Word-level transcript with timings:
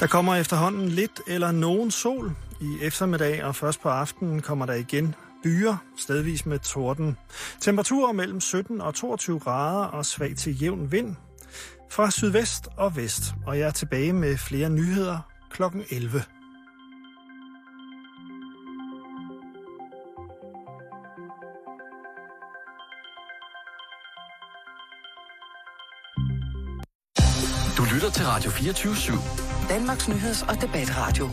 Der 0.00 0.06
kommer 0.06 0.36
efterhånden 0.36 0.88
lidt 0.88 1.20
eller 1.26 1.52
nogen 1.52 1.90
sol 1.90 2.32
i 2.60 2.78
eftermiddag, 2.82 3.44
og 3.44 3.56
først 3.56 3.82
på 3.82 3.88
aftenen 3.88 4.42
kommer 4.42 4.66
der 4.66 4.74
igen 4.74 5.14
byer, 5.42 5.76
stedvis 5.98 6.46
med 6.46 6.58
torden. 6.58 7.16
Temperaturer 7.60 8.12
mellem 8.12 8.40
17 8.40 8.80
og 8.80 8.94
22 8.94 9.38
grader 9.40 9.84
og 9.84 10.06
svag 10.06 10.36
til 10.36 10.62
jævn 10.62 10.92
vind 10.92 11.16
fra 11.90 12.10
sydvest 12.10 12.68
og 12.76 12.96
vest. 12.96 13.22
Og 13.46 13.58
jeg 13.58 13.66
er 13.66 13.70
tilbage 13.70 14.12
med 14.12 14.36
flere 14.36 14.70
nyheder 14.70 15.18
kl. 15.50 15.62
11. 15.90 16.22
til 28.20 28.28
Radio 28.28 28.50
24 28.50 28.94
/7. 28.94 29.68
Danmarks 29.68 30.08
nyheds- 30.08 30.48
og 30.48 30.60
debatradio. 30.60 31.28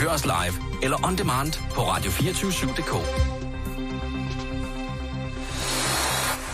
Hør 0.00 0.08
os 0.08 0.24
live 0.24 0.82
eller 0.82 1.06
on 1.06 1.18
demand 1.18 1.52
på 1.74 1.80
radio247.dk. 1.80 2.94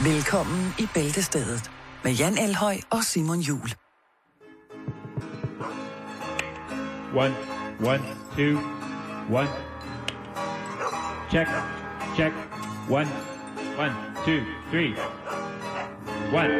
Velkommen 0.05 0.75
i 0.79 0.87
Bæltestedet 0.95 1.71
med 2.05 2.13
Jan 2.13 2.39
Elhøj 2.39 2.77
og 2.91 3.05
Simon 3.05 3.41
Jul. 3.41 3.75
One, 7.17 7.35
one, 7.87 8.03
two, 8.37 8.59
one. 9.33 9.49
Check, 11.31 11.49
check. 12.17 12.33
One, 12.91 13.09
one, 13.79 13.95
two, 14.25 14.41
three. 14.71 14.95
One, 16.33 16.53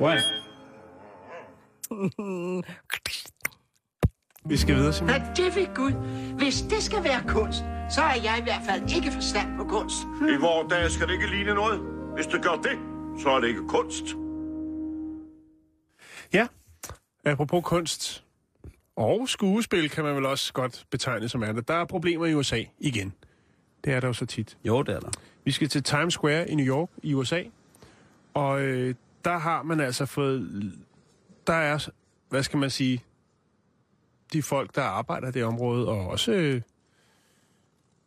one. 0.00 0.39
Vi 4.44 4.56
skal 4.56 4.74
videre, 4.74 4.92
Simon. 4.92 5.10
Ja, 5.10 5.22
det 5.36 5.56
vil 5.56 5.68
Gud. 5.74 5.92
Hvis 6.38 6.62
det 6.62 6.82
skal 6.82 7.04
være 7.04 7.22
kunst, 7.28 7.58
så 7.90 8.00
er 8.00 8.14
jeg 8.24 8.36
i 8.38 8.42
hvert 8.42 8.62
fald 8.68 8.82
ikke 8.96 9.12
forstand 9.12 9.56
på 9.56 9.64
kunst. 9.64 9.96
I 10.22 10.36
vores 10.40 10.70
dage 10.70 10.90
skal 10.90 11.06
det 11.06 11.12
ikke 11.12 11.30
ligne 11.30 11.54
noget. 11.54 11.80
Hvis 12.14 12.26
det 12.26 12.42
gør 12.42 12.54
det, 12.62 12.78
så 13.22 13.30
er 13.30 13.40
det 13.40 13.48
ikke 13.48 13.68
kunst. 13.68 14.04
Ja, 16.32 16.46
apropos 17.24 17.62
kunst 17.64 18.24
og 18.96 19.28
skuespil, 19.28 19.90
kan 19.90 20.04
man 20.04 20.16
vel 20.16 20.26
også 20.26 20.52
godt 20.52 20.84
betegne 20.90 21.28
som 21.28 21.42
er 21.42 21.52
det. 21.52 21.68
Der 21.68 21.74
er 21.74 21.84
problemer 21.84 22.26
i 22.26 22.34
USA 22.34 22.62
igen. 22.78 23.12
Det 23.84 23.92
er 23.92 24.00
der 24.00 24.06
jo 24.06 24.12
så 24.12 24.26
tit. 24.26 24.58
Jo, 24.64 24.82
det 24.82 24.94
er 24.94 25.00
der. 25.00 25.10
Vi 25.44 25.50
skal 25.50 25.68
til 25.68 25.82
Times 25.82 26.14
Square 26.14 26.50
i 26.50 26.54
New 26.54 26.66
York 26.66 26.88
i 27.02 27.14
USA, 27.14 27.42
og 28.34 28.60
øh, 28.60 28.94
der 29.24 29.38
har 29.38 29.62
man 29.62 29.80
altså 29.80 30.06
fået... 30.06 30.72
Der 31.50 31.56
er, 31.56 31.88
hvad 32.28 32.42
skal 32.42 32.58
man 32.58 32.70
sige, 32.70 33.04
de 34.32 34.42
folk, 34.42 34.74
der 34.74 34.82
arbejder 34.82 35.28
i 35.28 35.32
det 35.32 35.44
område, 35.44 35.88
og 35.88 36.08
også 36.08 36.32
øh, 36.32 36.60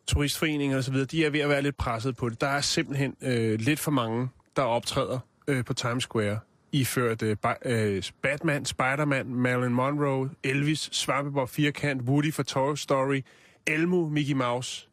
turistforeninger 0.06 0.78
osv., 0.78 0.94
de 0.94 1.24
er 1.24 1.30
ved 1.30 1.40
at 1.40 1.48
være 1.48 1.62
lidt 1.62 1.76
presset 1.76 2.16
på 2.16 2.28
det. 2.28 2.40
Der 2.40 2.46
er 2.46 2.60
simpelthen 2.60 3.16
øh, 3.20 3.60
lidt 3.60 3.80
for 3.80 3.90
mange, 3.90 4.28
der 4.56 4.62
optræder 4.62 5.18
øh, 5.48 5.64
på 5.64 5.74
Times 5.74 6.04
Square, 6.04 6.38
iført 6.72 7.22
øh, 7.22 7.36
øh, 7.64 8.02
Batman, 8.22 8.64
Spider-Man, 8.64 9.26
Marilyn 9.26 9.72
Monroe, 9.72 10.30
Elvis, 10.44 10.88
Svampebob 10.92 11.48
Firkant, 11.48 12.02
Woody 12.02 12.32
for 12.32 12.42
Toy 12.42 12.74
Story, 12.74 13.20
Elmo, 13.66 14.08
Mickey 14.08 14.34
Mouse. 14.34 14.88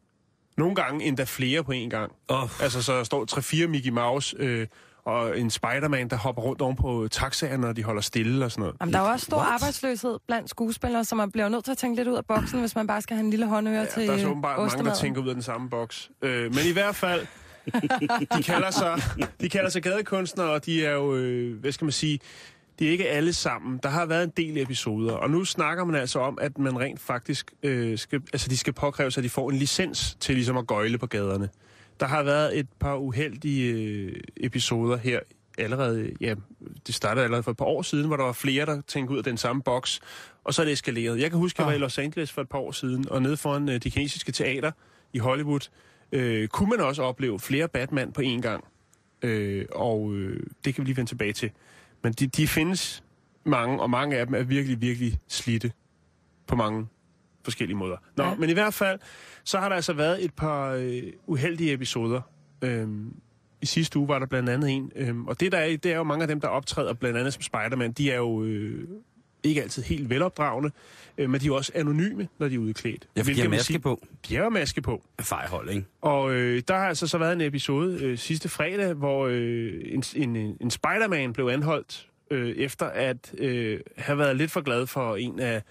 Nogle 0.56 0.74
gange 0.74 1.04
endda 1.04 1.24
flere 1.24 1.64
på 1.64 1.72
en 1.72 1.90
gang. 1.90 2.12
Oh. 2.28 2.62
Altså, 2.62 2.82
så 2.82 2.96
der 2.96 3.04
står 3.04 3.64
3-4 3.64 3.66
Mickey 3.66 3.90
Mouse 3.90 4.36
øh, 4.38 4.66
og 5.04 5.38
en 5.38 5.50
Spider-Man, 5.50 6.08
der 6.08 6.16
hopper 6.16 6.42
rundt 6.42 6.62
oven 6.62 6.76
på 6.76 7.08
taxaer, 7.10 7.56
når 7.56 7.72
de 7.72 7.82
holder 7.84 8.02
stille 8.02 8.44
og 8.44 8.50
sådan 8.50 8.62
noget. 8.62 8.76
Jamen, 8.80 8.92
der 8.92 8.98
er 9.00 9.04
jo 9.04 9.10
også 9.10 9.26
stor 9.26 9.36
What? 9.36 9.48
arbejdsløshed 9.52 10.18
blandt 10.26 10.50
skuespillere, 10.50 11.04
så 11.04 11.14
man 11.14 11.30
bliver 11.30 11.48
nødt 11.48 11.64
til 11.64 11.72
at 11.72 11.78
tænke 11.78 11.96
lidt 11.96 12.08
ud 12.08 12.16
af 12.16 12.26
boksen, 12.26 12.60
hvis 12.60 12.74
man 12.74 12.86
bare 12.86 13.02
skal 13.02 13.16
have 13.16 13.24
en 13.24 13.30
lille 13.30 13.46
håndøre 13.46 13.74
Ja, 13.74 13.84
til 13.84 14.06
der 14.06 14.12
er 14.14 14.18
så 14.18 14.28
åbenbart 14.28 14.58
mange, 14.58 14.90
der 14.90 14.94
tænker 14.94 15.22
ud 15.22 15.28
af 15.28 15.34
den 15.34 15.42
samme 15.42 15.70
boks. 15.70 16.10
Øh, 16.22 16.54
men 16.54 16.60
i 16.68 16.72
hvert 16.72 16.96
fald, 16.96 17.26
de 18.36 18.42
kalder 18.42 18.70
sig, 18.70 19.02
de 19.40 19.48
kalder 19.48 19.70
sig 19.70 19.82
gadekunstnere, 19.82 20.50
og 20.50 20.66
de 20.66 20.86
er 20.86 20.92
jo, 20.92 21.14
øh, 21.16 21.60
hvad 21.60 21.72
skal 21.72 21.84
man 21.84 21.92
sige, 21.92 22.18
de 22.78 22.86
er 22.86 22.90
ikke 22.90 23.08
alle 23.08 23.32
sammen. 23.32 23.80
Der 23.82 23.88
har 23.88 24.06
været 24.06 24.24
en 24.24 24.32
del 24.36 24.58
episoder, 24.58 25.12
og 25.12 25.30
nu 25.30 25.44
snakker 25.44 25.84
man 25.84 25.94
altså 25.96 26.18
om, 26.18 26.38
at 26.40 26.58
man 26.58 26.80
rent 26.80 27.00
faktisk 27.00 27.52
øh, 27.62 27.98
skal, 27.98 28.22
altså 28.32 28.48
de 28.48 28.56
skal 28.56 28.72
påkræve 28.72 29.10
sig, 29.10 29.20
at 29.20 29.24
de 29.24 29.30
får 29.30 29.50
en 29.50 29.56
licens 29.56 30.16
til 30.20 30.34
ligesom 30.34 30.56
at 30.56 30.66
gøjle 30.66 30.98
på 30.98 31.06
gaderne. 31.06 31.48
Der 32.02 32.08
har 32.08 32.22
været 32.22 32.58
et 32.58 32.68
par 32.80 32.96
uheldige 32.96 33.72
øh, 33.72 34.20
episoder 34.36 34.96
her 34.96 35.20
allerede, 35.58 36.12
ja, 36.20 36.34
det 36.86 36.94
startede 36.94 37.24
allerede 37.24 37.42
for 37.42 37.50
et 37.50 37.56
par 37.56 37.64
år 37.64 37.82
siden, 37.82 38.06
hvor 38.06 38.16
der 38.16 38.24
var 38.24 38.32
flere, 38.32 38.66
der 38.66 38.80
tænkte 38.80 39.12
ud 39.12 39.18
af 39.18 39.24
den 39.24 39.36
samme 39.36 39.62
boks, 39.62 40.00
og 40.44 40.54
så 40.54 40.62
er 40.62 40.66
det 40.66 40.72
eskaleret. 40.72 41.20
Jeg 41.20 41.30
kan 41.30 41.38
huske, 41.38 41.56
at 41.56 41.58
jeg 41.58 41.66
var 41.66 41.72
i 41.72 41.78
Los 41.78 41.98
Angeles 41.98 42.32
for 42.32 42.42
et 42.42 42.48
par 42.48 42.58
år 42.58 42.72
siden, 42.72 43.08
og 43.08 43.22
nede 43.22 43.36
foran 43.36 43.68
øh, 43.68 43.74
det 43.74 43.92
kinesiske 43.92 44.32
teater 44.32 44.70
i 45.12 45.18
Hollywood, 45.18 45.68
øh, 46.12 46.48
kunne 46.48 46.70
man 46.70 46.80
også 46.80 47.02
opleve 47.02 47.40
flere 47.40 47.68
Batman 47.68 48.12
på 48.12 48.20
én 48.20 48.40
gang. 48.40 48.64
Øh, 49.22 49.64
og 49.72 50.14
øh, 50.14 50.46
det 50.64 50.74
kan 50.74 50.82
vi 50.82 50.88
lige 50.88 50.96
vende 50.96 51.10
tilbage 51.10 51.32
til. 51.32 51.50
Men 52.02 52.12
de, 52.12 52.26
de 52.26 52.48
findes 52.48 53.04
mange, 53.44 53.80
og 53.80 53.90
mange 53.90 54.18
af 54.18 54.26
dem 54.26 54.34
er 54.34 54.42
virkelig, 54.42 54.80
virkelig 54.80 55.18
slidte 55.28 55.72
på 56.46 56.56
mange 56.56 56.86
forskellige 57.44 57.76
måder. 57.76 57.96
Nå, 58.16 58.24
Ja. 58.24 58.34
men 58.34 58.50
i 58.50 58.52
hvert 58.52 58.74
fald, 58.74 58.98
så 59.44 59.58
har 59.58 59.68
der 59.68 59.76
altså 59.76 59.92
været 59.92 60.24
et 60.24 60.34
par 60.34 60.72
øh, 60.72 61.02
uheldige 61.26 61.72
episoder. 61.72 62.20
Øhm, 62.64 63.14
I 63.62 63.66
sidste 63.66 63.98
uge 63.98 64.08
var 64.08 64.18
der 64.18 64.26
blandt 64.26 64.48
andet 64.48 64.70
en, 64.70 64.92
øhm, 64.96 65.26
og 65.26 65.40
det 65.40 65.52
der 65.52 65.58
er, 65.58 65.76
det 65.76 65.92
er 65.92 65.96
jo 65.96 66.02
mange 66.02 66.22
af 66.22 66.28
dem, 66.28 66.40
der 66.40 66.48
optræder 66.48 66.92
blandt 66.94 67.18
andet 67.18 67.32
som 67.34 67.42
Spider-Man, 67.42 67.92
de 67.92 68.10
er 68.10 68.16
jo 68.16 68.44
øh, 68.44 68.88
ikke 69.42 69.62
altid 69.62 69.82
helt 69.82 70.10
velopdragende, 70.10 70.70
øh, 71.18 71.30
men 71.30 71.40
de 71.40 71.44
er 71.44 71.48
jo 71.48 71.54
også 71.56 71.72
anonyme, 71.74 72.28
når 72.38 72.48
de 72.48 72.54
er 72.54 72.58
udklædt. 72.58 73.08
Ja, 73.16 73.22
for 73.22 73.30
de 73.30 73.40
har 73.40 73.48
maske 73.48 73.64
sige- 73.66 73.78
på. 73.78 74.02
De 74.28 74.36
har 74.36 74.48
maske 74.48 74.82
på. 74.82 75.04
Fejhold, 75.20 75.70
ikke? 75.70 75.84
Og 76.00 76.32
øh, 76.34 76.62
der 76.68 76.74
har 76.74 76.88
altså 76.88 77.06
så 77.06 77.18
været 77.18 77.32
en 77.32 77.40
episode 77.40 77.98
øh, 78.04 78.18
sidste 78.18 78.48
fredag, 78.48 78.92
hvor 78.94 79.26
øh, 79.30 79.72
en, 79.84 80.04
en, 80.16 80.36
en 80.60 80.70
Spider-Man 80.70 81.32
blev 81.32 81.46
anholdt, 81.46 82.08
øh, 82.30 82.48
efter 82.56 82.86
at 82.86 83.34
øh, 83.38 83.80
have 83.96 84.18
været 84.18 84.36
lidt 84.36 84.50
for 84.50 84.60
glad 84.60 84.86
for 84.86 85.16
en 85.16 85.40
af 85.40 85.62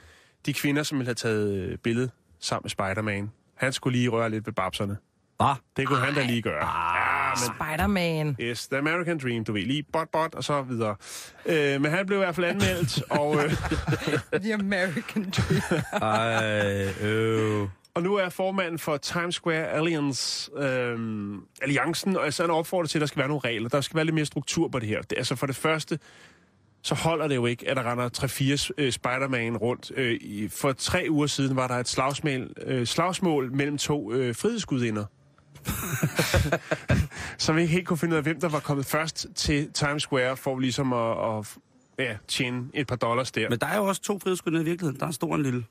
de 0.45 0.53
kvinder, 0.53 0.83
som 0.83 0.97
ville 0.97 1.07
have 1.07 1.15
taget 1.15 1.53
øh, 1.53 1.77
billede 1.77 2.09
sammen 2.39 2.61
med 2.63 2.69
Spider-Man. 2.69 3.31
Han 3.55 3.73
skulle 3.73 3.97
lige 3.97 4.09
røre 4.09 4.29
lidt 4.29 4.45
ved 4.45 4.53
babserne. 4.53 4.97
Bare. 5.39 5.55
Det 5.77 5.87
kunne 5.87 5.99
han 5.99 6.13
da 6.13 6.25
lige 6.25 6.41
gøre. 6.41 6.65
Ja, 6.65 7.29
men 7.29 7.37
Spider-Man. 7.37 8.35
Yes, 8.39 8.67
the 8.67 8.77
American 8.77 9.19
Dream, 9.19 9.43
du 9.43 9.53
ved, 9.53 9.61
lige 9.61 9.83
bot, 9.93 10.09
bot, 10.11 10.35
og 10.35 10.43
så 10.43 10.61
videre. 10.61 10.95
Øh, 11.45 11.81
men 11.81 11.91
han 11.91 12.05
blev 12.05 12.17
i 12.17 12.19
hvert 12.19 12.35
fald 12.35 12.45
anmeldt, 12.45 13.03
og, 13.21 13.35
øh, 13.43 13.51
The 14.41 14.53
American 14.53 15.33
Dream. 15.37 15.81
Ej, 16.01 17.07
øh. 17.07 17.67
og 17.93 18.03
nu 18.03 18.15
er 18.15 18.29
formanden 18.29 18.79
for 18.79 18.97
Times 18.97 19.35
Square 19.35 19.67
Alliance, 19.67 20.51
øh, 20.57 20.99
Alliancen, 21.61 22.17
og 22.17 22.25
altså 22.25 22.43
han 22.43 22.49
opfordrer 22.49 22.87
til, 22.87 22.97
at 22.97 23.01
der 23.01 23.07
skal 23.07 23.19
være 23.19 23.27
nogle 23.27 23.41
regler. 23.45 23.69
Der 23.69 23.81
skal 23.81 23.95
være 23.95 24.05
lidt 24.05 24.15
mere 24.15 24.25
struktur 24.25 24.67
på 24.67 24.79
det 24.79 24.87
her. 24.87 25.01
Det, 25.01 25.17
altså 25.17 25.35
for 25.35 25.45
det 25.47 25.55
første, 25.55 25.99
så 26.81 26.95
holder 26.95 27.27
det 27.27 27.35
jo 27.35 27.45
ikke, 27.45 27.69
at 27.69 27.77
der 27.77 27.91
render 27.91 28.09
3-4 28.69 28.71
øh, 28.77 28.91
Spider-Man 28.91 29.57
rundt. 29.57 29.91
Øh, 29.95 30.17
i, 30.21 30.47
for 30.47 30.73
tre 30.73 31.07
uger 31.09 31.27
siden 31.27 31.55
var 31.55 31.67
der 31.67 31.75
et 31.75 31.87
slagsmål, 31.87 32.53
øh, 32.65 32.87
slagsmål 32.87 33.51
mellem 33.51 33.77
to 33.77 34.11
øh, 34.11 34.35
frihedsgudinder. 34.35 35.05
som 37.37 37.57
ikke 37.57 37.73
helt 37.73 37.87
kunne 37.87 37.97
finde 37.97 38.13
ud 38.13 38.17
af, 38.17 38.23
hvem 38.23 38.39
der 38.39 38.49
var 38.49 38.59
kommet 38.59 38.85
først 38.85 39.27
til 39.35 39.71
Times 39.71 40.03
Square, 40.03 40.37
for 40.37 40.59
ligesom 40.59 40.93
at, 40.93 41.37
at 41.37 41.57
ja, 41.99 42.17
tjene 42.27 42.63
et 42.73 42.87
par 42.87 42.95
dollars 42.95 43.31
der. 43.31 43.49
Men 43.49 43.59
der 43.59 43.67
er 43.67 43.77
jo 43.77 43.85
også 43.85 44.01
to 44.01 44.19
frihedsgrunde 44.19 44.61
i 44.61 44.63
virkeligheden. 44.63 44.99
Der 44.99 45.05
er 45.05 45.07
en 45.07 45.13
stor 45.13 45.29
og 45.29 45.35
en 45.35 45.43
lille. 45.43 45.65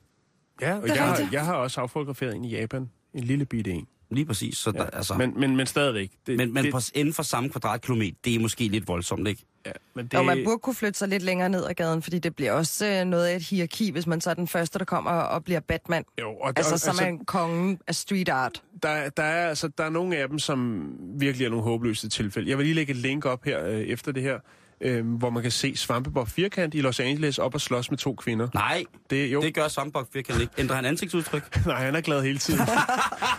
ja, 0.61 0.77
og 0.77 0.87
jeg, 0.87 1.03
har, 1.03 1.29
jeg 1.31 1.45
har 1.45 1.53
også 1.53 1.81
affotograferet 1.81 2.35
en 2.35 2.45
i 2.45 2.49
Japan. 2.49 2.89
En 3.13 3.23
lille 3.23 3.45
bitte 3.45 3.71
en. 3.71 3.87
Lige 4.11 4.25
præcis. 4.25 4.57
Så 4.57 4.71
der, 4.71 4.83
Ja. 4.83 4.89
altså, 4.97 5.13
men, 5.13 5.29
Men, 5.29 5.39
men, 5.39 5.55
men 5.55 5.65
stadigvæk. 5.67 6.11
Det, 6.27 6.37
men, 6.37 6.53
men 6.53 6.63
det, 6.65 6.73
på, 6.73 6.79
inden 6.95 7.13
for 7.13 7.23
samme 7.23 7.49
kvadratkilometer, 7.49 8.17
det 8.25 8.35
er 8.35 8.39
måske 8.39 8.67
lidt 8.67 8.87
voldsomt, 8.87 9.27
ikke? 9.27 9.45
ja, 9.65 9.71
men 9.93 10.05
det. 10.07 10.19
Og 10.19 10.25
man 10.25 10.41
burde 10.45 10.59
kunne 10.59 10.73
flytte 10.75 10.99
sig 10.99 11.07
lidt 11.07 11.23
længere 11.23 11.49
ned 11.49 11.65
ad 11.69 11.73
gaden, 11.73 12.01
fordi 12.01 12.19
det 12.19 12.35
bliver 12.35 12.51
også 12.51 12.85
øh, 12.87 13.05
noget 13.05 13.25
af 13.27 13.35
et 13.35 13.41
hierarki, 13.41 13.91
hvis 13.91 14.07
man 14.07 14.21
så 14.21 14.29
er 14.29 14.33
den 14.33 14.47
første, 14.47 14.79
der 14.79 14.85
kommer 14.85 15.11
og 15.11 15.43
bliver 15.43 15.59
Batman. 15.59 16.03
jo, 16.21 16.29
og, 16.31 16.53
Altså, 16.55 16.73
og, 16.73 16.79
som 16.79 16.95
er 17.01 17.09
en 17.09 17.25
kongen 17.25 17.79
af 17.87 17.95
street 17.95 18.29
art. 18.29 18.63
der, 18.83 19.09
der, 19.09 19.23
er, 19.23 19.49
altså, 19.49 19.67
der 19.77 19.83
er 19.83 19.89
nogle 19.89 20.17
af 20.17 20.29
dem, 20.29 20.39
som 20.39 20.89
virkelig 21.19 21.45
er 21.45 21.49
nogle 21.49 21.63
håbløse 21.63 22.09
tilfælde. 22.09 22.49
Jeg 22.49 22.57
vil 22.57 22.65
lige 22.65 22.75
lægge 22.75 22.91
et 22.91 22.97
link 22.97 23.25
op 23.25 23.43
her 23.45 23.65
øh, 23.67 23.79
efter 23.79 24.11
det 24.11 24.23
her, 24.23 24.39
øh, 24.81 25.07
hvor 25.17 25.29
man 25.29 25.41
kan 25.41 25.51
se 25.51 25.75
Svampebob 25.75 26.27
Firkant 26.27 26.73
i 26.75 26.81
Los 26.81 26.99
Angeles 26.99 27.39
op 27.39 27.53
og 27.53 27.61
slås 27.61 27.89
med 27.91 27.97
to 27.97 28.13
kvinder. 28.15 28.47
Nej, 28.53 28.83
Det, 29.09 29.33
jo, 29.33 29.41
det 29.41 29.53
gør 29.53 29.67
Svampbok 29.67 30.07
virkelig 30.13 30.41
ikke. 30.41 30.53
Ændrer 30.57 30.75
han 30.75 30.85
ansigtsudtryk? 30.85 31.55
nej, 31.65 31.85
han 31.85 31.95
er 31.95 32.01
glad 32.01 32.23
hele 32.23 32.37
tiden. 32.37 32.59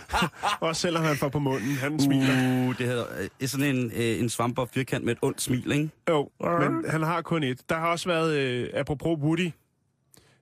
Også 0.59 0.81
selvom 0.81 1.03
han 1.03 1.15
får 1.15 1.29
på 1.29 1.39
munden. 1.39 1.75
Han 1.75 1.99
smiler. 1.99 2.67
Uh, 2.67 2.77
det 2.77 2.87
hedder 2.87 3.05
øh, 3.41 3.47
sådan 3.47 3.75
en, 3.75 3.91
øh, 3.95 4.19
en 4.19 4.29
Svampbok 4.29 4.69
firkant 4.73 5.05
med 5.05 5.11
et 5.11 5.19
ondt 5.21 5.41
smil, 5.41 5.71
ikke? 5.71 5.89
Jo, 6.09 6.29
men 6.41 6.89
han 6.89 7.03
har 7.03 7.21
kun 7.21 7.43
et. 7.43 7.69
Der 7.69 7.75
har 7.75 7.87
også 7.87 8.09
været, 8.09 8.33
øh, 8.37 8.69
apropos 8.73 9.19
Woody 9.19 9.51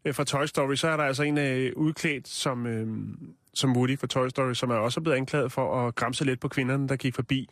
øh, 0.06 0.16
fra 0.16 0.24
Toy 0.24 0.46
Story, 0.46 0.76
så 0.76 0.88
er 0.88 0.98
der 0.98 1.04
altså 1.04 1.24
en 1.24 1.38
øh, 1.38 1.72
udklædt 1.76 2.28
som, 2.28 2.66
øh, 2.68 2.88
som 3.54 3.78
Woody 3.78 4.00
fra 4.00 4.08
Toy 4.08 4.28
Story, 4.28 4.54
som 4.54 4.70
er 4.70 4.76
også 4.76 5.02
blevet 5.02 5.18
anklaget 5.18 5.52
for 5.52 5.88
at 5.88 5.96
græmse 5.96 6.26
lidt 6.26 6.40
på 6.40 6.48
kvinderne, 6.48 6.88
der 6.88 6.96
gik 6.96 7.16
forbi. 7.16 7.50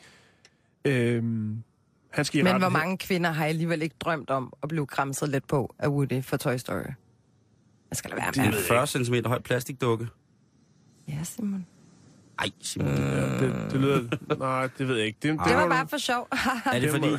Øh, 0.86 1.24
han 2.10 2.26
skal 2.26 2.44
Men 2.44 2.58
hvor 2.58 2.70
mange 2.70 2.98
kvinder 2.98 3.32
har 3.32 3.46
alligevel 3.46 3.82
ikke 3.82 3.96
drømt 4.00 4.30
om 4.30 4.54
at 4.64 4.70
blive 4.70 4.86
græmset 4.86 5.30
lidt 5.30 5.48
på 5.48 5.76
af 5.80 5.88
Woody 5.88 6.24
for 6.24 6.38
Toy 6.38 6.58
Story? 6.58 6.78
Jeg 7.90 7.98
skal 7.98 8.10
lade 8.10 8.22
være 8.22 8.32
Det 8.32 8.38
er 8.38 8.44
med. 8.52 8.58
en 8.58 8.64
40 8.64 8.88
cm 8.88 9.16
høj 9.26 9.40
plastikdukke. 9.40 10.08
Ja, 11.08 11.24
Simon. 11.24 11.66
Ej, 12.40 12.50
Simon. 12.62 12.88
Øh. 12.88 13.40
Det, 13.40 13.72
det 13.72 13.80
lyder... 13.82 14.36
Nej, 14.40 14.70
det 14.78 14.88
ved 14.88 14.96
jeg 14.98 15.06
ikke. 15.06 15.18
Det, 15.22 15.40
Det 15.48 15.56
var 15.56 15.68
bare 15.70 15.88
for 15.88 15.98
sjov. 15.98 16.28
Er 16.74 16.80
det 16.80 16.92
fordi... 16.92 17.08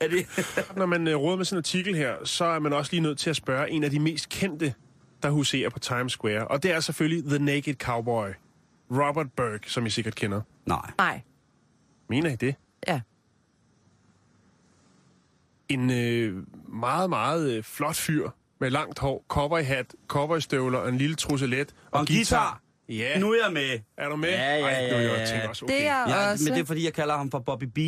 er 0.00 0.08
det... 0.08 0.26
Når 0.78 0.86
man 0.86 1.08
øh, 1.08 1.16
råder 1.16 1.36
med 1.36 1.44
sådan 1.44 1.56
en 1.56 1.58
artikel 1.60 1.94
her, 1.94 2.14
så 2.24 2.44
er 2.44 2.58
man 2.58 2.72
også 2.72 2.92
lige 2.92 3.00
nødt 3.00 3.18
til 3.18 3.30
at 3.30 3.36
spørge 3.36 3.70
en 3.70 3.84
af 3.84 3.90
de 3.90 3.98
mest 4.00 4.28
kendte, 4.28 4.74
der 5.22 5.30
huserer 5.30 5.70
på 5.70 5.78
Times 5.78 6.12
Square. 6.12 6.48
Og 6.48 6.62
det 6.62 6.72
er 6.72 6.80
selvfølgelig 6.80 7.24
The 7.24 7.38
Naked 7.38 7.74
Cowboy. 7.74 8.28
Robert 8.90 9.32
Burke, 9.36 9.70
som 9.70 9.86
I 9.86 9.90
sikkert 9.90 10.14
kender. 10.14 10.40
Nej. 10.66 10.90
Nej. 10.98 11.20
Mener 12.08 12.30
I 12.30 12.36
det? 12.36 12.54
Ja. 12.88 13.00
En 15.68 15.90
øh, 15.90 16.42
meget, 16.68 17.10
meget 17.10 17.50
øh, 17.56 17.62
flot 17.62 17.96
fyr 17.96 18.30
med 18.60 18.70
langt 18.70 18.98
hår, 18.98 19.24
cowboyhat, 19.28 19.94
cowboystøvler 20.08 20.78
og 20.78 20.88
en 20.88 20.98
lille 20.98 21.16
trusselet. 21.16 21.74
Og 21.90 22.00
en 22.00 22.06
guitar. 22.06 22.60
Ja, 22.88 23.18
Nu 23.18 23.32
er 23.32 23.36
jeg 23.44 23.52
med. 23.52 23.80
er 23.96 24.08
du 24.08 24.16
med? 24.16 24.28
Ja, 24.28 24.56
ja, 24.56 24.64
Ej, 24.64 24.90
nu 24.90 24.96
jeg 24.96 25.04
ja, 25.06 25.20
ja. 25.20 25.26
tænker 25.26 25.48
også, 25.48 25.64
okay. 25.64 25.74
Det 25.74 25.86
er 25.86 26.08
Ja, 26.08 26.30
også... 26.32 26.44
men 26.44 26.54
det 26.54 26.60
er 26.60 26.64
fordi, 26.64 26.84
jeg 26.84 26.92
kalder 26.92 27.16
ham 27.16 27.30
for 27.30 27.38
Bobby 27.38 27.64
B. 27.64 27.78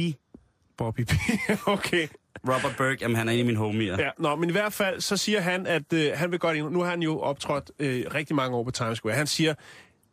Bobby 0.77 1.01
B. 1.01 1.11
okay. 1.67 2.09
Robert 2.49 2.75
Burke, 2.79 2.97
jamen 3.01 3.17
han 3.17 3.29
er 3.29 3.33
en 3.33 3.39
af 3.39 3.45
mine 3.45 3.59
homier. 3.59 3.97
Ja, 4.03 4.11
nå, 4.19 4.37
men 4.37 4.49
i 4.49 4.53
hvert 4.53 4.73
fald, 4.73 5.01
så 5.01 5.17
siger 5.17 5.41
han, 5.41 5.67
at 5.67 5.93
øh, 5.93 6.13
han 6.15 6.31
vil 6.31 6.39
godt 6.39 6.57
ind. 6.57 6.71
Nu 6.71 6.81
har 6.83 6.91
han 6.91 7.03
jo 7.03 7.21
optrådt 7.21 7.71
øh, 7.79 8.05
rigtig 8.15 8.37
mange 8.37 8.57
år 8.57 8.65
på 8.65 8.71
Times 8.71 8.99
Square. 8.99 9.15
Han 9.17 9.27
siger, 9.27 9.55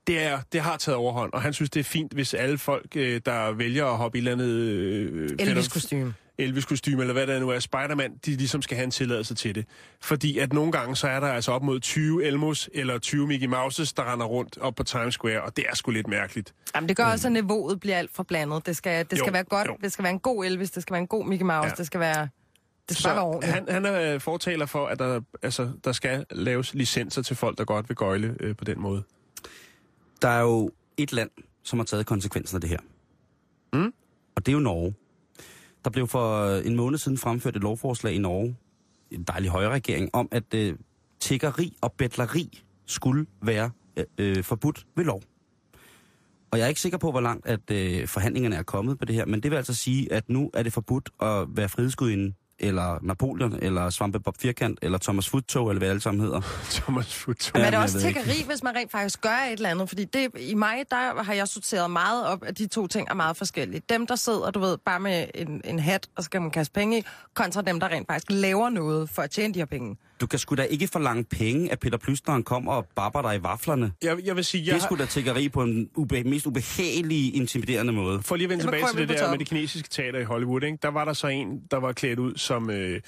det, 0.07 0.23
er, 0.23 0.39
det 0.51 0.61
har 0.61 0.77
taget 0.77 0.95
overhånd, 0.97 1.33
og 1.33 1.41
han 1.41 1.53
synes, 1.53 1.69
det 1.69 1.79
er 1.79 1.83
fint, 1.83 2.13
hvis 2.13 2.33
alle 2.33 2.57
folk, 2.57 2.85
øh, 2.95 3.21
der 3.25 3.51
vælger 3.51 3.85
at 3.85 3.97
hoppe 3.97 4.17
i 4.17 4.21
et 4.21 4.27
eller 4.27 4.31
andet... 4.31 4.49
Øh, 4.49 5.29
Elvis 5.39 5.67
kostume. 5.67 6.13
Elvis 6.37 6.65
kostume 6.65 7.01
eller 7.01 7.13
hvad 7.13 7.27
det 7.27 7.41
nu 7.41 7.49
er, 7.49 7.59
Spider-Man, 7.59 8.11
de 8.25 8.31
ligesom 8.31 8.61
skal 8.61 8.77
have 8.77 8.83
en 8.83 8.91
tilladelse 8.91 9.35
til 9.35 9.55
det. 9.55 9.65
Fordi 10.01 10.37
at 10.39 10.53
nogle 10.53 10.71
gange, 10.71 10.95
så 10.95 11.07
er 11.07 11.19
der 11.19 11.27
altså 11.27 11.51
op 11.51 11.63
mod 11.63 11.79
20 11.79 12.23
Elmos 12.25 12.69
eller 12.73 12.97
20 12.99 13.27
Mickey 13.27 13.47
Mouses, 13.47 13.93
der 13.93 14.13
render 14.13 14.25
rundt 14.25 14.57
op 14.57 14.75
på 14.75 14.83
Times 14.83 15.13
Square, 15.13 15.41
og 15.41 15.57
det 15.57 15.65
er 15.69 15.75
sgu 15.75 15.91
lidt 15.91 16.07
mærkeligt. 16.07 16.53
Jamen, 16.75 16.89
det 16.89 16.97
gør 16.97 17.05
også, 17.05 17.27
at 17.27 17.31
niveauet 17.31 17.79
bliver 17.79 17.97
alt 17.97 18.11
for 18.13 18.23
blandet. 18.23 18.65
Det 18.65 18.77
skal, 18.77 19.05
det 19.09 19.17
skal 19.17 19.27
Jo, 19.27 19.31
være 19.31 19.43
godt. 19.43 19.67
jo. 19.67 19.77
Det 19.83 19.91
skal 19.93 20.03
være 20.03 20.13
en 20.13 20.19
god 20.19 20.45
Elvis. 20.45 20.71
Det 20.71 20.81
skal 20.83 20.93
være 20.93 21.01
en 21.01 21.07
god 21.07 21.25
Mickey 21.25 21.45
Mouse. 21.45 21.67
Ja. 21.69 21.73
Det 21.77 21.85
skal 21.85 21.99
være... 21.99 22.27
Det 22.89 22.97
skal 22.97 23.11
ordentligt. 23.19 23.53
han, 23.53 23.65
han 23.69 23.85
er 23.85 24.13
øh, 24.13 24.19
fortaler 24.21 24.65
for, 24.65 24.87
at 24.87 24.99
der, 24.99 25.21
altså, 25.43 25.69
der 25.83 25.91
skal 25.91 26.25
laves 26.31 26.73
licenser 26.73 27.21
til 27.21 27.35
folk, 27.35 27.57
der 27.57 27.65
godt 27.65 27.89
vil 27.89 27.95
gøjle 27.95 28.35
øh, 28.39 28.55
på 28.55 28.63
den 28.63 28.81
måde. 28.81 29.03
Der 30.21 30.27
er 30.27 30.41
jo 30.41 30.71
et 30.97 31.13
land, 31.13 31.29
som 31.63 31.79
har 31.79 31.83
taget 31.85 32.05
konsekvensen 32.05 32.55
af 32.57 32.61
det 32.61 32.69
her. 32.69 32.79
Mm. 33.73 33.93
Og 34.35 34.45
det 34.45 34.47
er 34.47 34.53
jo 34.53 34.59
Norge. 34.59 34.93
Der 35.83 35.89
blev 35.89 36.07
for 36.07 36.55
en 36.55 36.75
måned 36.75 36.97
siden 36.97 37.17
fremført 37.17 37.55
et 37.55 37.61
lovforslag 37.61 38.13
i 38.13 38.17
Norge, 38.17 38.55
en 39.11 39.23
dejlig 39.23 39.49
højre 39.49 39.69
regering, 39.69 40.09
om 40.13 40.27
at 40.31 40.53
øh, 40.53 40.75
tiggeri 41.19 41.77
og 41.81 41.91
betleri 41.91 42.63
skulle 42.85 43.25
være 43.41 43.71
øh, 43.97 44.05
øh, 44.17 44.43
forbudt 44.43 44.85
ved 44.95 45.05
lov. 45.05 45.21
Og 46.51 46.59
jeg 46.59 46.65
er 46.65 46.69
ikke 46.69 46.81
sikker 46.81 46.97
på, 46.97 47.11
hvor 47.11 47.21
langt 47.21 47.47
at 47.47 47.71
øh, 47.71 48.07
forhandlingerne 48.07 48.55
er 48.55 48.63
kommet 48.63 48.99
på 48.99 49.05
det 49.05 49.15
her, 49.15 49.25
men 49.25 49.43
det 49.43 49.51
vil 49.51 49.57
altså 49.57 49.73
sige, 49.73 50.13
at 50.13 50.29
nu 50.29 50.51
er 50.53 50.63
det 50.63 50.73
forbudt 50.73 51.09
at 51.21 51.47
være 51.49 51.69
frihedsgudinde, 51.69 52.33
eller 52.59 52.99
Napoleon, 53.01 53.59
eller 53.61 53.89
Svampe 53.89 54.19
Bob 54.19 54.37
Firkant, 54.39 54.79
eller 54.81 54.97
Thomas 54.97 55.29
Futtog, 55.29 55.69
eller 55.69 55.79
hvad 55.79 55.89
alle 55.89 56.01
sammen 56.01 56.21
hedder. 56.21 56.41
Thomas 56.81 57.13
Futo. 57.13 57.51
Men 57.53 57.61
er 57.61 57.69
det 57.69 57.79
også 57.79 57.99
tiggeri, 57.99 58.43
hvis 58.47 58.63
man 58.63 58.75
rent 58.75 58.91
faktisk 58.91 59.21
gør 59.21 59.29
et 59.29 59.51
eller 59.51 59.69
andet? 59.69 59.89
Fordi 59.89 60.05
det, 60.05 60.29
i 60.39 60.53
mig, 60.53 60.83
der 60.91 61.23
har 61.23 61.33
jeg 61.33 61.47
sorteret 61.47 61.91
meget 61.91 62.25
op, 62.27 62.43
at 62.43 62.57
de 62.57 62.67
to 62.67 62.87
ting 62.87 63.07
er 63.09 63.13
meget 63.13 63.37
forskellige. 63.37 63.81
Dem, 63.89 64.07
der 64.07 64.15
sidder, 64.15 64.51
du 64.51 64.59
ved, 64.59 64.77
bare 64.77 64.99
med 64.99 65.27
en, 65.35 65.61
en 65.65 65.79
hat, 65.79 66.07
og 66.15 66.23
så 66.23 66.25
skal 66.25 66.41
man 66.41 66.51
kaste 66.51 66.73
penge 66.73 66.99
i, 66.99 67.05
kontra 67.33 67.61
dem, 67.61 67.79
der 67.79 67.87
rent 67.87 68.07
faktisk 68.07 68.25
laver 68.29 68.69
noget 68.69 69.09
for 69.09 69.21
at 69.21 69.31
tjene 69.31 69.53
de 69.53 69.59
her 69.59 69.65
penge. 69.65 69.97
Du 70.21 70.27
kan 70.27 70.39
sgu 70.39 70.55
da 70.55 70.63
ikke 70.63 70.87
forlange 70.87 71.23
penge, 71.23 71.71
at 71.71 71.79
Peter 71.79 71.97
Plysteren 71.97 72.43
kommer 72.43 72.73
og 72.73 72.87
barber 72.95 73.21
dig 73.21 73.35
i 73.35 73.43
vaflerne. 73.43 73.91
Jeg, 74.03 74.17
jeg 74.25 74.35
vil 74.35 74.45
sige, 74.45 74.63
Jeg 74.65 74.75
det 74.75 74.81
er 74.81 74.85
sgu 74.85 74.95
da 74.95 75.05
tiggeri 75.05 75.49
på 75.49 75.63
en 75.63 75.89
ube, 75.95 76.23
mest 76.23 76.45
ubehagelige, 76.45 77.31
intimiderende 77.31 77.93
måde. 77.93 78.21
for 78.21 78.35
lige 78.35 78.45
at 78.45 78.49
vende 78.49 78.63
tilbage 78.63 78.83
til 78.93 79.07
det 79.07 79.17
der 79.17 79.29
med 79.29 79.39
det 79.39 79.47
kinesiske 79.47 79.89
teater 79.89 80.19
i 80.19 80.23
Hollywood, 80.23 80.63
ikke? 80.63 80.77
der 80.81 80.89
var 80.89 81.05
der 81.05 81.13
så 81.13 81.27
en, 81.27 81.61
der 81.71 81.77
var 81.77 81.93
klædt 81.93 82.19
ud 82.19 82.35
som... 82.35 82.69
Øh, 82.69 83.01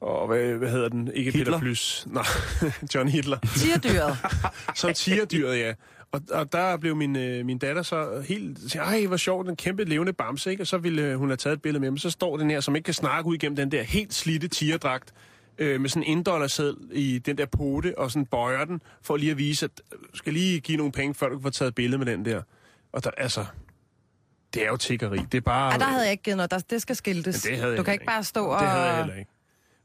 og 0.00 0.26
hvad, 0.26 0.54
hvad 0.54 0.70
hedder 0.70 0.88
den? 0.88 1.10
Ikke 1.14 1.30
Hitler? 1.30 1.44
Peter 1.44 1.58
Plys. 1.60 2.06
Nej, 2.10 2.24
John 2.94 3.08
Hitler. 3.08 3.38
Tierdyret. 3.56 4.16
Som 4.80 4.92
tigerdyret, 4.92 5.58
ja. 5.58 5.72
Og, 6.12 6.20
og 6.30 6.52
der 6.52 6.76
blev 6.76 6.96
min, 6.96 7.16
øh, 7.16 7.46
min 7.46 7.58
datter 7.58 7.82
så 7.82 8.24
helt... 8.28 8.76
Ej, 8.76 9.06
hvor 9.06 9.16
sjovt, 9.16 9.46
den 9.46 9.56
kæmpe 9.56 9.84
levende 9.84 10.12
bamse, 10.12 10.50
ikke? 10.50 10.62
Og 10.62 10.66
så 10.66 10.78
ville 10.78 11.02
øh, 11.02 11.16
hun 11.16 11.28
have 11.28 11.36
taget 11.36 11.56
et 11.56 11.62
billede 11.62 11.80
med 11.80 11.88
ham. 11.88 11.98
Så 11.98 12.10
står 12.10 12.36
den 12.36 12.50
her, 12.50 12.60
som 12.60 12.76
ikke 12.76 12.84
kan 12.84 12.94
snakke 12.94 13.28
ud 13.28 13.34
igennem 13.34 13.56
den 13.56 13.72
der 13.72 13.82
helt 13.82 14.14
slidte 14.14 14.48
tigerdragt, 14.48 15.12
øh, 15.58 15.80
med 15.80 15.88
sådan 15.88 16.02
en 16.02 16.18
indollarseddel 16.18 16.88
i 16.92 17.18
den 17.18 17.38
der 17.38 17.46
pote, 17.46 17.98
og 17.98 18.10
sådan 18.10 18.26
bøjer 18.26 18.64
den, 18.64 18.82
for 19.02 19.16
lige 19.16 19.30
at 19.30 19.38
vise, 19.38 19.64
at 19.64 19.70
øh, 19.92 19.98
du 20.12 20.16
skal 20.16 20.32
lige 20.32 20.60
give 20.60 20.78
nogle 20.78 20.92
penge, 20.92 21.14
før 21.14 21.28
du 21.28 21.34
kan 21.34 21.42
få 21.42 21.50
taget 21.50 21.68
et 21.68 21.74
billede 21.74 21.98
med 21.98 22.06
den 22.06 22.24
der. 22.24 22.42
Og 22.92 23.04
der, 23.04 23.10
altså... 23.16 23.44
Det 24.54 24.62
er 24.62 24.66
jo 24.66 24.76
tiggeri. 24.76 25.18
Det 25.18 25.34
er 25.34 25.40
bare... 25.40 25.72
Ej, 25.72 25.78
der 25.78 25.84
havde 25.84 26.02
jeg 26.02 26.10
ikke 26.10 26.22
givet 26.22 26.36
noget. 26.36 26.50
Der, 26.50 26.58
det 26.58 26.82
skal 26.82 26.96
skiltes. 26.96 27.44
Men 27.44 27.52
det 27.52 27.60
havde 27.60 27.76
du 27.76 27.82
kan 27.82 27.92
ikke 27.92 28.04
bare 28.04 28.24
stå 28.24 28.46
og... 28.46 28.60
Det 28.60 28.68
havde 28.68 28.84
jeg 28.84 28.96
heller 28.96 29.14
ikke. 29.14 29.30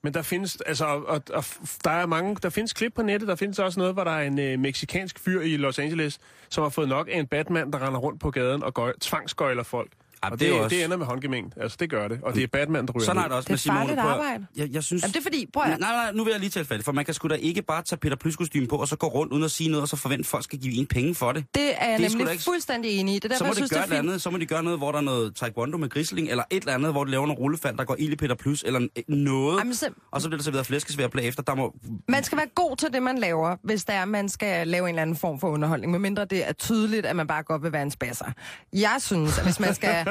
Men 0.01 0.13
der 0.13 0.21
findes, 0.21 0.61
altså, 0.65 0.85
og, 0.85 1.05
og, 1.07 1.21
og 1.33 1.43
der 1.83 1.91
er 1.91 2.05
mange, 2.05 2.37
der 2.43 2.49
findes 2.49 2.73
klip 2.73 2.93
på 2.95 3.01
nettet, 3.01 3.27
der 3.27 3.35
findes 3.35 3.59
også 3.59 3.79
noget, 3.79 3.93
hvor 3.93 4.03
der 4.03 4.11
er 4.11 4.21
en 4.21 4.39
øh, 4.39 4.59
meksikansk 4.59 5.19
fyr 5.19 5.41
i 5.41 5.57
Los 5.57 5.79
Angeles, 5.79 6.19
som 6.49 6.61
har 6.61 6.69
fået 6.69 6.89
nok 6.89 7.07
af 7.11 7.19
en 7.19 7.27
Batman, 7.27 7.71
der 7.73 7.87
render 7.87 7.99
rundt 7.99 8.19
på 8.19 8.31
gaden 8.31 8.63
og 8.63 8.73
gøj, 8.73 8.93
tvangsgøjler 9.01 9.63
folk. 9.63 9.91
Og 10.23 10.31
det 10.31 10.39
det, 10.39 10.47
er 10.47 10.53
det, 10.53 10.61
også- 10.61 10.75
det 10.75 10.85
ender 10.85 10.97
med 10.97 11.05
håndgemængd. 11.05 11.51
Altså, 11.61 11.77
det 11.79 11.89
gør 11.89 12.07
det. 12.07 12.19
Og 12.23 12.35
det 12.35 12.43
er 12.43 12.47
Batman, 12.47 12.85
der 12.87 12.93
ryger 12.93 13.05
Sådan 13.05 13.21
er 13.21 13.27
det 13.27 13.31
også 13.37 13.47
Det 13.47 13.49
er 13.49 13.53
med 13.53 13.57
Simone. 13.57 13.79
farligt 13.79 13.99
Prøv 13.99 14.09
at- 14.11 14.15
arbejde. 14.17 14.45
Jeg, 14.55 14.69
jeg 14.71 14.83
synes... 14.83 15.03
Jamen, 15.03 15.13
det 15.13 15.19
er 15.19 15.23
fordi, 15.23 15.45
prøv 15.53 15.63
at... 15.63 15.79
Nej, 15.79 15.91
nej, 15.91 16.11
nu 16.13 16.23
vil 16.23 16.31
jeg 16.31 16.39
lige 16.39 16.51
færdigt, 16.65 16.85
for 16.85 16.91
man 16.91 17.05
kan 17.05 17.13
sgu 17.13 17.27
da 17.27 17.33
ikke 17.33 17.61
bare 17.61 17.83
tage 17.83 17.99
Peter 17.99 18.15
Plys 18.15 18.35
kostume 18.35 18.67
på, 18.67 18.75
og 18.75 18.87
så 18.87 18.95
gå 18.95 19.07
rundt 19.07 19.33
uden 19.33 19.43
at 19.43 19.51
sige 19.51 19.69
noget, 19.69 19.81
og 19.81 19.87
så 19.87 19.95
forvente, 19.95 20.21
at 20.21 20.25
folk 20.25 20.43
skal 20.43 20.59
give 20.59 20.73
en 20.73 20.85
penge 20.87 21.15
for 21.15 21.31
det. 21.31 21.45
Det 21.55 21.63
er 21.63 21.89
jeg 21.89 21.99
Det 21.99 22.05
er 22.05 22.09
nemlig 22.17 22.31
ikke- 22.31 22.43
fuldstændig 22.43 22.91
enig 22.99 23.15
i. 23.15 23.19
Det 23.19 23.31
er 23.31 23.35
Så 23.35 23.43
derfor, 23.43 23.43
må 23.45 23.47
jeg 23.47 23.51
de 23.51 23.57
synes, 23.57 23.69
det 23.69 23.75
gøre 23.75 23.81
er 23.81 23.85
et 23.85 23.89
fint. 23.89 24.09
andet, 24.09 24.21
så 24.21 24.29
må 24.29 24.37
de 24.37 24.45
gøre 24.45 24.63
noget, 24.63 24.79
hvor 24.79 24.91
der 24.91 24.97
er 24.99 25.03
noget 25.03 25.35
taekwondo 25.35 25.77
med 25.77 25.89
grisling, 25.89 26.29
eller 26.29 26.43
et 26.49 26.57
eller 26.59 26.73
andet, 26.73 26.91
hvor 26.91 27.03
de 27.03 27.11
laver 27.11 27.25
nogle 27.27 27.39
rullefald, 27.41 27.77
der 27.77 27.83
går 27.83 27.95
ild 27.99 28.13
i 28.13 28.15
Peter 28.15 28.35
Plys, 28.35 28.63
eller 28.67 28.87
noget, 29.07 29.57
Jamen, 29.59 29.73
så, 29.75 29.89
og 30.11 30.21
så 30.21 30.27
bliver 30.29 30.37
der 30.37 30.43
serveret 30.43 30.65
flæskesvær 30.65 31.07
bagefter. 31.07 31.43
Der 31.43 31.55
må... 31.55 31.75
man 32.07 32.23
skal 32.23 32.37
være 32.37 32.47
god 32.55 32.75
til 32.77 32.87
det, 32.93 33.03
man 33.03 33.17
laver, 33.17 33.55
hvis 33.63 33.85
der 33.85 33.93
er, 33.93 34.05
man 34.05 34.29
skal 34.29 34.67
lave 34.67 34.83
en 34.83 34.89
eller 34.89 35.01
anden 35.01 35.15
form 35.15 35.39
for 35.39 35.47
underholdning, 35.49 35.91
medmindre 35.91 36.25
det 36.25 36.47
er 36.49 36.53
tydeligt, 36.53 37.05
at 37.05 37.15
man 37.15 37.27
bare 37.27 37.43
godt 37.43 37.63
vil 37.63 37.71
være 37.71 37.83
en 37.83 37.91
spasser. 37.91 38.25
Jeg 38.73 38.95
synes, 38.99 39.37
at 39.37 39.43
hvis 39.43 39.59
man 39.59 39.73
skal 39.75 40.05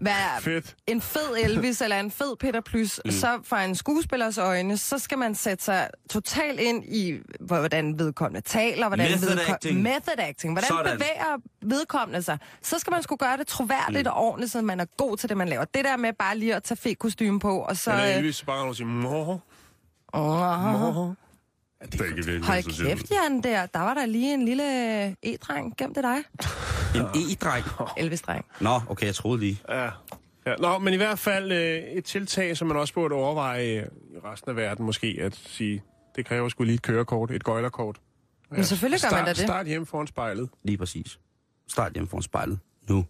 være 0.00 0.40
Fedt. 0.40 0.76
en 0.86 1.00
fed 1.00 1.36
Elvis 1.44 1.80
eller 1.80 2.00
en 2.00 2.10
fed 2.10 2.36
Peter 2.40 2.60
Plys, 2.60 3.00
mm. 3.04 3.10
så 3.10 3.38
fra 3.44 3.64
en 3.64 3.74
skuespillers 3.74 4.38
øjne, 4.38 4.76
så 4.76 4.98
skal 4.98 5.18
man 5.18 5.34
sætte 5.34 5.64
sig 5.64 5.88
totalt 6.10 6.60
ind 6.60 6.84
i, 6.84 7.18
hvordan 7.40 7.98
vedkommende 7.98 8.40
taler, 8.40 8.88
hvordan 8.88 9.10
Method 9.10 9.28
vedkom- 9.36 9.52
acting. 9.52 9.82
method 9.82 10.14
acting. 10.18 10.52
Hvordan 10.54 10.68
Sådan. 10.68 10.92
bevæger 10.98 11.36
vedkommende 11.62 12.22
sig? 12.22 12.38
Så 12.62 12.78
skal 12.78 12.90
man 12.90 13.02
skulle 13.02 13.18
gøre 13.18 13.36
det 13.36 13.46
troværdigt 13.46 14.06
mm. 14.06 14.12
og 14.12 14.16
ordentligt, 14.16 14.52
så 14.52 14.62
man 14.62 14.80
er 14.80 14.86
god 14.96 15.16
til 15.16 15.28
det, 15.28 15.36
man 15.36 15.48
laver. 15.48 15.64
Det 15.64 15.84
der 15.84 15.96
med 15.96 16.12
bare 16.12 16.38
lige 16.38 16.54
at 16.54 16.62
tage 16.62 16.78
fed 16.78 16.94
kostume 16.94 17.40
på, 17.40 17.58
og 17.58 17.76
så... 17.76 17.90
Eller 17.92 18.06
øh, 18.08 18.16
Elvis 18.16 18.42
bare 18.42 18.64
og 18.64 18.76
siger, 18.76 18.86
mor. 18.88 19.42
Ja, 21.80 21.86
det 21.86 22.00
er 22.00 22.04
ikke 22.04 22.46
Hold 22.46 22.86
kæft, 22.86 23.10
Jan, 23.10 23.40
der. 23.40 23.66
Der 23.66 23.80
var 23.80 23.94
der 23.94 24.06
lige 24.06 24.34
en 24.34 24.44
lille 24.44 25.16
e-dreng 25.22 25.74
gemt 25.78 25.96
i 25.98 26.00
dig. 26.02 26.16
En 26.94 27.02
e-dreng. 27.14 27.64
Elvis-dreng. 27.96 28.44
Nå, 28.60 28.80
okay, 28.88 29.06
jeg 29.06 29.14
troede 29.14 29.40
lige. 29.40 29.60
Ja. 29.68 29.90
ja. 30.46 30.54
Nå, 30.58 30.78
men 30.78 30.94
i 30.94 30.96
hvert 30.96 31.18
fald 31.18 31.52
øh, 31.52 31.78
et 31.78 32.04
tiltag, 32.04 32.56
som 32.56 32.68
man 32.68 32.76
også 32.76 32.94
burde 32.94 33.14
overveje 33.14 33.64
øh, 33.64 33.86
i 34.14 34.18
resten 34.24 34.50
af 34.50 34.56
verden 34.56 34.86
måske, 34.86 35.18
at 35.20 35.34
sige, 35.34 35.82
det 36.16 36.26
kræver 36.26 36.48
sgu 36.48 36.64
lige 36.64 36.74
et 36.74 36.82
kørekort, 36.82 37.30
et 37.30 37.44
gøjlerkort. 37.44 38.00
Ja. 38.50 38.56
Men 38.56 38.64
selvfølgelig 38.64 39.00
gør 39.00 39.08
start, 39.08 39.18
man 39.18 39.24
da 39.24 39.30
det. 39.30 39.38
Start 39.38 39.66
hjem 39.66 39.86
foran 39.86 40.06
spejlet. 40.06 40.48
Lige 40.64 40.78
præcis. 40.78 41.18
Start 41.68 41.92
hjemme 41.92 42.08
foran 42.08 42.22
spejlet. 42.22 42.58
Nu. 42.88 43.04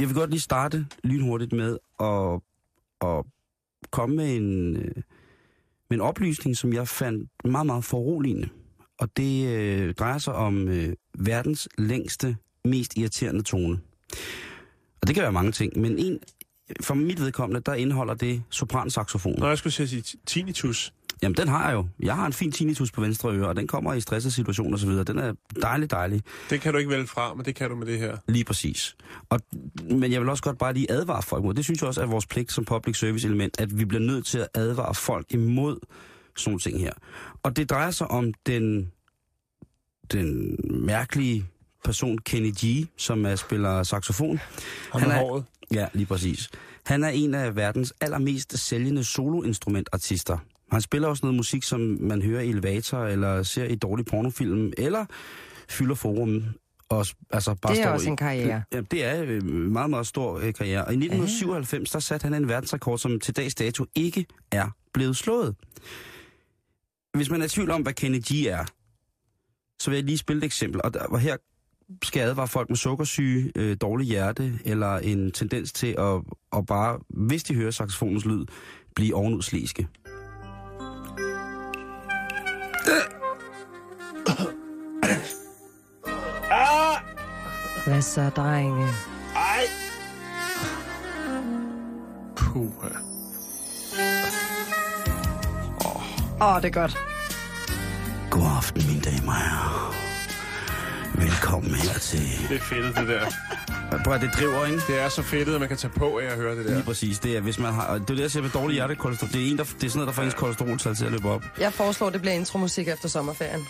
Jeg 0.00 0.08
vil 0.08 0.14
godt 0.14 0.30
lige 0.30 0.40
starte 0.40 0.86
lynhurtigt 1.04 1.52
med 1.52 1.78
at, 2.00 2.40
at 3.02 3.24
komme 3.90 4.16
med 4.16 4.36
en, 4.36 4.76
øh, 4.76 4.94
med 5.90 5.98
en 5.98 6.00
oplysning, 6.00 6.56
som 6.56 6.72
jeg 6.72 6.88
fandt 6.88 7.30
meget, 7.44 7.66
meget 7.66 7.84
foruroligende. 7.84 8.48
Og 8.98 9.16
det 9.16 9.48
øh, 9.48 9.94
drejer 9.94 10.18
sig 10.18 10.34
om 10.34 10.68
øh, 10.68 10.92
verdens 11.18 11.68
længste, 11.78 12.36
mest 12.64 12.96
irriterende 12.96 13.42
tone. 13.42 13.80
Og 15.00 15.06
det 15.06 15.14
kan 15.14 15.22
være 15.22 15.32
mange 15.32 15.52
ting, 15.52 15.78
men 15.78 15.98
en, 15.98 16.18
for 16.80 16.94
mit 16.94 17.20
vedkommende, 17.20 17.60
der 17.60 17.74
indeholder 17.74 18.14
det 18.14 18.42
sopransaxofon. 18.50 19.38
Nå, 19.38 19.48
jeg 19.48 19.58
skulle 19.58 19.72
sige 19.72 20.18
tinnitus. 20.26 20.92
Jamen, 21.22 21.36
den 21.36 21.48
har 21.48 21.68
jeg 21.68 21.74
jo. 21.74 21.86
Jeg 22.00 22.16
har 22.16 22.26
en 22.26 22.32
fin 22.32 22.52
tinnitus 22.52 22.90
på 22.90 23.00
venstre 23.00 23.32
øre, 23.32 23.48
og 23.48 23.56
den 23.56 23.66
kommer 23.66 23.94
i 23.94 24.00
stressede 24.00 24.34
situationer 24.34 24.76
osv. 24.76 24.90
Den 24.90 25.18
er 25.18 25.32
dejlig, 25.62 25.90
dejlig. 25.90 26.22
Det 26.50 26.60
kan 26.60 26.72
du 26.72 26.78
ikke 26.78 26.90
vælge 26.90 27.06
fra, 27.06 27.34
men 27.34 27.44
det 27.44 27.54
kan 27.54 27.70
du 27.70 27.76
med 27.76 27.86
det 27.86 27.98
her. 27.98 28.16
Lige 28.28 28.44
præcis. 28.44 28.96
Og, 29.28 29.40
men 29.90 30.12
jeg 30.12 30.20
vil 30.20 30.28
også 30.28 30.42
godt 30.42 30.58
bare 30.58 30.74
lige 30.74 30.90
advare 30.90 31.22
folk 31.22 31.44
mod. 31.44 31.54
Det 31.54 31.64
synes 31.64 31.80
jeg 31.80 31.88
også 31.88 32.02
er 32.02 32.06
vores 32.06 32.26
pligt 32.26 32.52
som 32.52 32.64
public 32.64 32.98
service 32.98 33.26
element, 33.26 33.60
at 33.60 33.78
vi 33.78 33.84
bliver 33.84 34.02
nødt 34.02 34.26
til 34.26 34.38
at 34.38 34.48
advare 34.54 34.94
folk 34.94 35.26
imod 35.30 35.78
sådan 36.36 36.50
nogle 36.50 36.60
ting 36.60 36.80
her. 36.80 36.92
Og 37.42 37.56
det 37.56 37.70
drejer 37.70 37.90
sig 37.90 38.10
om 38.10 38.34
den, 38.46 38.92
den 40.12 40.56
mærkelige 40.70 41.46
person, 41.84 42.18
Kenny 42.18 42.52
G, 42.64 42.86
som 42.96 43.26
er, 43.26 43.36
spiller 43.36 43.82
saxofon. 43.82 44.40
Han 44.92 45.10
er 45.10 45.18
håret. 45.18 45.44
Ja, 45.72 45.86
lige 45.92 46.06
præcis. 46.06 46.50
Han 46.86 47.04
er 47.04 47.08
en 47.08 47.34
af 47.34 47.56
verdens 47.56 47.94
allermest 48.00 48.58
sælgende 48.58 49.04
soloinstrumentartister. 49.04 50.38
Han 50.72 50.80
spiller 50.80 51.08
også 51.08 51.26
noget 51.26 51.36
musik, 51.36 51.62
som 51.62 51.80
man 52.00 52.22
hører 52.22 52.40
i 52.42 52.48
elevator, 52.48 52.98
eller 53.04 53.42
ser 53.42 53.64
i 53.64 53.74
dårlig 53.74 54.06
pornofilm, 54.06 54.72
eller 54.78 55.04
fylder 55.68 55.94
forum. 55.94 56.42
Og, 56.88 57.06
altså, 57.30 57.54
bare 57.54 57.72
Det 57.72 57.80
er 57.80 57.84
står 57.84 57.92
også 57.92 58.06
i- 58.06 58.10
en 58.10 58.16
karriere. 58.16 58.62
Ja, 58.72 58.80
det 58.80 59.04
er 59.04 59.22
øh, 59.22 59.36
en 59.42 59.72
meget, 59.72 59.90
meget 59.90 60.06
stor 60.06 60.38
øh, 60.38 60.54
karriere. 60.54 60.84
Og 60.84 60.92
i 60.92 60.96
1997, 60.96 61.90
der 61.90 61.98
satte 61.98 62.24
han 62.24 62.34
en 62.34 62.48
verdensrekord, 62.48 62.98
som 62.98 63.20
til 63.20 63.36
dags 63.36 63.54
dato 63.54 63.86
ikke 63.94 64.26
er 64.50 64.68
blevet 64.94 65.16
slået. 65.16 65.54
Hvis 67.14 67.30
man 67.30 67.40
er 67.40 67.44
i 67.44 67.48
tvivl 67.48 67.70
om, 67.70 67.82
hvad 67.82 67.92
Kenny 67.92 68.18
G 68.18 68.30
er, 68.46 68.64
så 69.80 69.90
vil 69.90 69.96
jeg 69.96 70.04
lige 70.04 70.18
spille 70.18 70.38
et 70.40 70.44
eksempel. 70.44 70.80
Og, 70.84 70.94
der, 70.94 71.00
og 71.04 71.20
her 71.20 71.36
skal 72.04 72.20
jeg 72.20 72.28
advare 72.28 72.48
folk 72.48 72.68
med 72.70 72.76
sukkersyge, 72.76 73.52
øh, 73.56 73.76
dårlig 73.80 74.06
hjerte, 74.06 74.58
eller 74.64 74.96
en 74.98 75.30
tendens 75.32 75.72
til 75.72 75.94
at, 75.98 76.20
at 76.56 76.66
bare, 76.66 76.98
hvis 77.08 77.44
de 77.44 77.54
hører 77.54 77.70
saxofonens 77.70 78.24
lyd, 78.24 78.44
blive 78.94 79.14
ovenudsliske. 79.14 79.88
Hvad 87.86 88.02
så, 88.02 88.30
drenge? 88.30 88.88
Puh. 92.36 92.72
Åh, 96.40 96.56
oh, 96.56 96.62
det 96.62 96.68
er 96.68 96.70
godt. 96.70 96.98
God 98.30 98.42
aften, 98.56 98.86
mine 98.88 99.00
damer 99.00 99.32
og 99.32 99.38
herrer. 99.38 99.94
Velkommen 101.14 101.74
her 101.74 101.98
til... 101.98 102.20
Det 102.48 102.56
er 102.56 102.60
fedt, 102.60 102.96
det 102.96 103.08
der. 103.08 103.26
Prøv 104.04 104.14
at 104.14 104.20
det 104.20 104.30
driver, 104.38 104.66
ikke? 104.66 104.82
Det 104.88 105.00
er 105.00 105.08
så 105.08 105.22
fedt, 105.22 105.48
at 105.48 105.60
man 105.60 105.68
kan 105.68 105.76
tage 105.76 105.92
på 105.96 106.18
af 106.18 106.24
at 106.24 106.36
høre 106.36 106.56
det 106.56 106.64
der. 106.64 106.74
Lige 106.74 106.84
præcis. 106.84 107.18
Det 107.18 107.36
er, 107.36 107.40
hvis 107.40 107.58
man 107.58 107.72
har, 107.72 107.94
det 107.94 108.10
er 108.10 108.14
det, 108.14 108.20
jeg 108.20 108.30
siger 108.30 108.42
med 108.42 108.50
dårlig 108.50 108.74
hjertekolesterol. 108.74 109.32
Det 109.32 109.46
er, 109.46 109.50
en, 109.50 109.58
der, 109.58 109.64
det 109.64 109.84
er 109.84 109.88
sådan 109.88 109.98
noget, 109.98 110.06
der 110.06 110.12
får 110.12 110.22
ens 110.22 110.34
kolesteroltal 110.34 110.94
til 110.94 111.04
at 111.04 111.12
løbe 111.12 111.30
op. 111.30 111.42
Jeg 111.58 111.72
foreslår, 111.72 112.10
det 112.10 112.20
bliver 112.20 112.34
intromusik 112.34 112.88
efter 112.88 113.08
sommerferien. 113.08 113.66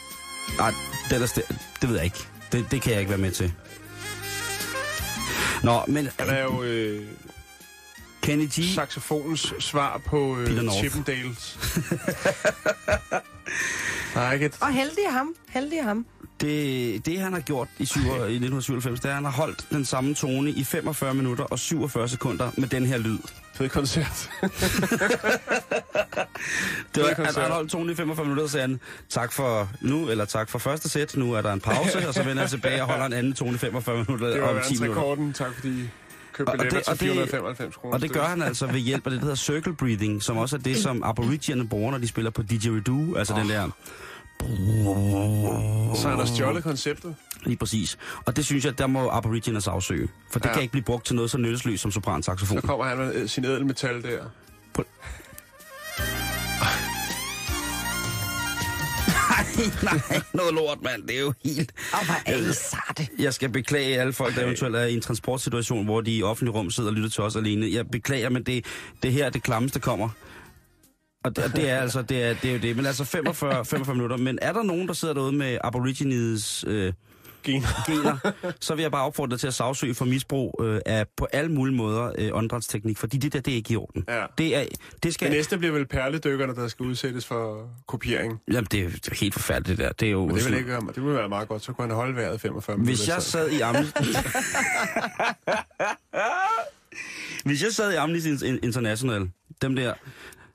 Nej, 0.58 0.72
det, 1.10 1.22
er 1.22 1.42
det 1.80 1.88
ved 1.88 1.96
jeg 1.96 2.04
ikke. 2.04 2.28
Det, 2.52 2.66
det 2.70 2.82
kan 2.82 2.92
jeg 2.92 3.00
ikke 3.00 3.10
være 3.10 3.20
med 3.20 3.30
til. 3.30 3.52
Nå, 5.62 5.84
men 5.88 6.08
Han 6.18 6.28
er 6.28 6.42
jo 6.42 6.62
øh, 6.62 7.06
Kenny 8.22 8.46
G... 8.46 8.74
saxofonens 8.74 9.54
svar 9.58 10.00
på 10.06 10.38
øh. 10.38 10.70
Chippendales. 10.70 11.58
Er 14.14 14.32
ikke 14.32 14.46
et... 14.46 14.58
Og 14.60 14.72
heldig 14.72 15.04
ham. 15.10 15.34
Heldig 15.48 15.84
ham. 15.84 16.06
Det, 16.40 17.06
det 17.06 17.20
han 17.20 17.32
har 17.32 17.40
gjort 17.40 17.68
i, 17.78 17.86
7, 17.86 18.00
i 18.00 18.04
1997, 18.04 19.00
det 19.00 19.04
er, 19.04 19.08
at 19.08 19.14
han 19.14 19.24
har 19.24 19.32
holdt 19.32 19.66
den 19.70 19.84
samme 19.84 20.14
tone 20.14 20.50
i 20.50 20.64
45 20.64 21.14
minutter 21.14 21.44
og 21.44 21.58
47 21.58 22.08
sekunder 22.08 22.50
med 22.56 22.68
den 22.68 22.86
her 22.86 22.98
lyd. 22.98 23.18
Fed 23.54 23.68
koncert. 23.68 24.30
Det 26.94 27.02
var, 27.02 27.40
han 27.40 27.50
holdt 27.50 27.70
tonen 27.70 27.90
i 27.90 27.94
45 27.94 28.24
minutter, 28.24 28.44
og 28.44 28.50
sagde 28.50 28.66
han, 28.66 28.80
tak 29.08 29.32
for 29.32 29.68
nu, 29.80 30.08
eller 30.08 30.24
tak 30.24 30.48
for 30.50 30.58
første 30.58 30.88
sæt, 30.88 31.16
nu 31.16 31.32
er 31.32 31.42
der 31.42 31.52
en 31.52 31.60
pause, 31.60 32.08
og 32.08 32.14
så 32.14 32.22
vender 32.22 32.42
han 32.42 32.50
tilbage 32.50 32.82
og 32.82 32.88
holder 32.88 33.06
en 33.06 33.12
anden 33.12 33.32
tone 33.32 33.54
i 33.54 33.58
45 33.58 33.96
minutter 33.96 34.26
Det 34.28 34.42
var 34.42 34.48
om 34.48 34.54
10 34.68 34.80
minutter. 34.80 35.02
verdensrekorden. 35.02 35.32
Tak 35.32 35.54
fordi 35.54 35.68
I 35.82 35.88
købte 36.32 36.50
Og- 36.50 36.58
billetter 36.58 36.78
det- 36.78 36.88
og 36.88 36.98
til 36.98 37.06
det- 37.08 37.14
495 37.14 37.76
kroner. 37.76 37.94
Og 37.94 38.02
det 38.02 38.12
gør 38.12 38.24
han 38.24 38.42
altså 38.42 38.66
ved 38.66 38.80
hjælp 38.80 39.06
af 39.06 39.10
det, 39.10 39.20
der 39.20 39.24
hedder 39.24 39.36
circle 39.36 39.74
breathing, 39.76 40.22
som 40.22 40.36
også 40.36 40.56
er 40.56 40.60
det, 40.60 40.76
som 40.76 41.02
aborigine 41.02 41.68
bruger, 41.68 41.90
når 41.90 41.98
de 41.98 42.08
spiller 42.08 42.30
på 42.30 42.42
didgeridoo, 42.42 43.14
altså 43.14 43.34
oh. 43.34 43.40
den 43.40 43.48
der... 43.48 43.70
Så 45.96 46.08
han 46.08 46.18
har 46.18 46.24
stjålet 46.26 46.62
konceptet. 46.62 47.14
Lige 47.44 47.56
præcis. 47.56 47.98
Og 48.26 48.36
det 48.36 48.44
synes 48.44 48.64
jeg, 48.64 48.78
der 48.78 48.86
må 48.86 49.08
aborigines 49.10 49.68
afsøge. 49.68 50.08
For 50.30 50.38
det 50.38 50.48
Ja. 50.48 50.52
kan 50.52 50.62
ikke 50.62 50.72
blive 50.72 50.84
brugt 50.84 51.06
til 51.06 51.16
noget 51.16 51.30
så 51.30 51.38
nyttesløst 51.38 51.82
som 51.82 51.90
sopransaxofon. 51.90 52.60
Så 52.60 52.66
kommer 52.66 52.84
han 52.84 52.98
med 52.98 53.14
øh, 53.14 53.28
sin 53.28 53.44
ædelmetal 53.44 54.02
der. 54.02 54.18
Nej, 59.82 60.20
noget 60.34 60.54
lort, 60.54 60.78
mand. 60.82 61.02
Det 61.02 61.16
er 61.16 61.20
jo 61.20 61.32
helt... 61.44 61.72
Åh, 61.94 62.06
hvor 62.06 62.32
er 62.32 62.50
I 62.50 62.52
sarte. 62.52 63.08
Jeg 63.18 63.34
skal 63.34 63.48
beklage 63.48 64.00
alle 64.00 64.12
folk, 64.12 64.34
der 64.36 64.44
eventuelt 64.44 64.76
er 64.76 64.84
i 64.84 64.94
en 64.94 65.00
transportsituation, 65.00 65.84
hvor 65.84 66.00
de 66.00 66.16
i 66.16 66.22
offentlig 66.22 66.54
rum 66.54 66.70
sidder 66.70 66.90
og 66.90 66.94
lytter 66.96 67.10
til 67.10 67.22
os 67.22 67.36
alene. 67.36 67.68
Jeg 67.72 67.90
beklager, 67.90 68.28
men 68.30 68.42
det, 68.42 68.64
det 69.02 69.12
her 69.12 69.26
er 69.26 69.30
det 69.30 69.42
klammeste 69.42 69.80
kommer. 69.80 70.08
Og 71.24 71.36
det, 71.36 71.44
og 71.44 71.56
det 71.56 71.70
er 71.70 71.80
altså, 71.80 72.02
det 72.02 72.22
er, 72.22 72.34
det 72.42 72.50
er 72.50 72.54
jo 72.54 72.58
det. 72.60 72.76
Men 72.76 72.86
altså 72.86 73.04
45, 73.04 73.64
45 73.64 73.94
minutter. 73.96 74.16
Men 74.16 74.38
er 74.42 74.52
der 74.52 74.62
nogen, 74.62 74.88
der 74.88 74.94
sidder 74.94 75.14
derude 75.14 75.32
med 75.32 75.58
aborigines 75.64 76.64
øh, 76.68 76.92
Gener. 77.42 77.66
gener, 77.90 78.32
så 78.60 78.74
vil 78.74 78.82
jeg 78.82 78.90
bare 78.90 79.04
opfordre 79.04 79.30
dig 79.30 79.40
til 79.40 79.46
at 79.46 79.54
sagsøge 79.54 79.94
for 79.94 80.04
misbrug 80.04 80.60
øh, 80.64 80.80
af 80.86 81.06
på 81.16 81.26
alle 81.32 81.52
mulige 81.52 81.76
måder 81.76 82.12
øh, 82.18 82.30
åndedrætsteknik, 82.32 82.98
fordi 82.98 83.16
det 83.16 83.32
der, 83.32 83.40
det 83.40 83.52
er 83.52 83.56
ikke 83.56 83.72
i 83.72 83.76
orden. 83.76 84.04
Ja. 84.08 84.24
Det, 84.38 84.56
er, 84.56 84.64
det 85.02 85.14
skal... 85.14 85.28
Det 85.28 85.36
næste 85.36 85.58
bliver 85.58 85.72
vel 85.72 85.86
perledykkerne, 85.86 86.54
der 86.54 86.68
skal 86.68 86.86
udsættes 86.86 87.26
for 87.26 87.68
kopiering. 87.86 88.40
Jamen, 88.52 88.68
det 88.70 88.80
er, 88.80 88.90
det 88.90 89.08
er 89.08 89.14
helt 89.14 89.34
forfærdeligt, 89.34 89.78
det 89.78 89.86
der. 89.86 89.92
Det 89.92 90.06
er 90.08 90.12
jo... 90.12 90.26
Men 90.26 90.36
det 90.36 90.44
vil 90.44 90.54
ikke 90.54 90.68
være, 90.68 90.80
det 90.94 91.04
vil 91.04 91.14
være 91.14 91.28
meget 91.28 91.48
godt. 91.48 91.64
Så 91.64 91.72
kunne 91.72 91.86
han 91.86 91.94
holde 91.96 92.16
vejret 92.16 92.40
45 92.40 92.76
minutter. 92.76 92.94
Hvis 92.96 93.08
jeg 93.08 93.22
sad 93.22 93.50
i 93.50 93.60
Amnesty... 93.60 94.02
Hvis 97.44 97.62
jeg 97.62 97.72
sad 97.72 97.92
i 97.92 97.94
Amnesty 97.94 98.28
In- 98.28 98.58
International, 98.62 99.30
dem 99.62 99.76
der... 99.76 99.94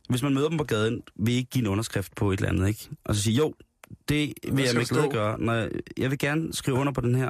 Hvis 0.09 0.23
man 0.23 0.33
møder 0.33 0.49
dem 0.49 0.57
på 0.57 0.63
gaden, 0.63 1.01
vil 1.15 1.33
I 1.33 1.37
ikke 1.37 1.49
give 1.49 1.61
en 1.61 1.67
underskrift 1.67 2.15
på 2.15 2.31
et 2.31 2.37
eller 2.37 2.49
andet, 2.49 2.67
ikke? 2.67 2.89
Og 3.05 3.15
så 3.15 3.21
sige, 3.21 3.35
jo, 3.35 3.53
det 4.09 4.33
vil 4.51 4.63
jeg 4.63 4.71
glæde 4.73 4.85
stå? 4.85 5.09
gøre. 5.11 5.39
Når 5.39 5.53
jeg, 5.53 5.71
jeg 5.97 6.09
vil 6.11 6.19
gerne 6.19 6.53
skrive 6.53 6.77
under 6.77 6.93
på 6.93 7.01
den 7.01 7.15
her. 7.15 7.29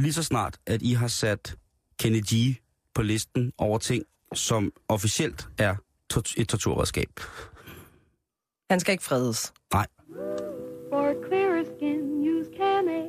Lige 0.00 0.12
så 0.12 0.22
snart, 0.22 0.58
at 0.66 0.82
I 0.82 0.92
har 0.92 1.08
sat 1.08 1.56
Kenny 1.98 2.20
G 2.20 2.56
på 2.94 3.02
listen 3.02 3.52
over 3.58 3.78
ting, 3.78 4.04
som 4.34 4.72
officielt 4.88 5.48
er 5.58 5.76
tort- 6.12 6.34
et 6.36 6.48
torturredskab. 6.48 7.20
Han 8.70 8.80
skal 8.80 8.92
ikke 8.92 9.04
fredes. 9.04 9.52
Nej. 9.72 9.86
For 10.90 11.26
clearer 11.28 11.64
skin, 11.76 12.28
use 12.38 12.50
Camay. 12.56 13.06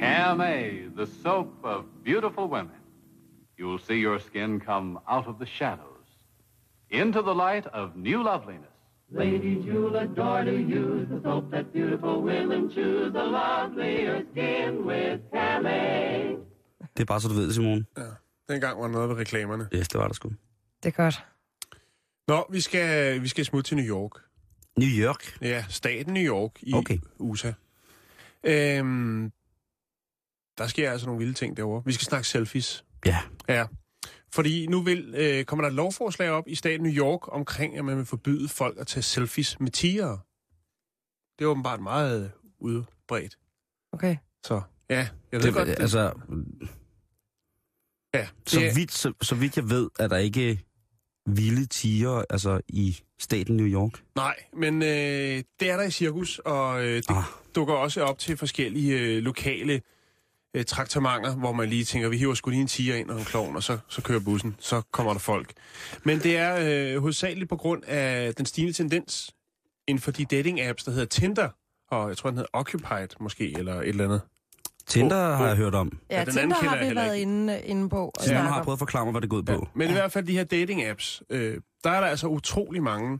Camay, 0.00 0.88
the 0.96 1.06
soap 1.22 1.46
of 1.64 1.84
beautiful 2.04 2.44
women. 2.44 2.76
You'll 3.58 3.78
see 3.86 4.00
your 4.02 4.18
skin 4.18 4.60
come 4.60 4.98
out 5.06 5.26
of 5.26 5.34
the 5.36 5.46
shadows 5.46 6.06
into 6.90 7.20
the 7.22 7.34
light 7.34 7.66
of 7.66 7.90
new 7.96 8.22
loveliness. 8.22 8.71
Ladies, 9.18 9.64
you'll 9.66 9.96
adore 9.96 10.44
to 10.44 10.52
use 10.52 11.08
the 11.08 11.20
soap 11.24 11.44
that 11.52 11.66
beautiful 11.72 12.22
women 12.22 12.70
choose. 12.74 13.12
A 13.14 13.24
lovelier 13.38 14.22
skin 14.32 14.86
with 14.86 15.20
Camay. 15.34 16.36
Det 16.96 17.00
er 17.00 17.04
bare 17.04 17.20
så 17.20 17.28
du 17.28 17.34
ved 17.34 17.52
Simon. 17.52 17.86
Dengang 18.48 18.78
var 18.80 18.86
der 18.86 18.92
noget 18.92 19.08
ved 19.08 19.16
reklamerne. 19.16 19.68
Ja, 19.72 19.78
det 19.78 19.94
var 19.94 20.06
der 20.06 20.14
sgu. 20.14 20.28
Det 20.82 20.88
er 20.88 20.90
godt. 20.90 21.24
Nå, 22.28 22.46
vi 22.50 22.60
skal, 22.60 23.22
vi 23.22 23.28
skal 23.28 23.44
smutte 23.44 23.68
til 23.70 23.76
New 23.76 23.86
York. 23.86 24.10
New 24.78 24.88
York. 25.06 25.38
Ja, 25.42 25.64
staten 25.68 26.14
New 26.14 26.22
York 26.22 26.52
i 26.62 26.72
Okay. 26.74 26.98
USA. 27.18 27.52
Øhm, 28.44 29.32
der 30.58 30.66
sker 30.66 30.90
altså 30.90 31.06
nogle 31.06 31.18
vilde 31.18 31.34
ting 31.34 31.56
derovre. 31.56 31.82
Vi 31.86 31.92
skal 31.92 32.04
snakke 32.04 32.28
selfies. 32.28 32.84
Ja. 33.06 33.18
Ja. 33.48 33.66
Fordi 34.34 34.66
nu 34.66 34.82
vil, 34.82 35.14
øh, 35.16 35.44
kommer 35.44 35.62
der 35.62 35.68
et 35.68 35.74
lovforslag 35.74 36.30
op 36.30 36.44
i 36.48 36.54
staten 36.54 36.82
New 36.82 36.92
York 36.92 37.34
omkring, 37.34 37.78
at 37.78 37.84
man 37.84 37.96
vil 37.96 38.04
forbyde 38.06 38.48
folk 38.48 38.78
at 38.78 38.86
tage 38.86 39.02
selfies 39.02 39.60
med 39.60 39.70
tigere. 39.70 40.20
Det 41.38 41.44
er 41.44 41.48
åbenbart 41.48 41.80
meget 41.82 42.32
udbredt. 42.60 43.38
Okay. 43.92 44.16
Så 44.44 44.62
ja, 44.90 45.08
jeg 45.32 45.40
ved 45.40 45.46
Det, 45.46 45.54
godt, 45.54 45.68
det, 45.68 45.80
altså, 45.80 46.12
ja, 48.14 48.28
så, 48.46 48.60
det, 48.60 48.76
vidt, 48.76 48.92
så, 48.92 49.12
så 49.22 49.34
vidt 49.34 49.56
jeg 49.56 49.70
ved, 49.70 49.90
er 49.98 50.08
der 50.08 50.16
ikke 50.16 50.60
vilde 51.26 51.66
tiger 51.66 52.24
altså, 52.30 52.60
i 52.68 52.98
staten 53.18 53.56
New 53.56 53.66
York. 53.66 54.02
Nej, 54.14 54.36
men 54.52 54.82
øh, 54.82 54.88
det 55.60 55.70
er 55.70 55.76
der 55.76 55.82
i 55.82 55.90
cirkus, 55.90 56.38
og 56.38 56.84
øh, 56.84 56.96
det 56.96 57.04
Ah. 57.10 57.16
ah. 57.16 57.24
dukker 57.54 57.74
også 57.74 58.02
op 58.02 58.18
til 58.18 58.36
forskellige 58.36 58.98
øh, 59.00 59.22
lokale 59.22 59.82
øh, 60.54 60.64
traktamenter, 60.64 61.34
hvor 61.34 61.52
man 61.52 61.68
lige 61.68 61.84
tænker, 61.84 62.08
vi 62.08 62.16
hiver 62.18 62.34
sgu 62.34 62.50
lige 62.50 62.60
en 62.62 62.66
tiger 62.66 62.96
ind 62.96 63.10
og 63.10 63.18
en 63.18 63.24
klovn, 63.24 63.56
og 63.56 63.62
så, 63.62 63.78
så 63.88 64.02
kører 64.02 64.20
bussen, 64.20 64.56
så 64.58 64.82
kommer 64.92 65.12
der 65.12 65.20
folk. 65.20 65.52
Men 66.04 66.18
det 66.18 66.36
er 66.36 66.56
øh, 66.94 67.00
hovedsageligt 67.00 67.48
på 67.48 67.56
grund 67.56 67.82
af 67.86 68.34
den 68.34 68.46
stigende 68.46 68.72
tendens 68.72 69.30
inden 69.88 70.02
for 70.02 70.10
de 70.10 70.22
dating-apps, 70.32 70.84
der 70.84 70.90
hedder 70.90 71.04
Tinder, 71.06 71.48
og 71.90 72.08
jeg 72.08 72.16
tror, 72.16 72.30
den 72.30 72.36
hedder 72.36 72.50
Occupied 72.52 73.08
måske, 73.20 73.58
eller 73.58 73.80
et 73.80 73.88
eller 73.88 74.04
andet. 74.04 74.20
Tinder 74.86 75.34
har 75.36 75.46
jeg 75.46 75.56
hørt 75.56 75.74
om. 75.74 75.98
Ja, 76.10 76.18
Ja, 76.18 76.24
den 76.24 76.38
anden 76.38 76.40
Tinder 76.40 76.56
kender 76.60 76.76
har 76.76 76.88
vi 76.88 76.94
været 76.94 77.16
inde, 77.16 77.60
inde 77.64 77.88
på. 77.88 77.96
Og 78.04 78.12
Så 78.20 78.22
jeg 78.32 78.38
snakke 78.40 78.52
har 78.52 78.62
prøvet 78.64 78.76
at 78.76 78.78
forklare 78.78 79.04
mig, 79.04 79.12
hvad 79.12 79.20
det 79.20 79.30
går 79.30 79.36
ud 79.36 79.42
på. 79.42 79.52
Ja, 79.52 79.58
men 79.74 79.88
i 79.90 79.92
hvert 79.92 80.12
fald 80.12 80.26
de 80.26 80.32
her 80.32 80.44
dating-apps, 80.44 81.20
øh, 81.30 81.60
der 81.84 81.90
er 81.90 82.00
der 82.00 82.06
altså 82.06 82.26
utrolig 82.26 82.82
mange, 82.82 83.18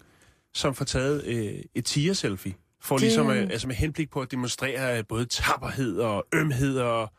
som 0.54 0.74
får 0.74 0.84
taget 0.84 1.24
øh, 1.26 1.54
et 1.74 1.84
tiger-selfie. 1.84 2.54
For 2.80 2.94
Det- 2.96 3.02
ligesom, 3.02 3.30
øh, 3.30 3.42
altså 3.42 3.66
med 3.66 3.76
henblik 3.76 4.10
på 4.10 4.20
at 4.20 4.30
demonstrere 4.30 4.98
øh, 4.98 5.04
både 5.08 5.24
tapperhed 5.24 5.98
og 5.98 6.26
ømhed 6.34 6.78
og 6.78 7.12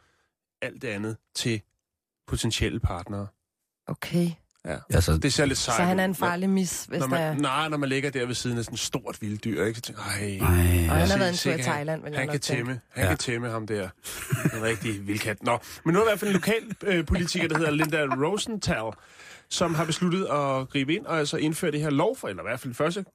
alt 0.63 0.81
det 0.81 0.87
andet 0.87 1.17
til 1.35 1.61
potentielle 2.27 2.79
partnere. 2.79 3.27
Okay. 3.87 4.29
Ja. 4.65 4.77
Altså, 4.89 5.17
Det 5.17 5.33
ser 5.33 5.45
lidt 5.45 5.57
sejt 5.57 5.77
Så 5.77 5.83
han 5.83 5.99
er 5.99 6.05
en 6.05 6.15
farlig 6.15 6.49
mis, 6.49 6.85
hvis 6.85 6.99
når 6.99 7.07
der 7.07 7.15
er... 7.17 7.33
man, 7.33 7.41
Nej, 7.41 7.69
når 7.69 7.77
man 7.77 7.89
ligger 7.89 8.09
der 8.09 8.25
ved 8.25 8.35
siden 8.35 8.57
af 8.57 8.63
sådan 8.63 8.73
et 8.73 8.79
stort 8.79 9.17
vilddyr, 9.21 9.65
ikke? 9.65 9.75
Så 9.77 9.81
tænker 9.81 10.01
jeg, 10.19 10.37
ej, 10.37 10.37
Ej, 10.37 10.89
Og 10.89 10.95
han 10.95 11.07
har 11.09 11.17
været 11.17 11.29
en 11.29 11.35
tur 11.35 11.51
i 11.51 11.61
Thailand, 11.61 12.03
vil 12.03 12.11
jeg 12.11 12.19
Han 12.19 12.27
nok 12.27 12.31
kan 12.33 12.41
tænke. 12.41 12.59
tæmme, 12.59 12.81
han 12.89 13.03
Ja. 13.03 13.09
kan 13.09 13.17
tæmme 13.17 13.49
ham 13.49 13.67
der. 13.67 13.89
En 14.53 14.61
rigtig 14.63 15.07
vildkat. 15.07 15.43
Nå, 15.43 15.59
men 15.85 15.93
nu 15.93 15.99
er 15.99 16.03
der 16.03 16.09
i 16.09 16.11
hvert 16.11 16.19
fald 16.19 16.29
en 16.29 16.33
lokal 16.35 16.75
øh, 16.83 17.05
politiker, 17.05 17.47
der 17.47 17.57
hedder 17.57 17.71
Linda 17.71 18.05
Rosenthal, 18.05 18.91
som 19.49 19.75
har 19.75 19.85
besluttet 19.85 20.25
at 20.25 20.69
gribe 20.69 20.93
ind 20.95 21.05
og 21.05 21.17
altså 21.19 21.37
indføre 21.37 21.71
det 21.71 21.79
her 21.81 21.89
lov, 21.89 22.15
for, 22.17 22.27
eller 22.27 22.43
i 22.43 22.47
hvert 22.47 22.59
fald 22.59 22.73
første 22.73 23.05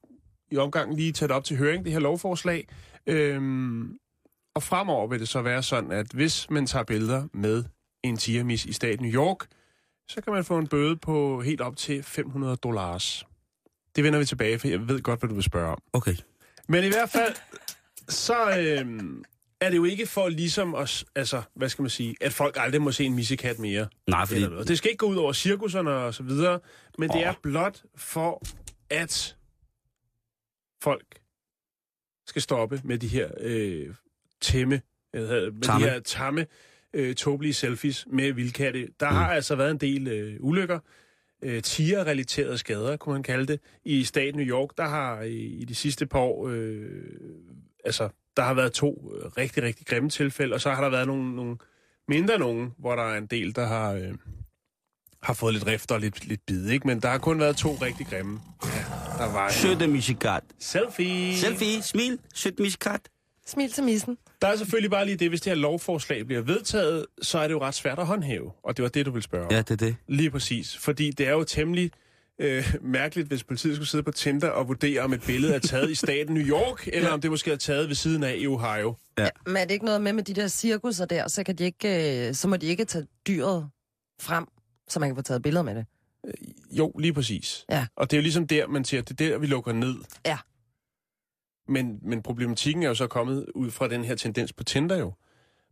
i 0.51 0.57
omgang 0.57 0.95
lige 0.95 1.11
tage 1.11 1.27
det 1.27 1.35
op 1.35 1.43
til 1.43 1.57
høring, 1.57 1.85
det 1.85 1.91
her 1.93 1.99
lovforslag. 1.99 2.67
Øhm, 3.07 3.97
og 4.55 4.63
fremover 4.63 5.07
vil 5.07 5.19
det 5.19 5.29
så 5.29 5.41
være 5.41 5.63
sådan, 5.63 5.91
at 5.91 6.07
hvis 6.13 6.49
man 6.49 6.65
tager 6.65 6.83
billeder 6.83 7.27
med 7.33 7.63
en 8.03 8.17
tigermis 8.17 8.65
i 8.65 8.73
staten 8.73 9.05
New 9.05 9.13
York, 9.13 9.47
så 10.07 10.21
kan 10.21 10.33
man 10.33 10.43
få 10.43 10.57
en 10.57 10.67
bøde 10.67 10.95
på 10.95 11.41
helt 11.41 11.61
op 11.61 11.77
til 11.77 12.03
500 12.03 12.55
dollars. 12.55 13.25
Det 13.95 14.03
vender 14.03 14.19
vi 14.19 14.25
tilbage, 14.25 14.59
for 14.59 14.67
jeg 14.67 14.87
ved 14.87 15.01
godt, 15.01 15.19
hvad 15.19 15.29
du 15.29 15.35
vil 15.35 15.43
spørge 15.43 15.71
om. 15.71 15.81
okay. 15.93 16.15
Men 16.67 16.83
i 16.83 16.87
hvert 16.87 17.09
fald, 17.09 17.35
så 18.07 18.57
øhm, 18.57 19.23
er 19.61 19.69
det 19.69 19.77
jo 19.77 19.83
ikke 19.83 20.05
for 20.05 20.29
ligesom 20.29 20.75
os, 20.75 21.05
altså, 21.15 21.41
hvad 21.55 21.69
skal 21.69 21.81
man 21.83 21.89
sige, 21.89 22.15
at 22.21 22.33
folk 22.33 22.57
aldrig 22.59 22.81
må 22.81 22.91
se 22.91 23.05
en 23.05 23.15
missekat 23.15 23.59
mere. 23.59 23.87
Nej, 24.07 24.25
fordi... 24.25 24.35
Eller 24.35 24.49
noget. 24.49 24.67
Det 24.67 24.77
skal 24.77 24.91
ikke 24.91 24.97
gå 24.99 25.05
ud 25.05 25.15
over 25.15 25.33
cirkuserne 25.33 25.91
og 25.91 26.13
så 26.13 26.23
videre, 26.23 26.59
men 26.97 27.09
det 27.09 27.17
Åh. 27.17 27.21
er 27.27 27.33
blot 27.43 27.83
for, 27.95 28.41
at 28.89 29.37
folk 30.81 31.19
skal 32.27 32.41
stoppe 32.41 32.81
med 32.83 32.97
de 32.97 33.07
her 33.07 33.29
øh, 33.39 33.95
tæmme, 34.41 34.81
øh, 35.15 35.21
med 35.29 35.61
Tamme. 35.61 35.85
de 35.85 35.91
her 35.91 35.99
tamme, 35.99 36.45
øh, 36.93 37.15
tåbelige 37.15 37.53
selfies 37.53 38.05
med 38.11 38.31
vildkatte. 38.33 38.87
Der 38.99 39.09
mm. 39.09 39.15
har 39.15 39.31
altså 39.31 39.55
været 39.55 39.71
en 39.71 39.77
del 39.77 40.07
øh, 40.07 40.35
ulykker, 40.39 40.79
øh, 41.41 41.63
tiger-relaterede 41.63 42.57
skader, 42.57 42.97
kunne 42.97 43.13
man 43.13 43.23
kalde 43.23 43.47
det, 43.47 43.59
i 43.83 44.03
staten 44.03 44.39
New 44.39 44.47
York. 44.47 44.69
Der 44.77 44.87
har 44.87 45.21
i, 45.21 45.35
i 45.37 45.65
de 45.65 45.75
sidste 45.75 46.05
par 46.05 46.19
år, 46.19 46.47
øh, 46.49 46.89
altså, 47.85 48.09
der 48.37 48.43
har 48.43 48.53
været 48.53 48.71
to 48.73 49.13
øh, 49.15 49.25
rigtig, 49.37 49.63
rigtig 49.63 49.87
grimme 49.87 50.09
tilfælde, 50.09 50.53
og 50.53 50.61
så 50.61 50.69
har 50.71 50.81
der 50.81 50.89
været 50.89 51.07
nogle, 51.07 51.35
nogle 51.35 51.57
mindre 52.07 52.39
nogen, 52.39 52.73
hvor 52.77 52.95
der 52.95 53.03
er 53.03 53.17
en 53.17 53.25
del, 53.25 53.55
der 53.55 53.65
har, 53.65 53.93
øh, 53.93 54.13
har 55.23 55.33
fået 55.33 55.53
lidt 55.53 55.67
rift 55.67 55.91
og 55.91 55.99
lidt, 55.99 56.25
lidt 56.27 56.45
bid, 56.47 56.69
ikke? 56.69 56.87
Men 56.87 57.01
der 57.01 57.09
har 57.09 57.17
kun 57.17 57.39
været 57.39 57.57
to 57.57 57.71
rigtig 57.81 58.07
grimme. 58.07 58.39
Ja, 58.63 58.69
der 59.23 59.31
var 59.33 59.47
en 59.47 59.53
Sødt 59.53 59.89
mishikat. 59.89 60.43
selfie. 60.59 61.37
Selfie, 61.37 61.81
smil, 61.81 62.19
sødt 62.33 62.59
mishikat. 62.59 63.01
Smil 63.47 63.71
til 63.71 63.83
missen. 63.83 64.17
Der 64.41 64.47
er 64.47 64.55
selvfølgelig 64.55 64.91
bare 64.91 65.05
lige 65.05 65.17
det, 65.17 65.29
hvis 65.29 65.41
det 65.41 65.51
her 65.51 65.57
lovforslag 65.57 66.25
bliver 66.25 66.41
vedtaget, 66.41 67.05
så 67.21 67.39
er 67.39 67.47
det 67.47 67.53
jo 67.53 67.61
ret 67.61 67.75
svært 67.75 67.99
at 67.99 68.05
håndhæve. 68.05 68.51
Og 68.63 68.77
det 68.77 68.83
var 68.83 68.89
det, 68.89 69.05
du 69.05 69.11
ville 69.11 69.23
spørge 69.23 69.45
om. 69.45 69.51
Ja, 69.51 69.57
det 69.57 69.71
er 69.71 69.75
det. 69.75 69.95
Lige 70.07 70.31
præcis. 70.31 70.77
Fordi 70.77 71.11
det 71.11 71.27
er 71.27 71.31
jo 71.31 71.43
temmelig 71.43 71.91
øh, 72.39 72.75
mærkeligt, 72.81 73.27
hvis 73.27 73.43
politiet 73.43 73.75
skulle 73.75 73.87
sidde 73.87 74.03
på 74.03 74.11
Tinder 74.11 74.49
og 74.49 74.67
vurdere, 74.67 75.01
om 75.01 75.13
et 75.13 75.21
billede 75.25 75.55
er 75.55 75.59
taget 75.59 75.89
i 75.89 75.95
staten 75.95 76.33
New 76.33 76.43
York, 76.43 76.87
eller 76.93 77.09
om 77.09 77.21
det 77.21 77.31
måske 77.31 77.51
er 77.51 77.55
taget 77.55 77.87
ved 77.87 77.95
siden 77.95 78.23
af 78.23 78.35
i 78.37 78.47
Ohio. 78.47 78.95
Ja. 79.17 79.27
Men 79.45 79.57
er 79.57 79.65
det 79.65 79.71
ikke 79.71 79.85
noget 79.85 80.01
med 80.01 80.13
med 80.13 80.23
de 80.23 80.33
der 80.33 80.47
cirkusser 80.47 81.05
der, 81.05 81.27
så, 81.27 81.43
kan 81.43 81.55
de 81.55 81.63
ikke, 81.63 82.27
øh, 82.27 82.33
så 82.33 82.47
må 82.47 82.57
de 82.57 82.65
ikke 82.65 82.85
tage 82.85 83.05
dyret 83.27 83.69
frem, 84.21 84.45
så 84.89 84.99
man 84.99 85.09
kan 85.09 85.15
få 85.15 85.21
taget 85.21 85.41
billeder 85.41 85.63
med 85.63 85.75
det? 85.75 85.85
Jo, 86.71 86.91
lige 86.99 87.13
præcis. 87.13 87.65
Ja. 87.69 87.87
Og 87.95 88.11
det 88.11 88.17
er 88.17 88.21
jo 88.21 88.23
ligesom 88.23 88.47
der, 88.47 88.67
man 88.67 88.85
siger, 88.85 89.01
det 89.01 89.21
er 89.21 89.29
der, 89.29 89.37
vi 89.37 89.47
lukker 89.47 89.73
ned. 89.73 89.95
Ja. 90.25 90.37
Men, 91.69 91.99
men 92.01 92.21
problematikken 92.21 92.83
er 92.83 92.87
jo 92.87 92.95
så 92.95 93.07
kommet 93.07 93.45
ud 93.55 93.71
fra 93.71 93.87
den 93.87 94.03
her 94.05 94.15
tendens 94.15 94.53
på 94.53 94.63
Tinder 94.63 94.97
jo, 94.97 95.13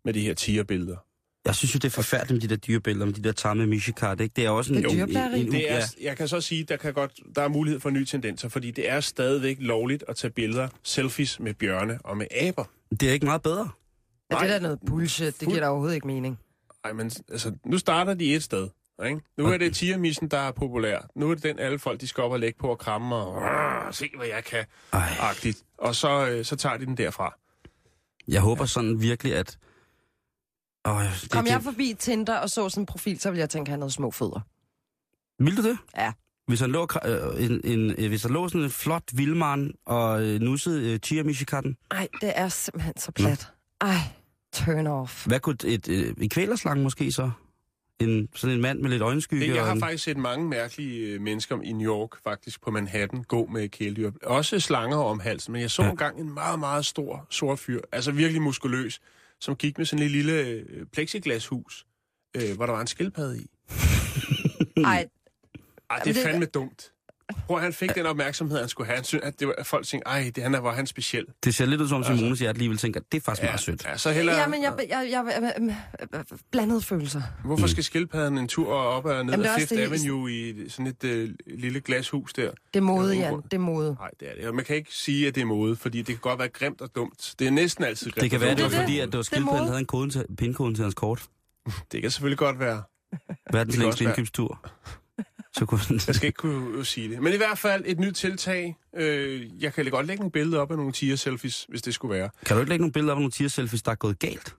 med 0.06 0.14
de 0.14 0.22
her 0.22 0.34
tigerbilleder. 0.34 0.98
Jeg 1.46 1.56
synes 1.56 1.76
jo, 1.76 1.78
det 1.78 1.86
er 1.86 1.90
forfærdeligt 1.92 2.32
med 2.44 2.50
de 2.50 2.56
der 2.56 2.60
dyrebilleder, 2.60 3.06
med 3.06 3.14
de 3.14 3.22
der 3.24 3.32
tamme 3.32 3.68
mishikat, 3.68 4.22
ikke? 4.22 4.34
Det 4.36 4.46
er 4.46 4.50
også 4.50 4.74
en... 4.74 4.84
Det 4.84 4.86
er 5.00 5.04
en- 5.04 5.10
en- 5.34 5.46
en- 5.46 5.52
Det 5.52 5.72
er, 5.72 5.76
ja. 5.76 5.82
jeg 6.02 6.18
kan 6.18 6.28
så 6.28 6.42
sige, 6.42 6.64
der 6.64 6.78
kan 6.78 6.94
godt, 6.94 7.12
der 7.36 7.42
er 7.42 7.48
mulighed 7.48 7.80
for 7.80 7.90
nye 7.90 8.06
tendenser, 8.06 8.50
fordi 8.50 8.72
det 8.72 8.90
er 8.90 9.00
stadigvæk 9.00 9.58
lovligt 9.60 10.04
at 10.08 10.16
tage 10.16 10.32
billeder, 10.32 10.68
selfies 10.84 11.40
med 11.40 11.54
bjørne 11.54 12.00
og 12.04 12.18
med 12.18 12.26
aber. 12.42 12.64
Det 13.00 13.10
er 13.10 13.14
ikke 13.14 13.26
meget 13.26 13.42
bedre. 13.42 13.70
Er 14.30 14.34
Nej. 14.34 14.42
det 14.42 14.50
der 14.50 14.56
er 14.56 14.60
noget 14.60 14.80
bullshit? 14.86 15.40
Det 15.40 15.48
giver 15.48 15.60
da 15.60 15.68
overhovedet 15.68 15.96
ikke 15.96 16.08
mening. 16.08 16.40
Ej, 16.84 16.94
men 16.94 17.12
altså, 17.32 17.52
nu 17.66 17.78
starter 17.78 18.14
de 18.14 18.36
et 18.36 18.44
sted. 18.44 18.68
Ikke? 19.06 19.22
Nu 19.38 19.46
er 19.46 19.58
det 19.58 19.76
tigermissen, 19.76 20.28
der 20.28 20.38
er 20.38 20.52
populær. 20.52 21.00
Nu 21.16 21.30
er 21.30 21.34
det 21.36 21.44
den, 21.44 21.60
alle 21.60 21.80
folk 21.80 22.02
de 22.02 22.08
skal 22.08 22.24
op 22.24 22.32
og 22.32 22.40
lægge 22.40 22.60
på 22.60 22.68
og 22.68 22.78
kramme 22.80 23.16
og 23.16 23.36
"Rrr, 23.36 23.92
se, 23.92 24.10
hvad 24.18 24.28
jeg 24.28 24.44
kan. 24.44 24.66
Ej. 24.94 25.10
Agtigt. 25.20 25.64
Og 25.78 25.96
så, 25.96 26.28
øh, 26.28 26.46
så 26.46 26.56
tager 26.56 26.78
de 26.78 26.86
den 26.86 26.98
derfra. 26.98 27.34
Jeg 28.28 28.42
håber 28.42 28.66
sådan 28.66 29.02
virkelig, 29.02 29.36
at... 29.36 29.58
Åh, 30.86 31.02
det, 31.04 31.32
Kom 31.32 31.44
det, 31.44 31.52
jeg 31.52 31.62
forbi 31.64 31.96
Tinder 32.00 32.38
og 32.38 32.50
så 32.50 32.70
sådan 32.70 32.82
en 32.82 32.86
profil, 32.86 33.20
så 33.20 33.30
ville 33.30 33.40
jeg 33.40 33.50
tænke, 33.50 33.70
at 33.70 33.72
han 33.72 33.82
havde 33.82 33.92
små 33.94 34.12
fødder. 34.12 34.40
Vil 35.44 35.58
du 35.58 35.64
det? 35.64 35.78
Ja. 35.98 36.14
Hvis 36.48 36.60
han 36.60 36.70
lå, 36.72 36.88
øh, 37.06 37.46
en, 37.46 37.62
en, 37.64 37.96
øh, 37.98 38.08
hvis 38.08 38.22
der 38.22 38.30
lå 38.30 38.48
sådan 38.50 38.62
en 38.62 38.70
flot 38.70 39.04
vildmand 39.14 39.74
og 39.86 40.24
øh, 40.24 40.40
nussede 40.42 40.94
øh, 40.94 41.00
Chia 41.00 41.24
Mishikatten, 41.24 41.78
Ej, 41.92 42.08
det 42.22 42.32
er 42.36 42.48
simpelthen 42.50 42.98
så 42.98 43.12
plat. 43.12 43.48
Ej, 43.82 43.98
turn 44.54 44.88
off. 44.88 45.26
hvad 45.28 45.40
kunne 45.40 45.56
et, 45.66 45.90
øh, 45.90 46.14
en 46.22 46.30
kvælerslange 46.30 46.84
måske 46.84 47.12
så? 47.12 47.32
En, 48.00 48.30
sådan 48.36 48.56
en 48.56 48.62
mand 48.62 48.80
med 48.80 48.90
lidt 48.90 49.02
øjenskygge? 49.02 49.48
Det, 49.48 49.56
jeg 49.56 49.66
har 49.66 49.74
en, 49.74 49.80
faktisk 49.80 50.04
set 50.04 50.18
mange 50.18 50.50
mærkelige 50.50 51.08
øh, 51.14 51.22
mennesker 51.22 51.62
i 51.62 51.72
New 51.72 51.92
York, 51.94 52.24
faktisk 52.24 52.62
på 52.62 52.72
Manhattan, 52.72 53.24
gå 53.24 53.46
med 53.46 53.70
kæledyr. 53.70 54.12
Også 54.24 54.60
slanger 54.60 54.98
om 54.98 55.20
halsen, 55.20 55.52
men 55.52 55.62
jeg 55.62 55.72
så 55.72 55.84
Ja. 55.84 55.90
engang 55.90 56.20
en 56.20 56.34
meget, 56.34 56.60
meget 56.60 56.86
stor, 56.86 57.28
sort 57.30 57.60
fyr, 57.60 57.82
altså 57.92 58.12
virkelig 58.12 58.42
muskuløs, 58.42 59.00
som 59.40 59.56
gik 59.56 59.78
med 59.78 59.86
sådan 59.86 60.06
en 60.06 60.12
lille 60.12 60.34
øh, 60.42 60.86
plexiglashus, 60.94 61.86
øh, 62.36 62.56
hvor 62.56 62.66
der 62.66 62.74
var 62.74 62.82
en 62.82 62.88
skildpadde 62.88 63.38
i. 63.42 63.46
Ej, 64.86 65.08
Ej, 65.90 66.00
det 66.06 66.18
er 66.18 66.24
fandme 66.24 66.46
dumt. 66.46 66.92
Prøv, 67.48 67.60
han 67.60 67.74
fik 67.74 67.96
den 67.96 68.06
opmærksomhed, 68.06 68.60
han 68.60 68.70
skulle 68.70 68.88
have. 68.88 68.96
Han 68.96 69.04
synes, 69.04 69.24
at, 69.24 69.40
det 69.40 69.48
var, 69.48 69.54
at 69.58 69.66
folk 69.66 69.86
tænkte, 69.88 70.08
ej, 70.08 70.32
det, 70.36 70.44
han 70.44 70.56
er, 70.56 70.60
var 70.60 70.74
han 70.74 70.88
speciel. 70.88 71.26
Det 71.44 71.56
ser 71.56 71.66
lidt 71.66 71.82
ud 71.82 71.88
som 71.88 71.98
Altså- 71.98 72.16
Simone, 72.18 72.38
så 72.38 72.44
jeg 72.44 72.50
alligevel 72.50 72.78
tænker, 72.78 73.00
det 73.12 73.18
er 73.18 73.22
faktisk 73.22 73.44
Ja, 73.44 73.48
meget 73.50 73.60
sødt. 73.60 73.86
ja, 73.86 73.98
så 73.98 74.12
heller, 74.12 74.38
Jamen, 74.38 74.64
jeg, 74.64 74.74
jeg, 74.90 75.08
jeg, 75.12 75.26
jeg, 75.60 75.76
jeg, 76.14 76.26
blandede 76.52 76.82
følelser. 76.82 77.22
Hvorfor 77.46 77.68
skal 77.68 77.84
skildpadden 77.84 78.38
en 78.38 78.48
tur 78.48 78.74
op 78.74 79.06
og 79.06 79.26
ned 79.26 79.34
også 79.34 79.52
Fifth 79.60 79.74
det- 79.76 79.80
Avenue 79.82 80.32
i 80.32 80.70
sådan 80.70 80.88
et 80.88 81.04
øh, 81.04 81.30
lille 81.48 81.80
glashus 81.82 82.34
der? 82.34 82.52
Det 82.74 82.80
er 82.80 82.82
mode, 82.82 83.14
Ja, 83.16 83.20
Jan. 83.30 83.42
Det 83.42 83.54
er 83.54 83.58
mode. 83.58 83.96
Nej, 84.00 84.10
det 84.20 84.30
er 84.30 84.36
det. 84.40 84.48
Og 84.48 84.56
man 84.56 84.66
kan 84.66 84.76
ikke 84.76 84.94
sige, 84.94 85.28
at 85.28 85.36
det 85.36 85.42
er 85.42 85.46
mode, 85.46 85.76
fordi 85.76 85.98
det 85.98 86.06
kan 86.08 86.18
godt 86.18 86.40
være 86.40 86.50
grimt 86.50 86.82
og 86.82 86.90
dumt. 86.96 87.36
Det 87.40 87.48
er 87.48 87.52
næsten 87.52 87.84
altid 87.84 88.12
grimt 88.12 88.22
Det 88.22 88.32
kan 88.32 88.42
være, 88.42 88.56
det 88.56 88.64
var 88.64 88.70
fordi, 88.70 89.00
at 89.00 89.08
det 89.08 89.18
var 89.18 89.24
skildpadden, 89.24 89.66
havde 89.68 89.80
en 89.80 89.86
kode 89.86 90.10
til, 90.10 90.26
pindkode 90.38 90.74
til 90.76 90.82
hans 90.84 90.94
kort. 90.96 91.24
Det 91.92 92.02
kan 92.02 92.12
selvfølgelig 92.12 92.38
godt 92.38 92.60
være. 92.60 92.84
Verdens 93.54 93.78
længste 93.78 94.04
indkøbstur. 94.04 94.72
Så 95.58 95.66
kunne 95.66 95.80
den... 95.88 96.02
Jeg 96.08 96.16
skal 96.16 96.28
ikke 96.28 96.38
kunne 96.38 96.86
sige 96.86 97.10
det. 97.10 97.22
Men 97.22 97.34
i 97.34 97.38
hvert 97.38 97.58
fald 97.58 97.84
et 97.88 98.00
nyt 98.00 98.14
tiltag. 98.14 98.76
Øh, 98.96 99.64
jeg 99.64 99.74
kan 99.74 99.86
godt 99.86 100.06
lægge 100.08 100.20
nogle 100.20 100.32
billeder 100.32 100.60
op 100.60 100.72
af 100.72 100.78
nogle 100.78 100.92
tiger-selfies, 100.92 101.66
hvis 101.70 101.82
det 101.82 101.94
skulle 101.94 102.16
være. 102.16 102.30
Kan 102.46 102.56
du 102.56 102.62
ikke 102.62 102.70
lægge 102.70 102.82
nogle 102.82 102.94
billeder 102.94 103.14
af 103.14 103.18
nogle 103.20 103.32
tiger-selfies, 103.32 103.82
der 103.82 103.92
er 103.92 103.96
gået 103.96 104.20
galt? 104.20 104.56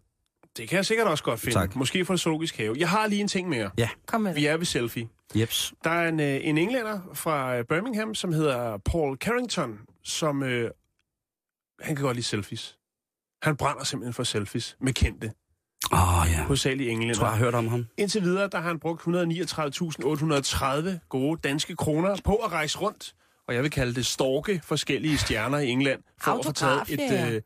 Det 0.57 0.69
kan 0.69 0.77
jeg 0.77 0.87
sikkert 0.87 1.07
også 1.07 1.25
godt 1.25 1.41
finde. 1.41 1.55
Tak. 1.55 1.77
Måske 1.77 2.05
fra 2.05 2.17
zoologisk 2.17 2.57
have. 2.57 2.77
Jeg 2.79 2.89
har 2.89 3.07
lige 3.07 3.21
en 3.21 3.29
ting 3.29 3.49
mere. 3.49 3.71
Kom 4.07 4.21
med 4.21 4.35
Vi 4.35 4.47
er 4.47 4.57
ved 4.57 4.67
selfie. 4.67 5.09
Jeps. 5.35 5.73
Der 5.85 5.91
er 5.91 6.09
en, 6.09 6.21
øh, 6.21 6.41
en 6.43 6.59
englænder 6.59 7.01
fra 7.15 7.57
øh, 7.57 7.65
Birmingham, 7.65 8.15
som 8.15 8.33
hedder 8.33 8.79
Paul 8.79 9.17
Carrington, 9.17 9.79
som... 10.05 10.43
Øh, 10.43 10.71
han 11.81 11.97
kan 11.97 12.05
godt 12.05 12.17
lide 12.17 12.27
selfies. 12.27 12.79
Han 13.43 13.57
brænder 13.57 13.85
simpelthen 13.85 14.15
for 14.15 14.25
selfies 14.25 14.77
med 14.81 14.93
kendte, 14.93 15.33
Åh, 15.93 16.21
oh, 16.23 16.27
ja. 16.31 16.43
hovedsageligt 16.45 16.87
Jeg 16.87 16.93
englænder. 16.93 17.15
tror, 17.15 17.27
jeg 17.27 17.33
har 17.37 17.45
hørt 17.45 17.55
om 17.55 17.69
ham. 17.69 17.87
Indtil 17.97 18.23
videre, 18.23 18.49
der 18.53 18.59
har 18.61 18.69
han 18.69 18.79
brugt 18.79 19.03
139.830 19.03 20.99
gode 21.09 21.41
danske 21.45 21.77
kroner 21.77 22.17
på 22.25 22.35
at 22.35 22.53
rejse 22.53 22.79
rundt. 22.79 23.15
Og 23.49 23.55
jeg 23.55 23.63
vil 23.63 23.71
kalde 23.71 23.95
det 23.95 24.07
storke 24.07 24.61
forskellige 24.65 25.19
stjerner 25.19 25.59
i 25.59 25.69
England. 25.69 26.03
For 26.21 26.31
at 26.33 26.45
få 26.45 26.53
taget 26.53 26.73
Autograf, 26.79 26.93
et... 26.93 27.01
ja. 27.01 27.31
Øh, 27.31 27.43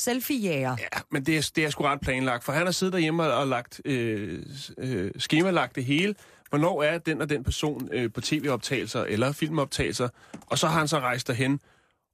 Selfie-jæger. 0.00 0.76
ja, 0.80 1.00
men 1.10 1.26
det 1.26 1.36
er, 1.36 1.50
det 1.56 1.64
er 1.64 1.70
sgu 1.70 1.84
ret 1.84 2.00
planlagt, 2.00 2.44
for 2.44 2.52
han 2.52 2.64
har 2.66 2.72
siddet 2.72 2.92
derhjemme 2.92 3.22
og, 3.22 3.32
og 3.40 3.46
lagt, 3.46 3.80
øh, 3.84 4.42
øh, 4.78 5.10
skemalagt 5.18 5.76
det 5.76 5.84
hele. 5.84 6.14
Hvornår 6.48 6.82
er 6.82 6.98
den 6.98 7.20
og 7.20 7.28
den 7.28 7.44
person 7.44 7.88
øh, 7.92 8.12
på 8.12 8.20
tv-optagelser 8.20 9.04
eller 9.04 9.32
filmoptagelser? 9.32 10.08
Og 10.46 10.58
så 10.58 10.66
har 10.66 10.78
han 10.78 10.88
så 10.88 10.98
rejst 10.98 11.26
derhen 11.28 11.60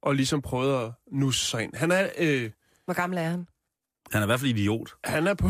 og 0.03 0.15
ligesom 0.15 0.41
prøvet 0.41 0.85
at 0.85 0.91
nusse 1.11 1.45
sig 1.45 1.63
ind. 1.63 1.75
Han 1.75 1.91
er... 1.91 2.07
Øh, 2.17 2.49
Hvor 2.85 2.93
gammel 2.93 3.19
er 3.19 3.23
han? 3.29 3.47
Han 4.11 4.21
er 4.21 4.25
i 4.25 4.27
hvert 4.27 4.39
fald 4.39 4.51
idiot. 4.51 4.93
Han 5.03 5.27
er 5.27 5.33
på, 5.33 5.47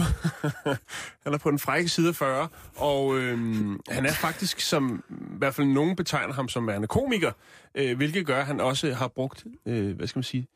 han 1.24 1.34
er 1.34 1.38
på 1.38 1.52
den 1.52 1.60
frække 1.60 1.90
side 1.90 2.08
af 2.10 2.16
40, 2.16 2.48
og 2.76 3.18
øhm, 3.18 3.80
han 3.90 4.06
er 4.06 4.14
faktisk, 4.14 4.60
som 4.60 5.04
i 5.10 5.38
hvert 5.38 5.56
fald 5.56 5.68
nogen 5.68 5.96
betegner 5.96 6.34
ham 6.34 6.50
som 6.50 6.68
værende 6.68 6.88
komiker, 6.88 7.32
øh, 7.76 7.98
hvilket 7.98 8.26
gør, 8.26 8.40
at 8.40 8.46
han 8.46 8.60
også 8.60 8.94
har 8.94 9.08
brugt, 9.08 9.46
øh, 9.66 9.96
hvad 9.96 10.08
skal 10.08 10.18
man 10.18 10.24
sige, 10.24 10.48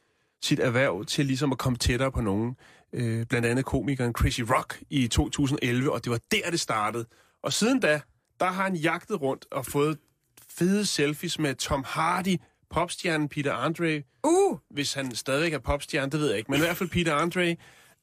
sit 0.43 0.59
erhverv 0.59 1.05
til 1.05 1.25
ligesom 1.25 1.51
at 1.51 1.57
komme 1.57 1.77
tættere 1.77 2.11
på 2.11 2.21
nogen. 2.21 2.55
Øh, 2.93 3.25
blandt 3.25 3.47
andet 3.47 3.65
komikeren 3.65 4.13
Chrissy 4.19 4.41
Rock 4.41 4.79
i 4.89 5.07
2011, 5.07 5.91
og 5.91 6.03
det 6.03 6.11
var 6.11 6.19
der, 6.31 6.51
det 6.51 6.59
startede. 6.59 7.05
Og 7.43 7.53
siden 7.53 7.79
da, 7.79 8.01
der 8.39 8.45
har 8.45 8.63
han 8.63 8.75
jagtet 8.75 9.21
rundt 9.21 9.45
og 9.51 9.65
fået 9.65 9.97
fede 10.49 10.85
selfies 10.85 11.39
med 11.39 11.55
Tom 11.55 11.83
Hardy, 11.87 12.37
popstjernen 12.69 13.29
Peter 13.29 13.53
Andre, 13.53 14.03
Uh! 14.25 14.57
hvis 14.69 14.93
han 14.93 15.15
stadigvæk 15.15 15.53
er 15.53 15.59
popstjerne, 15.59 16.11
det 16.11 16.19
ved 16.19 16.29
jeg 16.29 16.37
ikke, 16.37 16.51
men 16.51 16.59
i 16.59 16.63
hvert 16.63 16.77
fald 16.77 16.89
Peter 16.89 17.15
Andre, 17.15 17.55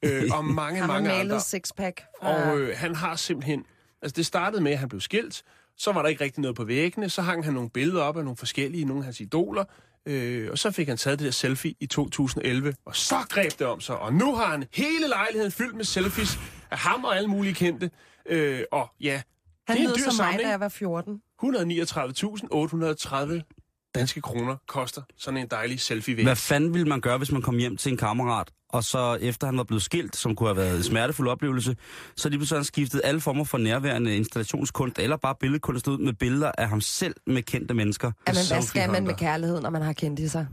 øh, 0.02 0.22
og 0.32 0.44
mange, 0.62 0.80
Har 0.80 0.86
man 0.86 1.02
mange 1.02 1.20
andre. 1.20 1.40
sixpack 1.40 2.02
fra... 2.22 2.50
Og 2.50 2.58
øh, 2.58 2.76
han 2.78 2.94
har 2.94 3.16
simpelthen... 3.16 3.64
Altså, 4.02 4.16
det 4.16 4.26
startede 4.26 4.62
med, 4.62 4.72
at 4.72 4.78
han 4.78 4.88
blev 4.88 5.00
skilt, 5.00 5.42
Så 5.76 5.92
var 5.92 6.02
der 6.02 6.08
ikke 6.08 6.24
rigtig 6.24 6.40
noget 6.40 6.56
på 6.56 6.64
væggene. 6.64 7.10
Så 7.10 7.22
hang 7.22 7.44
han 7.44 7.54
nogle 7.54 7.70
billeder 7.70 8.02
op 8.02 8.16
af 8.16 8.24
nogle 8.24 8.36
forskellige, 8.36 8.84
nogle 8.84 9.00
af 9.00 9.04
hans 9.04 9.20
idoler. 9.20 9.64
Øh, 10.06 10.50
og 10.50 10.58
så 10.58 10.70
fik 10.70 10.88
han 10.88 10.96
taget 10.96 11.18
det 11.18 11.24
der 11.24 11.30
selfie 11.32 11.74
i 11.80 11.86
2011, 11.86 12.74
og 12.84 12.96
så 12.96 13.14
greb 13.28 13.58
det 13.58 13.66
om 13.66 13.80
sig. 13.80 13.98
Og 13.98 14.14
nu 14.14 14.34
har 14.34 14.46
han 14.50 14.64
hele 14.74 15.08
lejligheden 15.08 15.52
fyldt 15.52 15.76
med 15.76 15.84
selfies 15.84 16.38
af 16.70 16.78
ham 16.78 17.04
og 17.04 17.16
alle 17.16 17.28
mulige 17.28 17.54
kendte. 17.54 17.90
Øh, 18.28 18.60
og 18.72 18.88
ja, 19.00 19.22
Han 19.68 19.76
det 19.76 19.84
er 19.84 19.88
en 19.88 19.94
dyr 19.96 20.02
som 20.02 20.06
mig, 20.06 20.14
samling. 20.16 20.42
da 20.42 20.48
jeg 20.48 20.60
var 20.60 20.68
14. 20.68 21.20
139.830 21.44 23.90
danske 23.94 24.20
kroner 24.20 24.56
koster 24.66 25.02
sådan 25.18 25.40
en 25.40 25.46
dejlig 25.50 25.80
selfie 25.80 26.16
væg. 26.16 26.24
Hvad 26.24 26.36
fanden 26.36 26.74
ville 26.74 26.88
man 26.88 27.00
gøre, 27.00 27.18
hvis 27.18 27.32
man 27.32 27.42
kom 27.42 27.58
hjem 27.58 27.76
til 27.76 27.92
en 27.92 27.98
kammerat, 27.98 28.48
og 28.72 28.84
så 28.84 29.18
efter 29.20 29.46
han 29.46 29.56
var 29.56 29.64
blevet 29.64 29.82
skilt, 29.82 30.16
som 30.16 30.36
kunne 30.36 30.48
have 30.48 30.56
været 30.56 30.76
en 30.76 30.82
smertefuld 30.82 31.28
oplevelse, 31.28 31.76
så 32.16 32.28
lige 32.28 32.38
pludselig 32.38 32.58
han 32.58 32.64
skiftet 32.64 33.00
alle 33.04 33.20
former 33.20 33.44
for 33.44 33.58
nærværende 33.58 34.16
installationskunst, 34.16 34.98
eller 34.98 35.16
bare 35.16 35.34
billedkunst 35.40 35.88
ud 35.88 35.98
med 35.98 36.12
billeder 36.12 36.52
af 36.58 36.68
ham 36.68 36.80
selv 36.80 37.14
med 37.26 37.42
kendte 37.42 37.74
mennesker. 37.74 38.12
Jamen, 38.28 38.42
hvad 38.48 38.62
skal 38.62 38.90
man 38.90 39.06
med 39.06 39.14
kærlighed, 39.14 39.60
når 39.60 39.70
man 39.70 39.82
har 39.82 39.92
kendt 39.92 40.20
i 40.20 40.28
sig? 40.28 40.46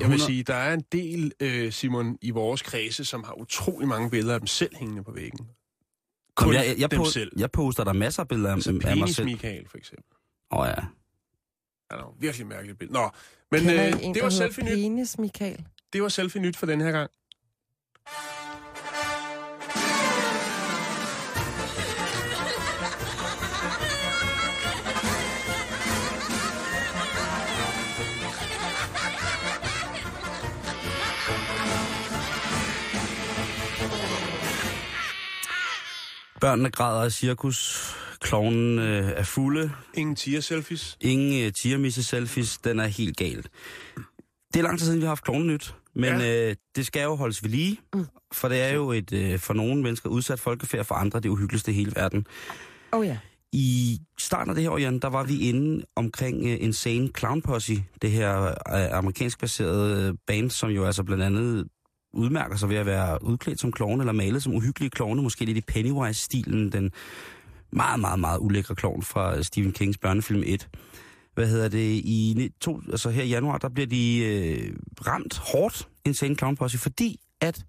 Jeg 0.00 0.10
vil 0.10 0.20
sige, 0.20 0.42
der 0.42 0.54
er 0.54 0.74
en 0.74 0.84
del, 0.92 1.32
øh, 1.40 1.72
Simon, 1.72 2.18
i 2.22 2.30
vores 2.30 2.62
kredse, 2.62 3.04
som 3.04 3.24
har 3.24 3.40
utrolig 3.40 3.88
mange 3.88 4.10
billeder 4.10 4.34
af 4.34 4.40
dem 4.40 4.46
selv 4.46 4.76
hængende 4.76 5.04
på 5.04 5.12
væggen. 5.12 5.46
Kun 6.36 6.52
Jamen, 6.52 6.60
jeg, 6.60 6.70
jeg, 6.72 6.80
jeg, 6.80 6.90
dem 6.90 7.00
po- 7.00 7.10
selv. 7.10 7.32
jeg 7.36 7.50
poster 7.50 7.84
der 7.84 7.92
masser 7.92 8.22
af 8.22 8.28
billeder 8.28 8.50
af, 8.50 8.54
Altså 8.54 8.70
af 8.70 8.74
mig 8.74 8.82
penis 8.82 9.16
selv. 9.16 9.26
Michael, 9.26 9.68
for 9.68 9.78
eksempel. 9.78 10.16
Åh 10.52 10.58
oh, 10.60 10.66
ja. 10.68 10.84
Er 11.90 11.96
jo 11.98 12.14
virkelig 12.20 12.46
mærkeligt 12.46 12.78
billede. 12.78 12.98
Nå, 12.98 13.10
men 13.50 13.70
øh, 13.70 13.92
en, 14.02 14.14
det 14.14 14.22
var 14.22 14.30
selfie 14.30 14.64
nyt. 14.64 14.70
Penis, 14.70 15.18
Michael. 15.18 15.64
Det 15.92 16.02
var 16.02 16.08
selfie 16.08 16.42
nyt 16.42 16.56
for 16.56 16.66
den 16.66 16.80
her 16.80 16.90
gang. 16.90 17.10
Børnene 36.40 36.70
græder 36.70 37.02
af 37.02 37.12
cirkus. 37.12 37.86
Klovnen 38.20 38.78
øh, 38.78 39.10
er 39.16 39.22
fulde. 39.22 39.70
Ingen 39.94 40.16
tier-selfies. 40.16 40.96
Ingen 41.00 41.46
øh, 41.46 41.52
tiermisse 41.52 42.04
selfies. 42.04 42.58
Den 42.58 42.80
er 42.80 42.86
helt 42.86 43.16
galt. 43.16 43.48
Det 44.54 44.58
er 44.58 44.62
lang 44.62 44.78
tid 44.78 44.86
siden, 44.86 45.00
vi 45.00 45.04
har 45.04 45.10
haft 45.10 45.24
klovnenyt. 45.24 45.74
Men 45.94 46.20
ja. 46.20 46.48
øh, 46.48 46.56
det 46.76 46.86
skal 46.86 47.02
jo 47.02 47.14
holdes 47.14 47.42
ved 47.42 47.50
lige. 47.50 47.80
Mm. 47.94 48.06
For 48.32 48.48
det 48.48 48.60
er 48.62 48.72
jo 48.72 48.92
et 48.92 49.12
øh, 49.12 49.38
for 49.38 49.54
nogle 49.54 49.82
mennesker 49.82 50.08
udsat 50.08 50.40
folkefærd, 50.40 50.84
for 50.84 50.94
andre 50.94 51.20
det 51.20 51.28
uhyggeligste 51.28 51.70
i 51.70 51.74
hele 51.74 51.92
verden. 51.96 52.26
Oh 52.92 53.06
ja. 53.06 53.18
I 53.52 53.98
starten 54.18 54.50
af 54.50 54.54
det 54.54 54.64
her 54.64 54.70
år, 54.70 54.78
Jan, 54.78 54.98
der 54.98 55.08
var 55.08 55.24
vi 55.24 55.48
inde 55.48 55.84
omkring 55.96 56.44
uh, 56.44 56.64
Insane 56.64 57.08
Clown 57.18 57.42
Posse, 57.42 57.84
det 58.02 58.10
her 58.10 58.40
uh, 58.40 58.98
amerikansk 58.98 59.40
baserede 59.40 60.08
øh, 60.08 60.14
band, 60.26 60.50
som 60.50 60.70
jo 60.70 60.84
altså 60.84 61.02
blandt 61.02 61.22
andet 61.24 61.66
udmærker 62.12 62.56
sig 62.56 62.68
ved 62.68 62.76
at 62.76 62.86
være 62.86 63.24
udklædt 63.24 63.60
som 63.60 63.72
klovne 63.72 64.02
eller 64.02 64.12
malet 64.12 64.42
som 64.42 64.54
uhyggelige 64.54 64.90
klovne, 64.90 65.22
måske 65.22 65.44
lidt 65.44 65.58
i 65.58 65.60
Pennywise-stilen, 65.60 66.72
den 66.72 66.92
meget, 67.72 68.00
meget, 68.00 68.20
meget 68.20 68.38
ulækre 68.38 68.74
klovn 68.74 69.02
fra 69.02 69.36
øh, 69.36 69.44
Stephen 69.44 69.72
Kings 69.72 69.98
børnefilm 69.98 70.42
1. 70.46 70.68
Hvad 71.34 71.46
hedder 71.48 71.68
det? 71.68 71.92
I 71.94 72.50
to, 72.60 72.80
altså 72.90 73.10
her 73.10 73.22
i 73.22 73.28
januar, 73.28 73.58
der 73.58 73.68
bliver 73.68 73.86
de 73.86 74.18
øh, 74.24 74.76
ramt 75.06 75.38
hårdt, 75.38 75.88
Insane 76.04 76.34
Clown 76.34 76.56
Posse, 76.56 76.78
fordi 76.78 77.20
at 77.40 77.64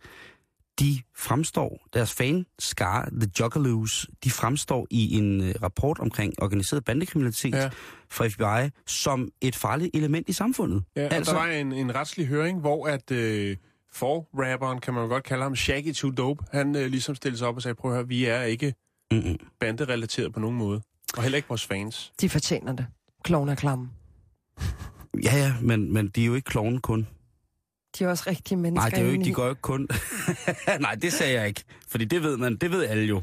de 0.80 1.02
fremstår, 1.18 1.88
deres 1.94 2.14
fan 2.14 2.46
skar 2.60 3.10
The 3.22 3.32
Juggalos, 3.40 4.08
de 4.24 4.32
fremstår 4.32 4.88
i 4.90 5.18
en 5.18 5.42
øh, 5.44 5.56
rapport 5.64 6.00
omkring 6.00 6.34
organiseret 6.42 6.86
bandekriminalitet 6.86 7.56
ja. 7.56 7.70
Fra 8.10 8.28
FBI 8.28 8.72
som 8.88 9.30
et 9.42 9.56
farligt 9.56 9.92
element 9.94 10.30
i 10.30 10.34
samfundet. 10.34 10.84
Ja, 10.96 11.08
altså, 11.08 11.32
Der 11.32 11.40
var 11.40 11.48
en, 11.48 11.72
en 11.72 11.96
retslig 11.96 12.28
høring, 12.28 12.60
hvor 12.60 12.88
at 12.88 13.12
øh, 13.12 13.58
for-rapperen, 13.94 14.80
kan 14.80 14.94
man 14.94 15.04
jo 15.04 15.10
godt 15.10 15.24
kalde 15.24 15.44
ham, 15.44 15.56
Shaggy 15.56 15.94
Too 15.94 16.12
Dope, 16.12 16.44
han 16.52 16.76
øh, 16.76 16.86
ligesom 16.88 17.16
stillede 17.16 17.38
sig 17.38 17.48
op 17.48 17.56
og 17.56 17.62
sagde, 17.62 17.76
prøv 17.76 17.92
at 17.92 17.98
høre, 17.98 18.08
vi 18.08 18.26
er 18.26 18.42
ikke 18.42 18.74
mm-mm. 19.12 19.38
banderelateret 19.60 20.34
på 20.34 20.40
nogen 20.40 20.58
måde. 20.58 20.82
Og 21.18 21.24
heller 21.24 21.36
ikke 21.36 21.50
vores 21.50 21.66
fans. 21.66 22.14
De 22.22 22.30
fortjener 22.30 22.76
det. 22.76 22.86
Kloven 23.24 23.50
er 23.50 23.56
klamme. 23.56 23.90
Ja, 25.24 25.38
ja, 25.38 25.54
men, 25.62 25.94
men 25.94 26.08
de 26.08 26.22
er 26.22 26.26
jo 26.26 26.36
ikke 26.36 26.46
klovne 26.46 26.80
kun. 26.80 27.08
De 28.00 28.04
er 28.04 28.10
også 28.10 28.24
rigtige 28.28 28.58
mennesker. 28.58 28.82
Nej, 28.82 28.90
det 28.90 29.00
er 29.00 29.06
jo 29.06 29.12
ikke, 29.12 29.26
de 29.26 29.34
går 29.34 29.44
jo 29.44 29.50
ikke 29.50 29.62
kun... 29.62 29.88
nej, 30.80 30.96
det 30.96 31.14
sagde 31.14 31.34
jeg 31.40 31.48
ikke. 31.48 31.64
Fordi 31.88 32.06
det 32.06 32.24
ved 32.24 32.38
man, 32.38 32.56
det 32.56 32.72
ved 32.72 32.86
alle 32.86 33.04
jo. 33.04 33.22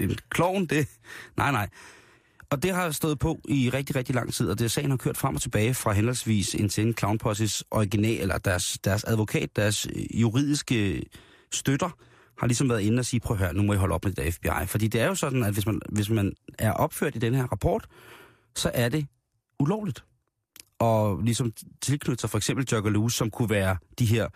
En 0.00 0.18
klovn, 0.28 0.66
det... 0.66 0.88
Nej, 1.36 1.52
nej. 1.52 1.68
Og 2.50 2.62
det 2.62 2.74
har 2.74 2.90
stået 2.90 3.18
på 3.18 3.38
i 3.48 3.70
rigtig, 3.70 3.96
rigtig 3.96 4.14
lang 4.14 4.34
tid, 4.34 4.50
og 4.50 4.58
det 4.58 4.70
sagen 4.70 4.90
har 4.90 4.96
kørt 4.96 5.16
frem 5.16 5.34
og 5.34 5.40
tilbage 5.40 5.74
fra 5.74 5.92
henholdsvis 5.92 6.54
Insane 6.54 6.92
Clown 6.92 7.18
Posses 7.18 7.64
original, 7.70 8.20
eller 8.20 8.38
deres, 8.38 8.78
deres 8.84 9.04
advokat, 9.04 9.56
deres 9.56 9.86
øh, 9.86 10.20
juridiske 10.20 11.02
støtter, 11.52 11.90
har 12.38 12.46
ligesom 12.46 12.68
været 12.68 12.80
inde 12.80 13.00
og 13.00 13.04
sige, 13.06 13.20
prøv 13.20 13.34
at 13.34 13.42
høre, 13.42 13.54
nu 13.54 13.62
må 13.62 13.72
I 13.72 13.76
holde 13.76 13.94
op 13.94 14.04
med 14.04 14.12
det 14.12 14.24
der 14.24 14.30
FBI. 14.30 14.66
Fordi 14.66 14.88
det 14.88 15.00
er 15.00 15.06
jo 15.06 15.14
sådan, 15.14 15.42
at 15.42 15.52
hvis 15.52 15.66
man, 15.66 15.80
hvis 15.88 16.10
man 16.10 16.32
er 16.58 16.72
opført 16.72 17.16
i 17.16 17.18
den 17.18 17.34
her 17.34 17.46
rapport, 17.46 17.86
så 18.56 18.70
er 18.74 18.88
det 18.88 19.06
ulovligt. 19.60 20.04
Og 20.78 21.20
ligesom 21.22 21.52
tilknytte 21.82 22.20
sig 22.20 22.30
for 22.30 22.38
eksempel 22.38 22.66
Juggalos, 22.72 23.14
som 23.14 23.30
kunne 23.30 23.50
være 23.50 23.76
de 23.98 24.06
her, 24.06 24.28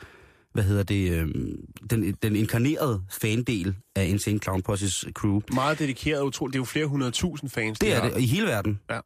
hvad 0.52 0.64
hedder 0.64 0.82
det, 0.82 1.12
øhm, 1.12 1.56
den, 1.90 2.14
den 2.22 2.36
inkarnerede 2.36 3.02
fandel 3.10 3.74
af 3.96 4.06
Insane 4.06 4.38
Clown 4.38 4.62
Posses 4.62 5.04
crew. 5.12 5.40
Meget 5.52 5.78
dedikeret 5.78 6.22
utroligt. 6.22 6.52
Det 6.52 6.58
er 6.58 6.60
jo 6.60 6.64
flere 6.64 6.86
hundrede 6.86 7.10
tusind 7.10 7.50
fans. 7.50 7.78
Det 7.78 7.86
de 7.88 7.92
er 7.92 8.00
har. 8.00 8.10
det, 8.10 8.20
i 8.20 8.26
hele 8.26 8.46
verden. 8.46 8.80
Ja. 8.90 9.00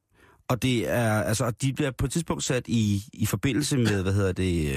Og 0.49 0.63
det 0.63 0.89
er, 0.91 1.23
altså, 1.23 1.45
og 1.45 1.63
de 1.63 1.73
bliver 1.73 1.91
på 1.91 2.07
et 2.07 2.13
tidspunkt 2.13 2.45
sat 2.45 2.69
i, 2.69 3.03
i 3.13 3.27
forbindelse 3.27 3.79
med, 3.79 4.03
hvad 4.03 4.13
hedder 4.13 4.33
det, 4.33 4.77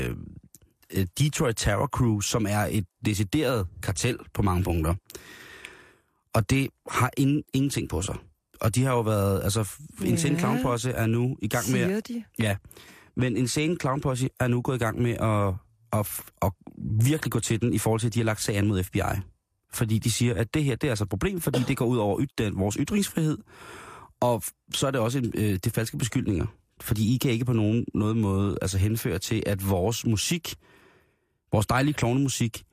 øh, 0.93 1.05
Detroit 1.19 1.55
Terror 1.55 1.87
Crew, 1.87 2.19
som 2.19 2.45
er 2.49 2.67
et 2.71 2.85
decideret 3.05 3.67
kartel 3.83 4.17
på 4.33 4.41
mange 4.41 4.63
punkter. 4.63 4.95
Og 6.33 6.49
det 6.49 6.69
har 6.91 7.11
ingen, 7.17 7.43
ingenting 7.53 7.89
på 7.89 8.01
sig. 8.01 8.15
Og 8.61 8.75
de 8.75 8.83
har 8.83 8.91
jo 8.91 9.01
været, 9.01 9.43
altså, 9.43 9.71
Insane 10.05 10.33
Ja. 10.33 10.39
Clown 10.39 10.61
Posse 10.61 10.91
er 10.91 11.05
nu 11.05 11.37
i 11.41 11.47
gang 11.47 11.71
med... 11.71 11.85
Siger 11.85 11.99
de? 11.99 12.23
Ja, 12.39 12.55
men 13.15 13.37
Insane 13.37 13.75
Clown 13.81 14.01
Posse 14.01 14.29
er 14.39 14.47
nu 14.47 14.61
gået 14.61 14.75
i 14.75 14.79
gang 14.79 15.01
med 15.01 15.11
at, 15.11 15.53
at, 15.93 16.21
at 16.41 16.51
virkelig 17.03 17.31
gå 17.31 17.39
til 17.39 17.61
den 17.61 17.73
i 17.73 17.77
forhold 17.77 17.99
til, 17.99 18.07
at 18.07 18.13
de 18.13 18.19
har 18.19 18.25
lagt 18.25 18.41
sagen 18.41 18.67
mod 18.67 18.83
FBI. 18.83 18.99
Fordi 19.73 19.99
de 19.99 20.11
siger, 20.11 20.35
at 20.35 20.53
det 20.53 20.63
her 20.63 20.75
det 20.75 20.87
er 20.87 20.91
altså 20.91 21.03
et 21.03 21.09
problem, 21.09 21.41
fordi 21.41 21.59
det 21.67 21.77
går 21.77 21.85
ud 21.85 21.97
over 21.97 22.21
yt, 22.21 22.37
den, 22.37 22.59
vores 22.59 22.77
ytringsfrihed. 22.79 23.37
Og 24.19 24.43
så 24.73 24.87
er 24.87 24.91
det 24.91 25.01
også 25.01 25.17
en, 25.17 25.31
øh, 25.35 25.59
det 25.63 25.73
falske 25.73 25.97
beskyldninger. 25.97 26.45
Fordi 26.81 27.15
I 27.15 27.17
kan 27.17 27.31
ikke 27.31 27.45
på 27.45 27.53
nogen 27.53 27.85
noget 27.93 28.17
måde 28.17 28.57
altså 28.61 28.77
henføre 28.77 29.19
til, 29.19 29.43
at 29.45 29.69
vores 29.69 30.05
musik, 30.05 30.55
vores 31.51 31.65
dejlige 31.65 31.93
klovnemusik, 31.93 32.63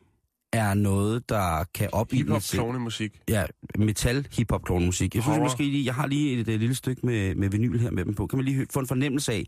er 0.53 0.75
noget, 0.75 1.29
der 1.29 1.65
kan 1.75 1.89
opildne 1.93 2.25
Hip-hop 2.25 2.43
til... 2.43 2.59
klovnemusik. 2.59 3.21
Ja, 3.29 3.45
metal, 3.79 4.27
hip-hop, 4.33 4.65
klovnemusik. 4.65 5.15
Jeg 5.15 5.23
synes 5.23 5.37
Horror. 5.37 5.45
måske 5.45 5.63
lige, 5.63 5.85
jeg 5.85 5.95
har 5.95 6.07
lige 6.07 6.41
et, 6.41 6.49
et 6.49 6.61
lille 6.61 6.75
stykke 6.75 7.07
med, 7.07 7.35
med 7.35 7.49
vinyl 7.49 7.79
her 7.79 7.91
med 7.91 8.05
dem 8.05 8.15
på. 8.15 8.27
Kan 8.27 8.37
man 8.37 8.45
lige 8.45 8.67
få 8.73 8.81
en 8.81 8.87
fornemmelse 8.87 9.33
af, 9.33 9.45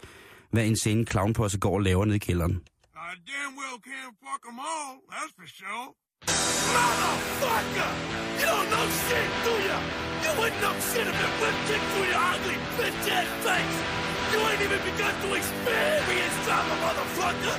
hvad 0.51 0.67
en 0.67 0.77
scene 0.77 1.05
clown 1.05 1.33
på 1.33 1.49
går 1.61 1.75
og 1.75 1.81
laver 1.81 2.05
nede 2.05 2.17
i 2.17 2.19
kælderen? 2.19 2.61
I 3.09 3.15
damn 3.25 3.57
well 3.57 3.79
can't 3.79 4.15
fuck 4.23 4.43
them 4.45 4.59
all, 4.61 5.01
that's 5.09 5.33
for 5.33 5.47
sure. 5.47 5.89
Motherfucker! 6.75 7.93
You 8.39 8.47
don't 8.53 8.69
know 8.75 8.87
shit, 9.05 9.29
do 9.47 9.55
ya? 9.69 9.79
You 10.25 10.31
wouldn't 10.39 10.61
know 10.65 10.75
shit 10.91 11.07
if 11.13 11.19
it 11.27 11.33
whipped 11.41 11.63
kick 11.69 11.83
through 11.91 12.09
your 12.13 12.23
ugly, 12.33 12.59
bitch-ass 12.77 13.31
face! 13.47 13.79
You 14.33 14.39
ain't 14.49 14.61
even 14.67 14.81
begun 14.91 15.15
to 15.23 15.29
experience 15.41 16.37
trauma, 16.45 16.75
motherfucker! 16.85 17.57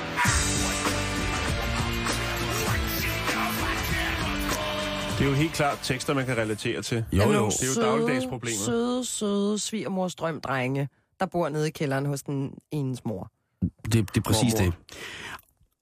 Det 5.18 5.24
er 5.24 5.30
jo 5.30 5.34
helt 5.34 5.52
klart 5.52 5.78
tekster, 5.82 6.14
man 6.14 6.26
kan 6.26 6.36
relatere 6.36 6.82
til. 6.82 7.04
Jo, 7.12 7.22
jo. 7.22 7.46
Det 7.46 7.62
er 7.62 7.66
jo 7.76 7.82
dagligdags 7.82 8.26
problemer. 8.26 8.58
Søde, 8.66 9.04
søde 9.04 9.58
svigermors 9.58 10.14
drømdrenge, 10.14 10.88
der 11.20 11.26
bor 11.26 11.48
nede 11.48 11.68
i 11.68 11.70
kælderen 11.70 12.06
hos 12.06 12.22
den 12.22 12.54
enes 12.70 13.04
mor. 13.04 13.30
Det, 13.84 13.92
det 13.92 14.16
er 14.16 14.20
præcis 14.20 14.54
Mormor. 14.54 14.70
det. 14.70 14.74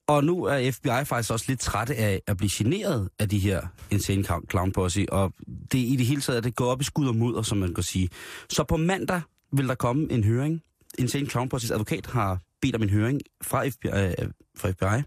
Og 0.09 0.25
nu 0.25 0.45
er 0.45 0.71
FBI 0.71 1.05
faktisk 1.05 1.33
også 1.33 1.45
lidt 1.49 1.61
trætte 1.61 1.97
af 1.97 2.23
at 2.27 2.37
blive 2.37 2.51
generet 2.53 3.09
af 3.19 3.29
de 3.29 3.39
her 3.39 3.67
insane 3.91 4.25
clown- 4.25 4.47
clown 4.51 4.73
posse, 4.73 5.07
og 5.13 5.33
det 5.73 5.79
i 5.79 5.97
det 5.97 6.07
hele 6.07 6.21
taget, 6.21 6.37
at 6.39 6.45
det 6.45 6.57
går 6.57 6.67
op 6.67 6.81
i 6.81 6.85
skud 6.85 7.09
og 7.09 7.17
mudder, 7.17 7.43
som 7.43 7.59
man 7.59 7.75
kan 7.75 7.85
sige. 7.85 8.09
Så 8.51 8.65
på 8.65 8.77
mandag 8.77 9.21
vil 9.53 9.69
der 9.69 9.75
komme 9.75 10.13
en 10.13 10.25
høring. 10.25 10.61
Insane 10.99 11.27
Clown 11.27 11.49
Posses 11.49 11.71
advokat 11.71 12.07
har 12.07 12.41
bedt 12.63 12.77
om 12.77 12.83
en 12.83 12.91
høring 12.91 13.21
fra 13.43 13.69
FBI, 13.69 13.89
øh, 13.89 14.31
fra 14.57 14.71
FBI 14.71 15.03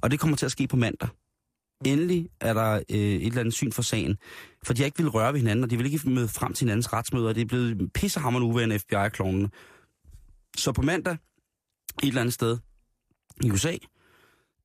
og 0.00 0.10
det 0.10 0.20
kommer 0.20 0.36
til 0.36 0.46
at 0.46 0.52
ske 0.52 0.66
på 0.66 0.76
mandag. 0.76 1.08
Endelig 1.84 2.28
er 2.40 2.54
der 2.54 2.72
øh, 2.74 2.98
et 2.98 3.26
eller 3.26 3.40
andet 3.40 3.54
syn 3.54 3.72
for 3.72 3.82
sagen, 3.82 4.16
for 4.66 4.74
de 4.74 4.82
har 4.82 4.86
ikke 4.86 4.98
vil 4.98 5.08
røre 5.08 5.32
ved 5.32 5.40
hinanden, 5.40 5.64
og 5.64 5.70
de 5.70 5.76
vil 5.76 5.92
ikke 5.92 6.10
møde 6.10 6.28
frem 6.28 6.52
til 6.52 6.64
hinandens 6.64 6.92
retsmøder, 6.92 7.28
og 7.28 7.34
det 7.34 7.40
er 7.40 7.46
blevet 7.46 7.92
pissehammerende 7.94 8.48
uværende 8.48 8.78
FBI-klovnene. 8.78 9.48
Så 10.56 10.72
på 10.72 10.82
mandag, 10.82 11.16
et 12.02 12.08
eller 12.08 12.20
andet 12.20 12.34
sted 12.34 12.58
i 13.44 13.50
USA, 13.50 13.76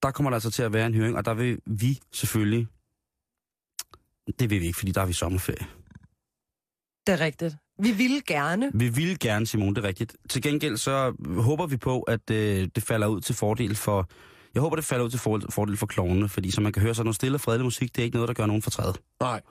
der 0.03 0.11
kommer 0.11 0.29
der 0.29 0.35
altså 0.35 0.51
til 0.51 0.63
at 0.63 0.73
være 0.73 0.85
en 0.87 0.93
høring, 0.95 1.17
og 1.17 1.25
der 1.25 1.33
vil 1.33 1.59
vi 1.65 1.99
selvfølgelig... 2.13 2.67
Det 4.39 4.49
vil 4.49 4.61
vi 4.61 4.65
ikke, 4.65 4.77
fordi 4.79 4.91
der 4.91 5.01
er 5.01 5.05
vi 5.05 5.13
sommerferie. 5.13 5.67
Det 7.07 7.13
er 7.13 7.19
rigtigt. 7.19 7.55
Vi 7.79 7.91
ville 7.91 8.21
gerne. 8.27 8.71
Vi 8.73 8.89
vil 8.89 9.19
gerne, 9.19 9.45
Simon, 9.47 9.75
det 9.75 9.83
er 9.83 9.87
rigtigt. 9.87 10.15
Til 10.29 10.41
gengæld 10.41 10.77
så 10.77 11.13
håber 11.37 11.65
vi 11.67 11.77
på, 11.77 12.01
at 12.01 12.29
øh, 12.31 12.67
det 12.75 12.83
falder 12.83 13.07
ud 13.07 13.21
til 13.21 13.35
fordel 13.35 13.75
for... 13.75 14.09
Jeg 14.53 14.61
håber, 14.61 14.75
det 14.75 14.85
falder 14.85 15.05
ud 15.05 15.09
til 15.09 15.19
for- 15.19 15.41
fordel 15.49 15.77
for 15.77 15.85
klovnene, 15.85 16.29
fordi 16.29 16.51
som 16.51 16.63
man 16.63 16.73
kan 16.73 16.81
høre, 16.81 16.95
så 16.95 17.01
er 17.01 17.03
noget 17.03 17.15
stille 17.15 17.35
og 17.35 17.41
fredelig 17.41 17.65
musik, 17.65 17.95
det 17.95 18.01
er 18.01 18.05
ikke 18.05 18.15
noget, 18.15 18.27
der 18.27 18.33
gør 18.33 18.45
nogen 18.45 18.61
fortræd. 18.61 18.93
Nej. 19.19 19.41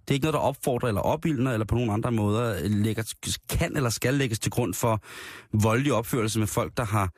Det 0.00 0.10
er 0.10 0.14
ikke 0.14 0.24
noget, 0.24 0.34
der 0.34 0.40
opfordrer 0.40 0.88
eller 0.88 1.00
opildner, 1.00 1.52
eller 1.52 1.66
på 1.66 1.74
nogen 1.74 1.90
andre 1.90 2.12
måder 2.12 2.68
lægger, 2.68 3.14
kan 3.50 3.76
eller 3.76 3.90
skal 3.90 4.14
lægges 4.14 4.38
til 4.38 4.50
grund 4.52 4.74
for 4.74 5.02
voldelig 5.52 5.92
opførelse 5.92 6.38
med 6.38 6.46
folk, 6.46 6.76
der 6.76 6.84
har, 6.84 7.12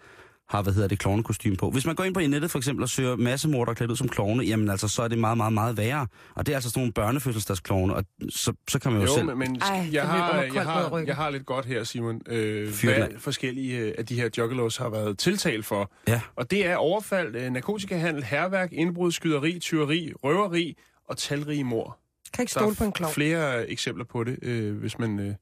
har 0.50 0.62
hvad 0.62 0.72
hedder 0.72 0.88
det, 0.88 0.98
klovnekostyme 0.98 1.56
på. 1.56 1.70
Hvis 1.70 1.86
man 1.86 1.94
går 1.94 2.04
ind 2.04 2.14
på 2.14 2.20
nettet 2.20 2.50
for 2.50 2.58
eksempel 2.58 2.82
og 2.82 2.88
søger 2.88 3.16
massemorder 3.16 3.74
klædt 3.74 3.90
ud 3.90 3.96
som 3.96 4.08
klovne, 4.08 4.44
jamen 4.44 4.70
altså, 4.70 4.88
så 4.88 5.02
er 5.02 5.08
det 5.08 5.18
meget, 5.18 5.36
meget, 5.36 5.52
meget 5.52 5.76
værre. 5.76 6.06
Og 6.34 6.46
det 6.46 6.52
er 6.52 6.56
altså 6.56 6.70
sådan 6.70 6.80
nogle 6.80 6.92
børnefødselsdagsklovne, 6.92 7.94
og 7.94 8.04
så, 8.28 8.52
så 8.68 8.78
kan 8.78 8.92
man 8.92 9.00
jo, 9.00 9.06
Jo, 9.06 9.14
selv... 9.14 9.26
men, 9.26 9.38
men 9.38 9.56
Ej, 9.62 9.88
jeg, 9.92 10.08
har, 10.08 10.42
jeg, 10.42 10.62
har, 10.62 11.04
jeg 11.06 11.16
har 11.16 11.30
lidt 11.30 11.46
godt 11.46 11.66
her, 11.66 11.84
Simon. 11.84 12.20
Øh, 12.26 12.68
hvad 12.84 12.94
af. 12.94 13.08
forskellige 13.18 13.78
øh, 13.78 13.94
af 13.98 14.06
de 14.06 14.14
her 14.14 14.28
juggalos 14.38 14.76
har 14.76 14.88
været 14.88 15.18
tiltalt 15.18 15.66
for. 15.66 15.92
Ja. 16.08 16.20
Og 16.36 16.50
det 16.50 16.66
er 16.66 16.76
overfald, 16.76 17.36
øh, 17.36 17.50
narkotikahandel, 17.50 18.24
herværk, 18.24 18.72
indbrud, 18.72 19.12
skyderi, 19.12 19.58
tyveri, 19.58 20.12
røveri 20.24 20.76
og 21.08 21.18
talrige 21.18 21.64
mor. 21.64 21.98
Kan 22.34 22.42
ikke 22.42 22.52
stole 22.52 22.74
på 22.74 22.84
en 22.84 22.92
klov. 22.92 23.10
flere 23.10 23.70
eksempler 23.70 24.04
på 24.04 24.24
det, 24.24 24.38
øh, 24.42 24.76
hvis 24.76 24.98
man 24.98 25.18
øh, 25.20 25.34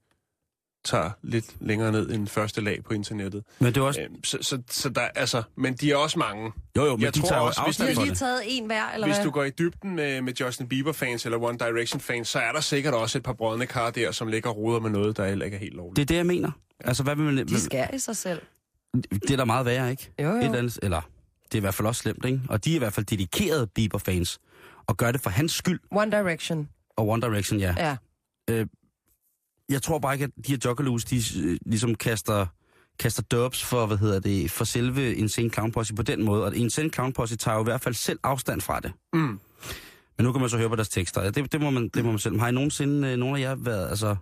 tager 0.84 1.10
lidt 1.22 1.56
længere 1.60 1.92
ned 1.92 2.10
end 2.10 2.28
første 2.28 2.60
lag 2.60 2.84
på 2.84 2.94
internettet. 2.94 3.44
Men 3.58 3.66
det 3.66 3.76
er 3.76 3.84
også... 3.84 4.00
Øh, 4.00 4.08
så, 4.24 4.38
så, 4.40 4.62
så 4.70 4.88
der, 4.88 5.00
altså, 5.00 5.42
men 5.56 5.74
de 5.74 5.92
er 5.92 5.96
også 5.96 6.18
mange. 6.18 6.52
Jo, 6.76 6.84
jo, 6.84 6.96
men 6.96 7.02
jeg 7.02 7.14
de 7.14 7.20
tror 7.20 7.28
tager 7.28 7.40
også, 7.40 7.62
hvis 7.64 7.76
for 7.76 8.04
lige 8.04 8.14
taget 8.14 8.42
en 8.46 8.66
hver, 8.66 8.90
eller 8.94 9.06
Hvis 9.06 9.16
hvad? 9.16 9.24
du 9.24 9.30
går 9.30 9.44
i 9.44 9.50
dybden 9.50 9.96
med, 9.96 10.22
med 10.22 10.32
Justin 10.40 10.68
Bieber-fans 10.68 11.24
eller 11.24 11.38
One 11.38 11.58
Direction-fans, 11.58 12.28
så 12.28 12.38
er 12.38 12.52
der 12.52 12.60
sikkert 12.60 12.94
også 12.94 13.18
et 13.18 13.24
par 13.24 13.32
brødne 13.32 13.66
kar 13.66 13.90
der, 13.90 14.12
som 14.12 14.28
ligger 14.28 14.50
og 14.50 14.56
roder 14.56 14.80
med 14.80 14.90
noget, 14.90 15.16
der 15.16 15.28
heller 15.28 15.44
ikke 15.44 15.54
er 15.54 15.60
helt 15.60 15.74
lovligt. 15.74 15.96
Det 15.96 16.02
er 16.02 16.06
det, 16.06 16.16
jeg 16.16 16.26
mener. 16.26 16.50
Altså, 16.80 17.02
hvad 17.02 17.16
vil 17.16 17.24
man... 17.24 17.48
De 17.48 17.60
skærer 17.60 17.94
i 17.94 17.98
sig 17.98 18.16
selv. 18.16 18.42
Det 18.94 19.30
er 19.30 19.36
da 19.36 19.44
meget 19.44 19.66
værre, 19.66 19.90
ikke? 19.90 20.10
Jo, 20.22 20.28
jo. 20.28 20.36
Et 20.36 20.44
eller, 20.44 20.58
andet, 20.58 20.78
eller, 20.82 21.00
det 21.44 21.54
er 21.54 21.58
i 21.58 21.60
hvert 21.60 21.74
fald 21.74 21.88
også 21.88 22.02
slemt, 22.02 22.24
ikke? 22.24 22.40
Og 22.48 22.64
de 22.64 22.70
er 22.70 22.74
i 22.74 22.78
hvert 22.78 22.92
fald 22.92 23.06
dedikerede 23.06 23.66
Bieber-fans. 23.66 24.38
Og 24.86 24.96
gør 24.96 25.12
det 25.12 25.20
for 25.20 25.30
hans 25.30 25.52
skyld. 25.52 25.80
One 25.90 26.10
Direction. 26.10 26.68
Og 26.96 27.08
One 27.08 27.22
Direction, 27.22 27.60
ja. 27.60 27.74
Ja. 27.78 27.96
Jeg 29.68 29.82
tror 29.82 29.98
bare 29.98 30.14
ikke, 30.14 30.24
at 30.24 30.30
de 30.46 30.52
her 30.52 30.58
Juggalos, 30.64 31.04
de 31.04 31.16
øh, 31.16 31.58
ligesom 31.66 31.94
kaster, 31.94 32.46
kaster 32.98 33.22
dubs 33.22 33.64
for, 33.64 33.86
hvad 33.86 33.96
hedder 33.96 34.20
det, 34.20 34.50
for 34.50 34.64
selve 34.64 35.14
Insane 35.14 35.50
Clown 35.50 35.72
Posse 35.72 35.94
på 35.94 36.02
den 36.02 36.24
måde. 36.24 36.44
Og 36.44 36.56
Insane 36.56 36.90
Clown 36.90 37.12
Posse 37.12 37.36
tager 37.36 37.54
jo 37.54 37.60
i 37.60 37.64
hvert 37.64 37.80
fald 37.80 37.94
selv 37.94 38.18
afstand 38.22 38.60
fra 38.60 38.80
det. 38.80 38.92
Mm. 39.12 39.20
Men 40.16 40.24
nu 40.24 40.32
kan 40.32 40.40
man 40.40 40.50
så 40.50 40.58
høre 40.58 40.68
på 40.68 40.76
deres 40.76 40.88
tekster. 40.88 41.22
Ja, 41.22 41.30
Det, 41.30 41.52
det, 41.52 41.60
må, 41.60 41.70
man, 41.70 41.88
det 41.88 42.04
må 42.04 42.10
man 42.10 42.18
selv. 42.18 42.38
Har 42.38 42.48
I 42.48 42.52
nogensinde, 42.52 43.08
øh, 43.08 43.16
nogen 43.16 43.36
af 43.36 43.40
jer, 43.40 43.54
været 43.54 43.88
altså, 43.88 44.16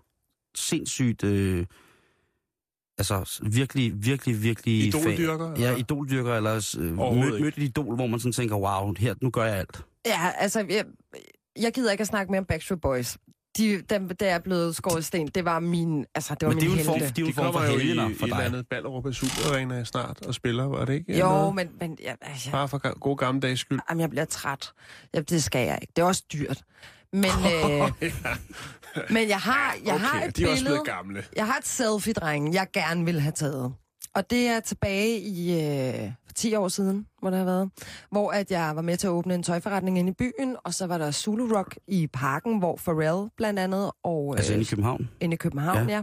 sindssygt... 0.54 1.24
Øh, 1.24 1.66
altså 2.98 3.40
virkelig, 3.42 3.92
virkelig, 4.04 4.42
virkelig... 4.42 4.86
Idoldyrker, 4.86 5.48
Fan. 5.48 5.60
Ja, 5.60 5.66
eller? 5.66 5.78
idoldyrker, 5.78 6.34
eller 6.34 6.76
øh, 6.78 6.98
mødt, 6.98 7.40
mødt 7.40 7.58
et 7.58 7.62
idol, 7.62 7.94
hvor 7.94 8.06
man 8.06 8.20
sådan 8.20 8.32
tænker, 8.32 8.56
wow, 8.56 8.94
her, 8.98 9.14
nu 9.22 9.30
gør 9.30 9.44
jeg 9.44 9.56
alt. 9.56 9.84
Ja, 10.06 10.30
altså, 10.38 10.64
jeg, 10.68 10.84
jeg 11.58 11.72
gider 11.72 11.92
ikke 11.92 12.02
at 12.02 12.08
snakke 12.08 12.32
mere 12.32 12.38
om 12.38 12.44
Backstreet 12.44 12.80
Boys. 12.80 13.18
De, 13.58 13.82
dem, 13.90 14.08
der 14.08 14.26
er 14.26 14.38
blevet 14.38 14.76
skåret 14.76 15.04
sten, 15.04 15.26
det 15.26 15.44
var 15.44 15.60
min, 15.60 16.04
altså, 16.14 16.34
det 16.40 16.46
var 16.48 16.52
Men 16.54 16.60
det 16.62 16.66
er 16.66 16.70
min 16.70 16.76
jo 16.76 16.80
en 16.80 16.86
form, 16.86 16.98
helte. 17.00 17.08
det 17.14 17.18
er 17.18 17.22
jo 17.22 17.26
De 17.26 17.28
en 17.30 17.34
form 17.34 17.44
for 17.46 17.52
kommer 17.52 17.68
jo 17.72 17.76
i, 17.78 17.82
helgener 17.82 18.06
et 18.08 18.16
for 18.16 18.24
eller 18.24 18.36
dig. 18.36 18.46
andet 18.46 18.66
Ballerup 18.70 19.14
Super 19.14 19.52
Arena 19.54 19.84
snart 19.84 20.26
og 20.26 20.34
spiller, 20.34 20.64
var 20.64 20.84
det 20.84 20.92
ikke? 20.94 21.18
Jo, 21.18 21.26
Noget? 21.28 21.54
men, 21.54 21.68
men 21.80 21.98
ja, 22.02 22.14
altså, 22.20 22.50
Bare 22.50 22.68
for 22.68 22.98
god 23.00 23.16
gammeldags 23.16 23.60
skyld. 23.60 23.78
jamen, 23.90 24.00
jeg 24.00 24.10
bliver 24.10 24.24
træt. 24.24 24.70
Ja, 25.14 25.20
det 25.20 25.42
skal 25.44 25.66
jeg 25.66 25.78
ikke. 25.82 25.92
Det 25.96 26.02
er 26.02 26.06
også 26.06 26.24
dyrt. 26.32 26.62
Men, 27.12 27.24
øh, 27.24 28.10
men 29.10 29.28
jeg 29.28 29.38
har, 29.38 29.74
jeg 29.84 29.94
okay, 29.94 30.04
har 30.04 30.22
et 30.24 30.36
de 30.36 30.44
er 30.44 30.50
også 30.50 30.64
billede. 30.64 30.82
gamle. 30.84 31.24
Jeg 31.36 31.46
har 31.46 31.56
et 31.58 31.66
selfie-dreng, 31.66 32.54
jeg 32.54 32.66
gerne 32.72 33.04
vil 33.04 33.20
have 33.20 33.32
taget. 33.32 33.72
Og 34.16 34.30
det 34.30 34.46
er 34.46 34.60
tilbage 34.60 35.20
i 35.20 35.60
øh, 35.62 36.10
for 36.26 36.32
10 36.34 36.54
år 36.54 36.68
siden, 36.68 37.06
må 37.22 37.30
det 37.30 37.36
have 37.38 37.46
været, 37.46 37.70
hvor 38.10 38.30
at 38.30 38.50
jeg 38.50 38.76
var 38.76 38.82
med 38.82 38.96
til 38.96 39.06
at 39.06 39.10
åbne 39.10 39.34
en 39.34 39.42
tøjforretning 39.42 39.98
inde 39.98 40.10
i 40.10 40.14
byen, 40.14 40.56
og 40.64 40.74
så 40.74 40.86
var 40.86 40.98
der 40.98 41.10
Zulu 41.10 41.56
Rock 41.56 41.78
i 41.88 42.06
parken, 42.06 42.58
hvor 42.58 42.76
Pharrell 42.84 43.30
blandt 43.36 43.58
andet, 43.58 43.90
og 44.02 44.34
øh, 44.34 44.38
Altså 44.38 44.52
inde 44.52 44.62
i 44.62 44.66
København. 44.66 45.08
inde 45.20 45.34
i 45.34 45.36
København, 45.36 45.88
Ja. 45.88 45.94
ja. 45.96 46.02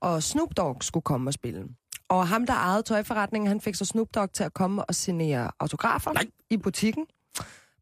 Og 0.00 0.22
Snoop 0.22 0.48
Dogg 0.56 0.84
skulle 0.84 1.02
komme 1.04 1.30
og 1.30 1.34
spille. 1.34 1.64
Og 2.08 2.28
ham, 2.28 2.46
der 2.46 2.54
ejede 2.54 2.82
tøjforretningen, 2.82 3.48
han 3.48 3.60
fik 3.60 3.74
så 3.74 3.84
Snoop 3.84 4.08
Dogg 4.14 4.32
til 4.32 4.44
at 4.44 4.54
komme 4.54 4.84
og 4.84 4.94
signere 4.94 5.50
autografer 5.60 6.12
Nej. 6.12 6.26
i 6.50 6.56
butikken. 6.56 7.06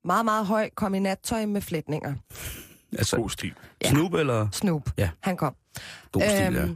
Meget, 0.04 0.24
meget 0.24 0.46
høj, 0.46 0.70
kom 0.76 0.94
i 0.94 0.98
nattøj 0.98 1.46
med 1.46 1.60
flætninger. 1.60 2.14
Altså, 2.98 3.16
God 3.16 3.30
stil. 3.30 3.52
Ja. 3.84 3.90
Snoop 3.90 4.14
eller... 4.14 4.48
Snoop, 4.52 4.90
Ja. 4.98 5.10
han 5.20 5.36
kom. 5.36 5.54
God 6.12 6.22
stil, 6.22 6.54
ja. 6.54 6.68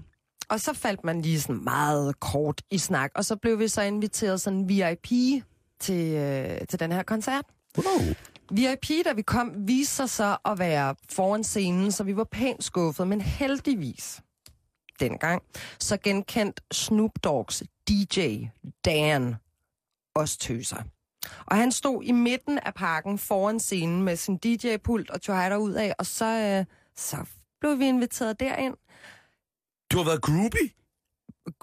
Og 0.49 0.61
så 0.61 0.73
faldt 0.73 1.05
man 1.05 1.23
lige 1.23 1.41
sådan 1.41 1.65
meget 1.65 2.21
kort 2.21 2.63
i 2.71 2.79
snak, 2.79 3.11
og 3.15 3.25
så 3.25 3.37
blev 3.37 3.59
vi 3.59 3.69
så 3.69 3.83
inviteret 3.83 4.41
sådan 4.41 4.69
VIP 4.69 5.09
til, 5.81 6.15
øh, 6.15 6.67
til 6.69 6.81
den 6.81 6.93
her 6.93 7.03
koncert. 7.03 7.45
Wow. 7.79 8.15
VIP, 8.51 9.05
da 9.05 9.13
vi 9.13 9.23
kom, 9.23 9.53
viste 9.57 9.95
sig 9.95 10.11
så 10.11 10.37
at 10.45 10.59
være 10.59 10.95
foran 11.11 11.45
scenen, 11.45 11.93
så 11.93 12.05
vi 12.05 12.17
var 12.17 12.25
pænt 12.25 12.65
skuffet, 12.65 13.09
men 13.09 13.21
heldigvis 13.21 14.21
dengang, 15.01 15.43
så 15.79 15.97
genkendt 15.97 16.61
Snoop 16.73 17.11
Dogs 17.25 17.63
DJ, 17.89 18.45
Dan, 18.85 19.35
os 20.15 20.37
tøser. 20.37 20.83
Og 21.47 21.57
han 21.57 21.73
stod 21.73 22.03
i 22.03 22.13
midten 22.13 22.59
af 22.59 22.75
parken 22.75 23.19
foran 23.19 23.61
scenen 23.61 24.03
med 24.03 24.17
sin 24.17 24.37
DJ-pult 24.37 25.11
og 25.11 25.23
tog 25.23 25.63
ud 25.63 25.73
af, 25.73 25.95
og 25.99 26.07
så, 26.07 26.25
øh, 26.25 26.65
så 26.97 27.17
blev 27.61 27.79
vi 27.79 27.89
inviteret 27.89 28.41
derind. 28.41 28.75
Du 29.93 29.97
har 29.99 30.05
været 30.05 30.23
groupie? 30.23 30.71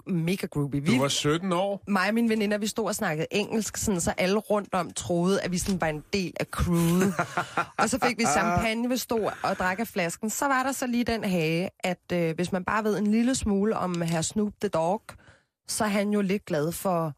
Mega 0.06 0.46
groupie. 0.46 0.80
Vi, 0.80 0.94
Du 0.96 1.00
var 1.00 1.08
17 1.08 1.52
år. 1.52 1.82
mig 1.88 2.08
og 2.08 2.14
mine 2.14 2.28
veninder, 2.28 2.58
vi 2.58 2.66
stod 2.66 2.84
og 2.86 2.94
snakkede 2.94 3.26
engelsk, 3.30 3.76
sådan, 3.76 4.00
så 4.00 4.10
alle 4.10 4.38
rundt 4.38 4.74
om 4.74 4.90
troede, 4.92 5.42
at 5.42 5.50
vi 5.52 5.58
sådan 5.58 5.80
var 5.80 5.86
en 5.86 6.04
del 6.12 6.32
af 6.40 6.46
crewet. 6.46 7.14
og 7.78 7.90
så 7.90 7.98
fik 8.06 8.18
vi 8.18 8.24
champagne, 8.32 8.88
vi 8.88 8.96
stod 8.96 9.30
og 9.42 9.56
drak 9.56 9.78
af 9.78 9.88
flasken. 9.88 10.30
Så 10.30 10.46
var 10.46 10.62
der 10.62 10.72
så 10.72 10.86
lige 10.86 11.04
den 11.04 11.24
hage, 11.24 11.70
at 11.80 12.12
øh, 12.12 12.34
hvis 12.34 12.52
man 12.52 12.64
bare 12.64 12.84
ved 12.84 12.98
en 12.98 13.06
lille 13.06 13.34
smule 13.34 13.76
om 13.76 14.00
herr 14.02 14.22
Snoop 14.22 14.52
the 14.60 14.68
Dog, 14.68 15.02
så 15.68 15.84
er 15.84 15.88
han 15.88 16.10
jo 16.10 16.20
lidt 16.20 16.44
glad 16.44 16.72
for 16.72 17.12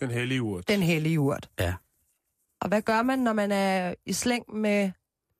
Den 0.00 0.10
hellige 0.10 0.42
urt. 0.42 0.68
den 0.68 0.82
hellige 0.82 1.20
urt. 1.20 1.50
Ja. 1.60 1.74
Og 2.60 2.68
hvad 2.68 2.82
gør 2.82 3.02
man, 3.02 3.18
når 3.18 3.32
man 3.32 3.52
er 3.52 3.94
i 4.06 4.12
slæng 4.12 4.44
med 4.56 4.90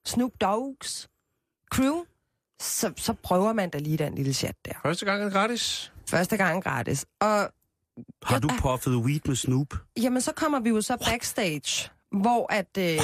Snoop 0.04 0.32
Dogs 0.40 1.08
crew? 1.74 2.02
Så, 2.62 2.92
så 2.96 3.12
prøver 3.12 3.52
man 3.52 3.70
da 3.70 3.78
lige 3.78 3.96
den 3.98 4.14
lille 4.14 4.32
chat 4.32 4.54
der. 4.64 4.72
Første 4.82 5.04
gang 5.06 5.22
er 5.22 5.30
gratis. 5.30 5.92
Første 6.10 6.36
gang 6.36 6.62
gratis. 6.64 7.06
Og 7.20 7.48
Har 8.22 8.38
du 8.38 8.48
puffet 8.60 8.94
weed 8.96 9.20
med 9.26 9.36
Snoop? 9.36 9.74
Jamen, 10.02 10.20
så 10.20 10.32
kommer 10.32 10.60
vi 10.60 10.68
jo 10.68 10.80
så 10.80 10.96
backstage, 10.96 11.90
hvor 12.12 12.52
at 12.52 12.78
øh, 12.78 12.98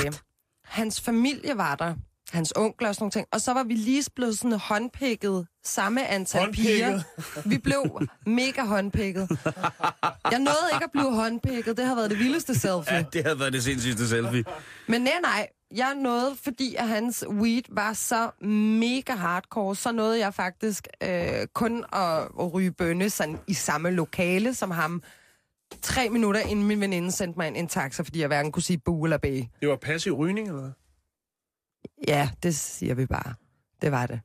hans 0.64 1.00
familie 1.00 1.56
var 1.56 1.74
der, 1.74 1.94
hans 2.32 2.52
onkler 2.56 2.88
og 2.88 2.94
sådan 2.94 3.02
nogle 3.02 3.10
ting, 3.12 3.26
og 3.32 3.40
så 3.40 3.52
var 3.54 3.62
vi 3.64 3.74
lige 3.74 4.04
blevet 4.16 4.38
sådan 4.38 4.52
håndpikket 4.58 5.46
samme 5.64 6.06
antal 6.06 6.40
Håndpikket? 6.40 7.04
piger. 7.34 7.42
Vi 7.48 7.58
blev 7.58 8.08
mega 8.26 8.64
håndpikket. 8.64 9.28
Jeg 10.30 10.38
nåede 10.38 10.68
ikke 10.74 10.84
at 10.84 10.90
blive 10.92 11.14
håndpikket, 11.14 11.76
det 11.76 11.86
har 11.86 11.94
været 11.94 12.10
det 12.10 12.18
vildeste 12.18 12.54
selfie. 12.58 12.94
Ja, 12.96 13.04
det 13.12 13.22
havde 13.24 13.38
været 13.40 13.52
det 13.52 13.62
sindssygste 13.62 14.08
selfie. 14.08 14.44
Men 14.86 15.00
nej, 15.00 15.12
nej, 15.22 15.48
jeg 15.74 15.94
nåede, 15.94 16.36
fordi 16.36 16.74
at 16.74 16.88
hans 16.88 17.24
weed 17.28 17.62
var 17.68 17.92
så 17.92 18.30
mega 18.46 19.12
hardcore, 19.12 19.76
så 19.76 19.92
nåede 19.92 20.18
jeg 20.18 20.34
faktisk 20.34 20.88
øh, 21.02 21.46
kun 21.54 21.84
at, 21.92 22.22
at 22.40 22.54
ryge 22.54 22.72
bønne 22.72 23.10
sådan 23.10 23.38
i 23.46 23.54
samme 23.54 23.90
lokale 23.90 24.54
som 24.54 24.70
ham. 24.70 25.02
Tre 25.82 26.10
minutter 26.10 26.40
inden 26.40 26.66
min 26.66 26.80
veninde 26.80 27.12
sendte 27.12 27.38
mig 27.38 27.48
en, 27.48 27.56
en 27.56 27.68
taxa, 27.68 28.02
fordi 28.02 28.20
jeg 28.20 28.26
hverken 28.26 28.52
kunne 28.52 28.62
sige 28.62 28.78
bu 28.78 29.04
eller 29.04 29.18
bæ. 29.18 29.42
Det 29.60 29.68
var 29.68 29.76
passiv 29.76 30.12
rygning, 30.12 30.48
eller 30.48 30.60
hvad? 30.60 30.70
Ja, 32.08 32.30
det 32.42 32.54
siger 32.54 32.94
vi 32.94 33.06
bare. 33.06 33.34
Det 33.82 33.92
var 33.92 34.06
det. 34.06 34.20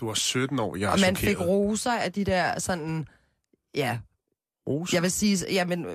Du 0.00 0.06
var 0.06 0.14
17 0.14 0.58
år, 0.58 0.76
jeg 0.76 0.86
er 0.86 0.92
og 0.92 1.00
man 1.00 1.16
chokeret. 1.16 1.38
fik 1.38 1.46
roser 1.46 1.92
af 1.92 2.12
de 2.12 2.24
der 2.24 2.58
sådan, 2.58 3.08
ja, 3.74 3.98
Roser? 4.68 4.96
jeg 4.96 5.02
vil 5.02 5.10
sige, 5.10 5.38
jamen, 5.50 5.86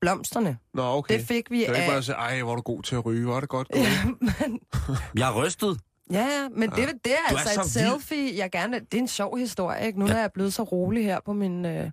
blomsterne. 0.00 0.58
Nå, 0.74 0.82
okay. 0.82 1.18
Det 1.18 1.26
fik 1.26 1.50
vi 1.50 1.60
Det 1.60 1.68
var 1.68 1.74
ikke 1.74 1.82
af... 1.84 1.88
bare 1.88 1.96
at 1.98 2.04
sige, 2.04 2.14
ej, 2.14 2.42
hvor 2.42 2.52
er 2.52 2.56
du 2.56 2.62
god 2.62 2.82
til 2.82 2.94
at 2.94 3.06
ryge, 3.06 3.26
var 3.26 3.40
det 3.40 3.48
godt 3.48 3.68
gået. 3.72 3.82
Ja, 3.82 4.04
men, 4.48 4.60
Jeg 5.16 5.28
er 5.28 5.44
rystet. 5.44 5.80
ja, 6.12 6.20
ja, 6.20 6.48
men 6.56 6.70
det, 6.70 6.76
det 6.76 7.12
er 7.12 7.16
Du 7.30 7.34
er 7.34 7.38
altså 7.38 7.54
så 7.54 7.60
et 7.60 7.84
vild. 7.84 8.00
selfie, 8.00 8.38
jeg 8.38 8.50
gerne... 8.50 8.80
Det 8.80 8.94
er 8.94 8.98
en 8.98 9.08
sjov 9.08 9.36
historie, 9.38 9.86
ikke? 9.86 9.98
Nu 9.98 10.06
ja. 10.06 10.12
er 10.14 10.18
jeg 10.20 10.30
blevet 10.34 10.52
så 10.54 10.62
rolig 10.62 11.04
her 11.04 11.18
på 11.26 11.32
min... 11.32 11.64
Øh, 11.64 11.90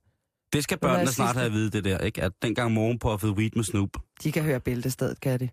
Det 0.54 0.63
skal 0.63 0.78
børnene 0.80 1.08
snart 1.08 1.28
sidste- 1.30 1.38
have 1.39 1.46
at 1.46 1.52
vide, 1.54 1.70
det 1.70 1.84
der, 1.84 1.98
ikke? 1.98 2.22
At 2.24 2.32
dengang 2.41 2.72
morgen 2.72 3.00
puffede 3.00 3.34
weed 3.34 3.50
med 3.56 3.63
Snoop. 3.63 3.89
de 4.24 4.32
kan 4.32 4.44
høre 4.44 4.60
bæltestedet, 4.60 5.20
kan 5.22 5.39
de. 5.39 5.50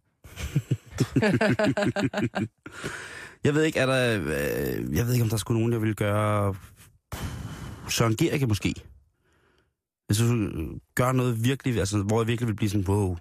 Jeg 3.44 3.54
ved 3.54 3.62
ikke, 3.62 3.78
er 3.78 3.86
der... 3.86 4.18
Øh, 4.20 4.96
jeg 4.96 5.06
ved 5.06 5.12
ikke, 5.12 5.22
om 5.22 5.28
der 5.28 5.36
skulle 5.36 5.58
nogen, 5.60 5.72
jeg 5.72 5.80
ville 5.80 5.94
gøre... 5.94 6.54
Søren 7.88 8.16
Gerke 8.16 8.46
måske. 8.46 8.74
Jeg 10.12 10.16
synes, 10.16 10.80
gøre 10.94 11.14
noget 11.14 11.44
virkelig, 11.44 11.78
altså, 11.78 12.02
hvor 12.02 12.20
jeg 12.20 12.26
virkelig 12.26 12.48
vil 12.48 12.54
blive 12.54 12.70
sådan, 12.70 12.88
wow. 12.88 13.16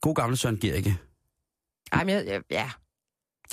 God 0.00 0.14
gamle 0.14 0.36
Søren 0.36 0.58
Gerke. 0.60 0.98
Ej, 1.92 2.04
men 2.04 2.14
jeg, 2.14 2.26
jeg, 2.26 2.42
ja. 2.50 2.70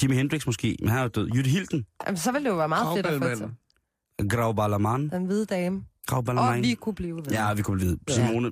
Jimi 0.03 0.15
Hendrix 0.15 0.45
måske, 0.45 0.77
men 0.79 0.89
han 0.89 0.97
er 0.99 1.03
jo 1.03 1.07
død. 1.10 1.29
Jytte 1.36 1.49
Hilden. 1.49 1.86
Jamen, 2.05 2.17
så 2.17 2.31
ville 2.31 2.45
det 2.45 2.51
jo 2.51 2.57
være 2.57 2.69
meget 2.69 2.95
fedt 2.95 3.05
at 3.05 3.13
få 3.13 3.27
til. 3.27 3.38
Kravbælmanden. 3.38 4.29
Grauballermann. 4.29 5.10
Den 5.10 5.25
hvide 5.25 5.45
dame. 5.45 5.86
Grauballermann. 6.07 6.60
Og 6.60 6.63
vi 6.63 6.73
kunne 6.73 6.95
blive 6.95 7.15
ved. 7.15 7.23
Ja, 7.31 7.53
vi 7.53 7.62
kunne 7.62 7.77
blive 7.77 7.97
Ja. 8.10 8.13
Simone, 8.13 8.51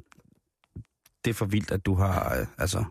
det 1.26 1.30
er 1.30 1.34
for 1.34 1.46
vildt, 1.46 1.72
at 1.72 1.86
du 1.86 1.96
har, 1.96 2.40
øh, 2.40 2.48
altså... 2.58 2.84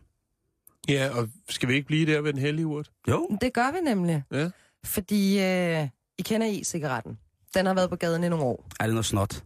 Ja, 0.89 1.11
og 1.19 1.29
skal 1.49 1.69
vi 1.69 1.75
ikke 1.75 1.87
blive 1.87 2.13
der 2.13 2.21
ved 2.21 2.33
den 2.33 2.41
hellige 2.41 2.67
urt? 2.67 2.91
Jo. 3.09 3.39
Det 3.41 3.53
gør 3.53 3.73
vi 3.73 3.79
nemlig. 3.81 4.23
Ja. 4.33 4.51
Fordi 4.85 5.41
øh, 5.41 5.89
I 6.19 6.23
kender 6.23 6.47
e-cigaretten. 6.47 7.19
Den 7.55 7.67
har 7.67 7.75
været 7.75 7.91
på 7.91 7.97
gaden 7.97 8.25
i 8.25 8.29
nogle 8.29 8.45
år. 8.45 8.69
Er 8.81 8.85
det 8.85 8.95
noget 8.95 9.07
snot? 9.07 9.45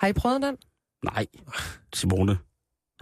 Har 0.00 0.06
I 0.06 0.12
prøvet 0.12 0.42
den? 0.42 0.56
Nej, 1.04 1.26
Simone. 1.94 2.38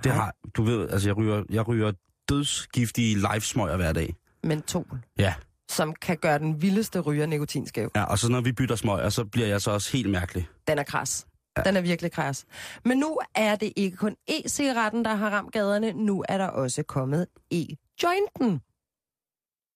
Det 0.05 0.13
har, 0.13 0.35
du 0.57 0.63
ved, 0.63 0.89
altså 0.91 1.09
jeg 1.09 1.17
ryger, 1.17 1.45
jeg 1.51 1.69
ryger 1.69 1.93
dødsgiftige 2.29 3.15
livesmøger 3.15 3.77
hver 3.77 3.93
dag. 3.93 4.15
Mentol. 4.45 5.01
Ja. 5.19 5.35
Som 5.71 5.95
kan 5.95 6.17
gøre 6.17 6.39
den 6.39 6.63
vildeste 6.63 7.01
ryger 7.01 7.27
nikotinskæv. 7.27 7.91
Ja, 7.97 8.05
og 8.05 8.19
så 8.19 8.29
når 8.29 8.41
vi 8.41 8.53
bytter 8.53 8.77
smøger, 8.77 9.09
så 9.09 9.25
bliver 9.25 9.47
jeg 9.47 9.61
så 9.63 9.71
også 9.71 9.93
helt 9.93 10.11
mærkelig. 10.11 10.49
Den 10.69 10.79
er 10.79 10.83
kras. 10.83 11.27
Ja. 11.57 11.63
Den 11.63 11.77
er 11.77 11.81
virkelig 11.81 12.13
kras. 12.13 12.47
Men 12.85 12.99
nu 12.99 13.19
er 13.35 13.57
det 13.57 13.73
ikke 13.77 13.97
kun 13.97 14.17
e-cigaretten, 14.29 15.05
der 15.05 15.15
har 15.15 15.31
ramt 15.31 15.53
gaderne. 15.53 15.93
Nu 15.93 16.25
er 16.29 16.39
der 16.39 16.47
også 16.47 16.83
kommet 16.83 17.27
e-jointen. 17.55 18.61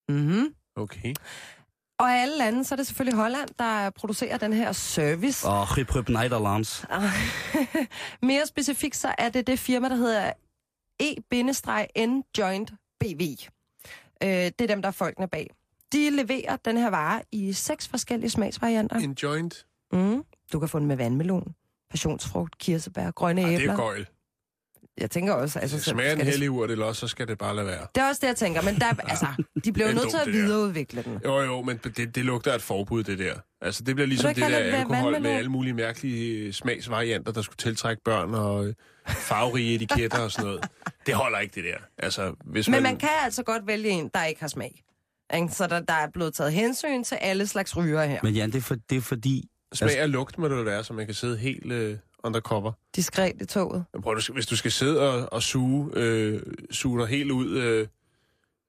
Mhm. 0.08 0.54
Okay. 0.76 1.14
Og 2.02 2.12
af 2.12 2.22
alle 2.22 2.38
lande, 2.38 2.64
så 2.64 2.74
er 2.74 2.76
det 2.76 2.86
selvfølgelig 2.86 3.16
Holland, 3.18 3.48
der 3.58 3.90
producerer 3.90 4.38
den 4.38 4.52
her 4.52 4.72
service. 4.72 5.48
Og 5.48 5.78
Rip 5.78 6.08
Nederlands. 6.08 6.84
Mere 8.22 8.46
specifikt, 8.46 8.96
så 8.96 9.14
er 9.18 9.28
det 9.28 9.46
det 9.46 9.58
firma, 9.58 9.88
der 9.88 9.94
hedder 9.94 10.32
E-N 11.00 12.22
Joint 12.38 12.72
BV. 13.00 13.20
Øh, 14.22 14.28
det 14.28 14.60
er 14.60 14.66
dem, 14.66 14.82
der 14.82 14.88
er 14.88 14.92
folkene 14.92 15.28
bag. 15.28 15.50
De 15.92 16.10
leverer 16.10 16.56
den 16.56 16.76
her 16.76 16.90
vare 16.90 17.22
i 17.32 17.52
seks 17.52 17.88
forskellige 17.88 18.30
smagsvarianter. 18.30 18.96
En 18.96 19.16
joint. 19.22 19.66
Mm. 19.92 20.24
Du 20.52 20.58
kan 20.58 20.68
få 20.68 20.78
den 20.78 20.86
med 20.86 20.96
vandmelon, 20.96 21.54
passionsfrugt, 21.90 22.58
kirsebær, 22.58 23.10
grønne 23.10 23.42
Ej, 23.42 23.48
det 23.48 23.60
æbler. 23.60 23.72
er 23.72 23.76
gøjl. 23.76 24.06
Jeg 25.00 25.10
tænker 25.10 25.32
også... 25.32 25.58
Altså, 25.58 25.78
så 25.82 25.90
Smager 25.90 26.14
det- 26.14 26.24
hellige 26.26 26.50
urt, 26.50 26.70
eller 26.70 26.84
også 26.86 27.00
så 27.00 27.08
skal 27.08 27.28
det 27.28 27.38
bare 27.38 27.56
lade 27.56 27.66
være. 27.66 27.86
Det 27.94 28.00
er 28.02 28.08
også 28.08 28.18
det, 28.22 28.26
jeg 28.26 28.36
tænker. 28.36 28.62
Men 28.62 28.74
der, 28.74 28.86
altså, 29.10 29.26
de 29.64 29.72
bliver 29.72 29.86
jo 29.88 29.94
Det 29.94 30.00
nødt 30.02 30.10
til 30.10 30.16
at 30.18 30.26
det 30.26 30.34
der. 30.34 30.40
videreudvikle 30.40 31.02
den. 31.02 31.20
Jo, 31.24 31.40
jo, 31.40 31.62
men 31.62 31.76
det, 31.96 32.14
det 32.14 32.24
lugter 32.24 32.50
af 32.52 32.56
et 32.56 32.62
forbud, 32.62 33.02
det 33.02 33.18
der. 33.18 33.34
Altså, 33.60 33.82
det 33.84 33.94
bliver 33.94 34.06
ligesom 34.08 34.28
ikke 34.30 34.40
det 34.40 34.50
der 34.50 34.58
det 34.62 34.72
alkohol 34.72 35.04
med 35.04 35.12
vandmelon? 35.12 35.36
alle 35.38 35.50
mulige 35.50 35.74
mærkelige 35.74 36.38
øh, 36.46 36.52
smagsvarianter, 36.52 37.32
der 37.32 37.42
skulle 37.42 37.56
tiltrække 37.56 38.02
børn 38.04 38.34
og 38.34 38.66
øh, 38.66 38.74
farverige 39.08 39.74
etiketter 39.74 40.18
og 40.18 40.30
sådan 40.30 40.46
noget. 40.46 40.64
Det 41.06 41.14
holder 41.14 41.38
ikke, 41.38 41.54
det 41.54 41.64
der. 41.64 41.76
Altså, 41.98 42.34
hvis 42.44 42.68
Men 42.68 42.72
man... 42.72 42.82
man 42.82 42.96
kan 42.96 43.08
altså 43.24 43.42
godt 43.42 43.66
vælge 43.66 43.88
en, 43.88 44.10
der 44.14 44.24
ikke 44.24 44.40
har 44.40 44.48
smag. 44.48 44.82
Ikke? 45.34 45.48
Så 45.48 45.66
der, 45.66 45.80
der 45.80 45.94
er 45.94 46.08
blevet 46.14 46.34
taget 46.34 46.52
hensyn 46.52 47.04
til 47.04 47.14
alle 47.14 47.46
slags 47.46 47.76
ryger 47.76 48.04
her. 48.04 48.20
Men 48.22 48.34
Jan, 48.34 48.50
det 48.50 48.58
er, 48.58 48.62
for, 48.62 48.76
det 48.90 48.96
er 48.96 49.00
fordi... 49.02 49.48
Smag 49.74 49.98
af 49.98 50.12
lugt 50.12 50.38
må 50.38 50.48
det 50.48 50.66
være, 50.66 50.84
så 50.84 50.92
man 50.92 51.06
kan 51.06 51.14
sidde 51.14 51.36
helt 51.36 51.72
øh, 51.72 51.96
undercover. 52.24 52.72
Diskret 52.96 53.32
i 53.42 53.44
toget. 53.46 53.84
Men 53.92 54.02
prøv, 54.02 54.14
du 54.16 54.20
skal- 54.20 54.32
hvis 54.34 54.46
du 54.46 54.56
skal 54.56 54.70
sidde 54.72 55.00
og, 55.00 55.32
og 55.32 55.42
suge, 55.42 55.90
øh, 55.96 56.40
suge 56.70 57.00
dig 57.00 57.08
helt 57.08 57.30
ud 57.30 57.50
øh, 57.56 57.86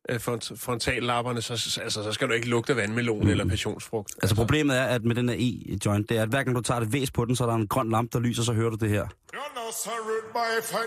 af 0.09 0.21
front, 0.21 0.51
frontallapperne, 0.55 1.41
så, 1.41 1.57
så- 1.57 1.81
altså, 1.81 2.03
så 2.03 2.11
skal 2.11 2.27
du 2.27 2.33
ikke 2.33 2.47
lugte 2.49 2.75
vandmelon 2.75 3.23
mm. 3.23 3.29
eller 3.29 3.45
passionsfrugt. 3.45 4.15
Altså 4.21 4.35
problemet 4.35 4.77
er, 4.77 4.83
at 4.83 5.03
med 5.03 5.15
den 5.15 5.29
her 5.29 5.35
e-joint, 5.39 6.09
det 6.09 6.17
er, 6.17 6.21
at 6.21 6.29
hver 6.29 6.43
gang 6.43 6.55
du 6.55 6.61
tager 6.61 6.79
det 6.79 6.93
væs 6.93 7.11
på 7.11 7.25
den, 7.25 7.35
så 7.35 7.43
er 7.43 7.47
der 7.47 7.55
en 7.55 7.67
grøn 7.67 7.89
lampe, 7.89 8.09
der 8.13 8.19
lyser, 8.19 8.43
så 8.43 8.53
hører 8.53 8.69
du 8.69 8.75
det 8.75 8.89
her. 8.89 9.05
You're 9.33 9.55
not 9.55 9.73
so 9.73 9.89
rude 9.89 10.27
boy 10.33 10.55
for 10.63 10.77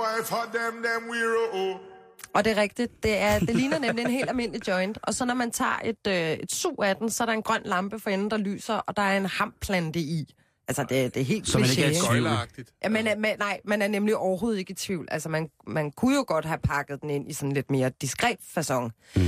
boy 0.00 0.74
them 0.86 1.02
we 1.10 1.18
roll. 1.54 1.89
Og 2.34 2.44
det 2.44 2.50
er 2.58 2.62
rigtigt. 2.62 3.02
Det, 3.02 3.18
er, 3.18 3.38
det 3.38 3.56
ligner 3.56 3.78
nemlig 3.78 4.04
en 4.04 4.10
helt 4.10 4.28
almindelig 4.28 4.68
joint. 4.68 4.98
Og 5.02 5.14
så 5.14 5.24
når 5.24 5.34
man 5.34 5.50
tager 5.50 5.80
et, 5.84 6.06
øh, 6.08 6.30
et 6.30 6.52
sug 6.52 6.84
af 6.84 6.96
den, 6.96 7.10
så 7.10 7.24
er 7.24 7.26
der 7.26 7.32
en 7.32 7.42
grøn 7.42 7.62
lampe 7.64 7.98
for 7.98 8.10
enden, 8.10 8.30
der 8.30 8.36
lyser, 8.36 8.74
og 8.74 8.96
der 8.96 9.02
er 9.02 9.16
en 9.16 9.26
hamplante 9.26 10.00
i. 10.00 10.34
Altså, 10.68 10.82
det, 10.82 11.14
det 11.14 11.20
er 11.20 11.24
helt 11.24 11.48
Så 11.48 11.58
man 11.58 11.70
ikke 11.70 11.84
er. 11.84 12.08
Gøjleragtigt. 12.08 12.72
Ja, 12.84 12.88
man 12.88 13.06
er, 13.06 13.16
man, 13.16 13.38
nej, 13.38 13.60
man 13.64 13.82
er 13.82 13.88
nemlig 13.88 14.16
overhovedet 14.16 14.58
ikke 14.58 14.70
i 14.70 14.74
tvivl. 14.74 15.08
Altså, 15.10 15.28
man, 15.28 15.48
man 15.66 15.90
kunne 15.90 16.16
jo 16.16 16.24
godt 16.26 16.44
have 16.44 16.58
pakket 16.58 17.00
den 17.02 17.10
ind 17.10 17.30
i 17.30 17.32
sådan 17.32 17.52
lidt 17.52 17.70
mere 17.70 17.90
diskret 18.00 18.36
façon. 18.58 18.90
Mm. 19.16 19.22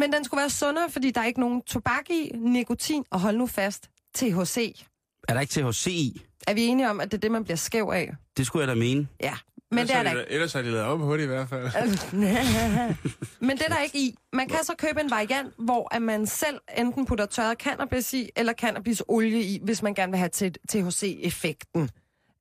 Men 0.00 0.12
den 0.12 0.24
skulle 0.24 0.40
være 0.40 0.50
sundere, 0.50 0.90
fordi 0.90 1.10
der 1.10 1.20
er 1.20 1.24
ikke 1.26 1.40
nogen 1.40 1.62
tobak 1.62 2.10
i, 2.10 2.32
nikotin, 2.34 3.04
og 3.10 3.20
hold 3.20 3.36
nu 3.36 3.46
fast, 3.46 3.90
THC. 4.14 4.84
Er 5.28 5.34
der 5.34 5.40
ikke 5.40 5.52
THC 5.52 5.86
i? 5.86 6.22
Er 6.46 6.54
vi 6.54 6.62
enige 6.62 6.90
om, 6.90 7.00
at 7.00 7.10
det 7.12 7.18
er 7.18 7.20
det, 7.20 7.30
man 7.30 7.44
bliver 7.44 7.56
skæv 7.56 7.90
af? 7.94 8.14
Det 8.36 8.46
skulle 8.46 8.60
jeg 8.60 8.68
da 8.68 8.74
mene. 8.74 9.08
Ja, 9.20 9.34
men 9.74 9.86
det 9.86 9.96
er 9.96 10.02
der 10.02 10.10
ikke. 10.10 10.32
Ellers 10.32 10.52
har 10.52 10.62
de 10.62 10.70
lavet 10.70 10.86
om 10.86 11.00
på 11.00 11.16
det 11.16 11.22
i 11.22 11.26
hvert 11.26 11.48
fald. 11.48 11.64
Men 13.46 13.56
det 13.56 13.64
er 13.66 13.68
der 13.74 13.80
ikke 13.80 13.98
i. 13.98 14.14
Man 14.32 14.48
kan 14.48 14.58
så 14.64 14.74
købe 14.78 15.00
en 15.00 15.10
variant, 15.10 15.54
hvor 15.58 15.94
at 15.94 16.02
man 16.02 16.26
selv 16.26 16.60
enten 16.78 17.06
putter 17.06 17.26
tørret 17.26 17.58
cannabis 17.58 18.12
i, 18.14 18.30
eller 18.36 18.52
cannabisolie 18.52 19.40
i, 19.42 19.60
hvis 19.64 19.82
man 19.82 19.94
gerne 19.94 20.12
vil 20.12 20.18
have 20.18 20.28
til 20.28 20.54
THC-effekten. 20.68 21.90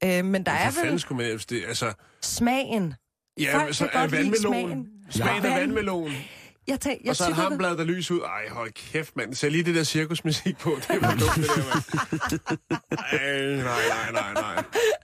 Øh, 0.04 0.26
men 0.26 0.46
der 0.46 0.52
er 0.52 0.86
vel 0.86 1.00
skulle 1.00 1.24
man... 1.28 1.38
Det, 1.38 1.64
altså, 1.68 1.94
smagen. 2.22 2.94
ja, 3.40 3.58
Folk 3.58 3.74
så 3.74 3.90
er 3.94 4.08
vandmelon. 4.08 4.36
smagen. 4.38 4.88
Smagen 5.10 5.46
af 5.46 5.60
vandmelon. 5.62 6.12
Jeg, 6.68 6.80
tænk, 6.80 7.02
jeg 7.04 7.10
Og 7.10 7.16
så 7.16 7.24
er 7.24 7.28
et 7.30 7.36
hamblad, 7.36 7.78
der 7.78 7.84
lys 7.84 8.12
ud. 8.12 8.20
Ej, 8.20 8.50
hold 8.52 8.72
kæft, 8.72 9.16
mand. 9.16 9.34
Sæt 9.34 9.52
lige 9.52 9.64
det 9.64 9.76
der 9.76 9.84
cirkusmusik 9.84 10.58
på. 10.58 10.78
Det 10.88 11.02
var 11.02 11.10
dumt, 11.10 11.36
det 11.36 11.48
der, 11.56 11.64
mand. 11.74 12.74
Ej, 12.92 13.56
nej, 13.56 14.12
nej, 14.12 14.12
nej, 14.12 14.34
nej. 14.34 14.64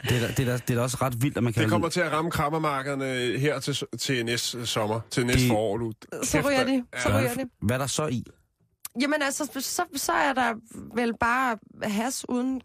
Det 0.10 0.24
er, 0.24 0.32
det, 0.36 0.48
er, 0.48 0.58
det 0.58 0.78
er 0.78 0.82
også 0.82 0.98
ret 1.02 1.22
vildt, 1.22 1.38
at 1.38 1.44
man 1.44 1.54
kan... 1.54 1.62
Det 1.64 1.70
kommer 1.72 1.90
til 1.90 2.00
at 2.02 2.12
ramme 2.12 2.32
krammermarkederne 2.32 3.38
her 3.40 3.60
til, 3.60 3.78
til 4.00 4.26
næste 4.26 4.66
sommer, 4.66 5.00
til 5.12 5.26
næste 5.26 5.42
Det- 5.42 5.48
forår. 5.50 5.78
Du. 5.78 5.92
Så 6.24 6.32
Kæft, 6.38 6.46
ryger 6.48 6.66
mand. 6.66 6.84
de. 6.94 7.02
Så 7.02 7.10
ryger 7.10 7.34
de. 7.34 7.50
Hvad 7.62 7.76
er 7.76 7.80
der 7.80 7.88
så 7.88 8.08
i? 8.08 8.24
Jamen 9.02 9.22
altså, 9.22 9.46
så, 9.60 9.84
så 9.96 10.12
er 10.12 10.34
der 10.34 10.54
vel 10.96 11.14
bare 11.20 11.58
has 11.84 12.26
uden 12.30 12.62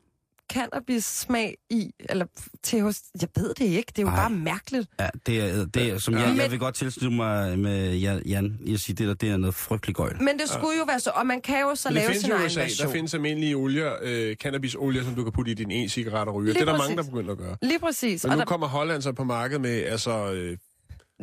cannabis-smag 0.52 1.54
i, 1.70 1.90
eller 1.98 2.26
THC. 2.62 3.00
Jeg 3.20 3.28
ved 3.36 3.54
det 3.54 3.64
ikke. 3.64 3.92
Det 3.96 3.98
er 3.98 4.02
jo 4.02 4.08
Ej. 4.08 4.16
bare 4.16 4.30
mærkeligt. 4.30 4.88
Ja, 5.00 5.08
det 5.26 5.40
er, 5.40 5.66
det 5.66 5.90
er 5.92 5.98
som 5.98 6.14
Ja. 6.14 6.20
jeg, 6.20 6.36
jeg 6.36 6.50
vil 6.50 6.58
godt 6.58 6.74
tilslutte 6.74 7.16
mig 7.16 7.58
med 7.58 7.94
Jan, 7.96 8.22
Jan 8.26 8.58
i 8.66 8.74
at 8.74 8.80
sige, 8.80 8.96
det 8.96 9.08
der, 9.08 9.14
det 9.14 9.28
er 9.30 9.36
noget 9.36 9.54
frygteligt 9.54 9.96
gøjl. 9.96 10.22
Men 10.22 10.38
det 10.38 10.48
skulle 10.48 10.78
jo 10.78 10.84
være 10.84 11.00
så, 11.00 11.10
og 11.14 11.26
man 11.26 11.40
kan 11.40 11.60
jo 11.60 11.74
så 11.74 11.88
det 11.88 11.94
lave 11.94 12.14
sin 12.14 12.32
egen 12.32 12.46
USA, 12.46 12.60
der 12.60 12.66
version. 12.66 12.92
findes 12.92 13.14
almindelige 13.14 13.54
olier, 13.56 13.92
øh, 14.02 14.36
cannabisolier, 14.36 15.04
som 15.04 15.14
du 15.14 15.22
kan 15.22 15.32
putte 15.32 15.50
i 15.50 15.54
din 15.54 15.70
e-cigaret 15.70 16.28
og 16.28 16.34
ryge. 16.34 16.44
Lige 16.52 16.54
Det 16.54 16.60
er 16.60 16.64
der 16.72 16.72
præcis. 16.78 16.88
mange, 16.96 17.02
der 17.02 17.10
begynder 17.10 17.32
at 17.32 17.38
gøre. 17.38 17.56
Lige 17.62 17.78
præcis. 17.78 18.24
Men 18.24 18.30
Og 18.30 18.36
nu 18.36 18.40
der, 18.40 18.46
kommer 18.46 18.66
Holland 18.66 19.02
så 19.02 19.12
på 19.12 19.24
markedet 19.24 19.60
med 19.60 19.82
altså, 19.84 20.32
øh, 20.32 20.56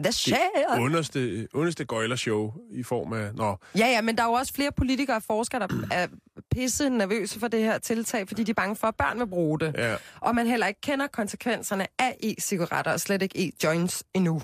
the 0.04 0.12
share. 0.12 0.82
underste, 0.82 1.48
underste 1.54 1.86
gøjlershow 1.86 2.54
i 2.72 2.84
form 2.84 3.14
af... 3.14 3.34
Nå, 3.36 3.58
Ja, 3.78 3.88
ja, 3.88 4.02
men 4.02 4.18
der 4.18 4.24
er 4.24 4.28
jo 4.28 4.34
også 4.34 4.54
flere 4.54 4.72
politikere 4.72 5.16
og 5.16 5.24
forskere, 5.24 5.68
der 5.68 5.88
er 5.92 6.08
pisse 6.52 6.90
nervøse 6.90 7.40
for 7.40 7.48
det 7.48 7.60
her 7.60 7.78
tiltag, 7.78 8.28
fordi 8.28 8.44
de 8.44 8.50
er 8.52 8.56
bange 8.56 8.76
for, 8.76 8.88
at 8.88 8.96
børn 8.96 9.20
vil 9.20 9.28
bruge 9.28 9.60
det. 9.60 9.76
ja. 9.78 9.96
Og 10.20 10.36
man 10.36 10.48
heller 10.48 10.68
ikke 10.68 10.82
kender 10.82 11.08
konsekvenserne 11.08 11.88
af 12.00 12.16
e-cigaretter, 12.24 12.92
og 12.92 13.00
slet 13.00 13.22
ikke 13.22 13.40
e-joints 13.40 14.02
endnu. 14.14 14.42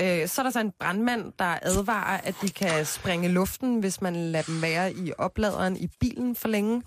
Øh, 0.00 0.28
så 0.28 0.40
er 0.40 0.42
der 0.42 0.50
så 0.50 0.60
en 0.60 0.72
brandmand, 0.80 1.32
der 1.38 1.58
advarer, 1.62 2.20
at 2.20 2.34
de 2.42 2.50
kan 2.50 2.84
springe 2.84 3.28
luften, 3.28 3.78
hvis 3.78 4.02
man 4.02 4.16
lader 4.16 4.44
dem 4.44 4.62
være 4.62 4.92
i 4.92 5.12
opladeren 5.18 5.76
i 5.76 5.88
bilen 6.00 6.36
for 6.36 6.48
længe. 6.48 6.82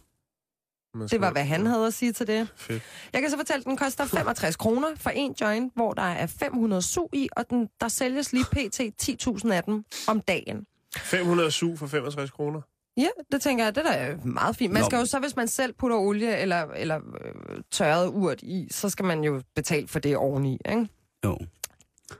Man 0.93 1.07
Det 1.07 1.21
var, 1.21 1.31
hvad 1.31 1.43
han 1.45 1.65
havde 1.65 1.87
at 1.87 1.93
sige 1.93 2.11
til 2.11 2.27
det. 2.27 2.47
Fedt. 2.55 2.83
Jeg 3.13 3.21
kan 3.21 3.29
så 3.29 3.37
fortælle, 3.37 3.59
at 3.59 3.65
den 3.65 3.77
koster 3.77 4.05
65 4.05 4.55
kroner 4.55 4.87
for 4.95 5.09
en 5.09 5.35
joint, 5.41 5.73
hvor 5.75 5.93
der 5.93 6.01
er 6.01 6.27
500 6.27 6.81
sug 6.81 7.09
i, 7.13 7.29
og 7.31 7.49
den, 7.49 7.69
der 7.81 7.87
sælges 7.87 8.33
lige 8.33 8.45
pt. 8.45 8.79
10.000 9.01 9.51
af 9.51 9.63
dem 9.63 9.83
om 10.07 10.21
dagen. 10.21 10.65
500 10.97 11.51
su 11.51 11.75
for 11.75 11.87
65 11.87 12.31
kroner. 12.31 12.61
Ja, 12.97 13.07
det 13.31 13.41
tænker 13.41 13.63
jeg, 13.63 13.75
det 13.75 13.85
der 13.85 13.91
er 13.91 14.17
meget 14.25 14.55
fint. 14.55 14.73
Man 14.73 14.81
Nå. 14.81 14.85
skal 14.85 14.97
jo 14.97 15.05
så, 15.05 15.19
hvis 15.19 15.35
man 15.35 15.47
selv 15.47 15.73
putter 15.73 15.97
olie 15.97 16.37
eller, 16.37 16.65
eller 16.75 16.97
øh, 16.97 17.61
tørret 17.71 18.07
urt 18.07 18.41
i, 18.41 18.67
så 18.71 18.89
skal 18.89 19.05
man 19.05 19.23
jo 19.23 19.41
betale 19.55 19.87
for 19.87 19.99
det 19.99 20.17
oveni, 20.17 20.57
ikke? 20.69 20.87
Jo. 21.25 21.37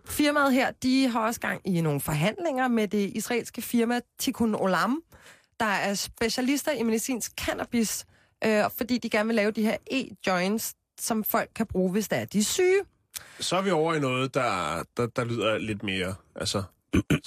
Firmaet 0.06 0.54
her, 0.54 0.72
de 0.72 1.08
har 1.08 1.20
også 1.20 1.40
gang 1.40 1.62
i 1.66 1.82
nogle 1.82 2.02
forhandlinger 2.02 2.68
med 2.68 2.88
det 2.88 3.12
israelske 3.16 3.62
firma 3.62 4.00
Tikkun 4.20 4.56
Olam, 4.56 5.02
der 5.60 5.66
er 5.66 5.94
specialister 5.94 6.72
i 6.72 6.84
medicinsk 6.84 7.32
cannabis, 7.38 8.06
øh, 8.46 8.64
fordi 8.78 8.98
de 8.98 9.10
gerne 9.10 9.28
vil 9.28 9.36
lave 9.36 9.52
de 9.52 9.64
her 9.64 9.78
e-joints, 9.92 10.74
som 11.00 11.24
folk 11.24 11.50
kan 11.56 11.66
bruge, 11.66 11.92
hvis 11.92 12.08
der 12.08 12.16
er 12.18 12.26
de 12.26 12.40
er 12.40 12.44
syge. 12.44 12.80
Så 13.40 13.56
er 13.58 13.62
vi 13.62 13.72
over 13.72 13.94
i 13.94 14.00
noget, 14.00 14.34
der, 14.34 14.84
der, 14.98 15.08
der 15.08 15.24
lyder 15.26 15.58
lidt 15.58 15.84
mere... 15.84 16.16
Altså, 16.36 16.64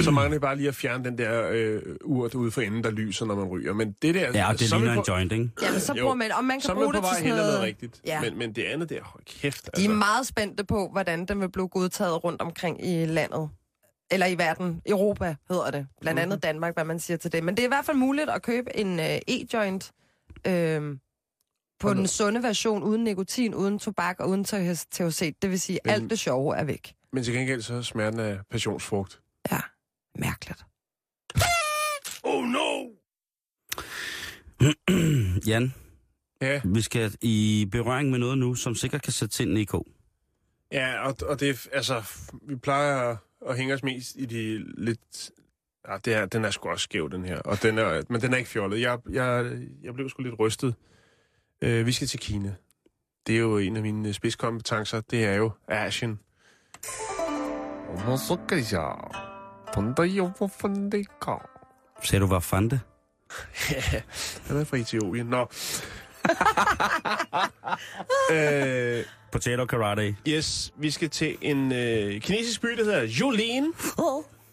så 0.00 0.10
mangler 0.10 0.30
det 0.30 0.40
bare 0.40 0.56
lige 0.56 0.68
at 0.68 0.74
fjerne 0.74 1.04
den 1.04 1.18
der 1.18 1.48
øh, 1.52 1.82
urt 2.04 2.34
ude 2.34 2.50
for 2.50 2.60
enden, 2.60 2.84
der 2.84 2.90
lyser, 2.90 3.26
når 3.26 3.34
man 3.34 3.44
ryger. 3.44 3.72
Men 3.72 3.96
det 4.02 4.14
der... 4.14 4.30
Ja, 4.34 4.48
og 4.48 4.58
det 4.58 4.68
så 4.68 4.74
er 4.74 4.78
vi 4.80 4.86
ligner 4.86 5.00
en 5.02 5.04
joint, 5.08 5.32
ikke? 5.32 5.50
Jamen, 5.62 5.80
så 5.80 5.94
Jo. 5.94 6.02
bruger 6.02 6.14
man, 6.14 6.32
og 6.32 6.44
man 6.44 6.56
kan 6.56 6.60
Så 6.60 6.74
man 6.74 6.82
bruge 6.82 6.94
det 6.94 7.02
til 7.02 7.16
sådan 7.16 7.28
noget 7.28 7.44
noget... 7.46 7.60
rigtigt. 7.62 8.00
Ja. 8.06 8.20
Men, 8.20 8.38
men 8.38 8.52
det 8.52 8.62
andet 8.64 8.88
der, 8.90 8.98
hold 9.02 9.22
kæft. 9.40 9.64
De 9.66 9.70
Altså. 9.74 9.90
er 9.90 9.94
meget 9.94 10.26
spændte 10.26 10.64
på, 10.64 10.88
hvordan 10.92 11.24
den 11.26 11.40
vil 11.40 11.48
blive 11.50 11.68
godtaget 11.68 12.24
rundt 12.24 12.42
omkring 12.42 12.86
i 12.86 13.04
landet. 13.06 13.50
Eller 14.10 14.26
i 14.26 14.38
verden. 14.38 14.82
Europa 14.86 15.36
hedder 15.50 15.70
det. 15.70 15.86
Blandt 16.00 16.16
Mhm. 16.20 16.22
andet 16.22 16.42
Danmark, 16.42 16.74
hvad 16.74 16.84
man 16.84 17.00
siger 17.00 17.16
til 17.16 17.32
det. 17.32 17.44
Men 17.44 17.56
det 17.56 17.62
er 17.62 17.66
i 17.66 17.68
hvert 17.68 17.84
fald 17.84 17.96
muligt 17.96 18.30
at 18.30 18.42
købe 18.42 18.76
en 18.76 18.98
uh, 18.98 19.04
e-joint 19.06 19.90
øh, 20.46 20.98
på 21.80 21.88
Og 21.88 21.94
den 21.94 22.02
nu- 22.02 22.08
sunde 22.08 22.42
version, 22.42 22.82
uden 22.82 23.04
nikotin, 23.04 23.54
uden 23.54 23.78
tobak 23.78 24.20
og 24.20 24.28
uden 24.28 24.44
THC. 24.44 25.34
Det 25.42 25.50
vil 25.50 25.60
sige, 25.60 25.78
Men- 25.84 25.94
alt 25.94 26.10
det 26.10 26.18
sjove 26.18 26.56
er 26.56 26.64
væk. 26.64 26.94
Men 27.12 27.24
til 27.24 27.34
gengæld 27.34 27.62
så 27.62 27.82
smager 27.82 28.10
den 28.10 28.20
af 28.20 28.38
passionsfrugt. 28.50 29.20
Ja, 29.52 29.60
mærkeligt. 30.18 30.64
Oh 32.22 32.44
no! 32.44 32.84
Jan, 35.46 35.74
Ja, 36.40 36.60
vi 36.64 36.80
skal 36.80 37.16
i 37.20 37.68
berøring 37.72 38.10
med 38.10 38.18
noget 38.18 38.38
nu, 38.38 38.54
som 38.54 38.74
sikkert 38.74 39.02
kan 39.02 39.12
sætte 39.12 39.34
sindene 39.36 39.60
i 39.60 39.64
kog. 39.64 39.86
ja 40.72 41.06
og, 41.08 41.16
og 41.28 41.40
det 41.40 41.50
er, 41.50 41.68
altså, 41.72 42.02
vi 42.48 42.56
plejer 42.56 42.96
at, 43.10 43.16
at 43.48 43.56
hænge 43.56 43.74
os 43.74 43.82
mest 43.82 44.16
i 44.16 44.24
de 44.26 44.64
lidt... 44.84 45.30
Ja, 45.88 45.96
det 46.04 46.14
er, 46.14 46.26
den 46.26 46.44
er 46.44 46.50
sgu 46.50 46.68
også 46.68 46.82
skæv, 46.84 47.10
den 47.10 47.24
her. 47.24 47.38
Og 47.38 47.62
den 47.62 47.78
er, 47.78 48.02
men 48.08 48.20
den 48.20 48.32
er 48.32 48.36
ikke 48.36 48.50
fjollet. 48.50 48.80
Jeg, 48.80 48.98
jeg, 49.10 49.58
jeg 49.82 49.94
blev 49.94 50.08
sgu 50.08 50.22
lidt 50.22 50.38
rystet. 50.38 50.74
Uh, 51.64 51.86
vi 51.86 51.92
skal 51.92 52.08
til 52.08 52.20
Kina. 52.20 52.54
Det 53.26 53.34
er 53.34 53.38
jo 53.38 53.58
en 53.58 53.76
af 53.76 53.82
mine 53.82 54.12
spidskompetencer. 54.12 55.00
Det 55.00 55.24
er 55.24 55.34
jo 55.34 55.50
Asien. 55.68 56.20
Sagde 62.04 62.20
du, 62.20 62.26
var 62.26 62.40
fande? 62.40 62.80
Ja, 63.70 64.02
han 64.46 64.56
er 64.56 64.64
fra 64.64 64.76
Etiopien. 64.76 65.26
Nå. 65.26 65.40
øh, 68.32 69.04
Potato 69.32 69.64
karate. 69.64 70.16
yes, 70.28 70.72
vi 70.76 70.90
skal 70.90 71.10
til 71.10 71.38
en 71.40 71.72
øh, 71.72 72.20
kinesisk 72.20 72.60
by, 72.60 72.68
der 72.68 72.84
hedder 72.84 73.02
Jolin. 73.02 73.72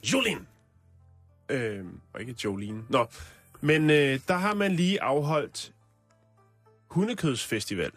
Jolin. 0.03 0.47
Øh, 1.49 1.85
og 2.13 2.21
ikke 2.21 2.35
Jolene. 2.43 2.83
Nå, 2.89 3.05
men 3.61 3.89
øh, 3.89 4.19
der 4.27 4.33
har 4.33 4.53
man 4.53 4.71
lige 4.71 5.01
afholdt 5.01 5.71
hundekødsfestival. 6.89 7.91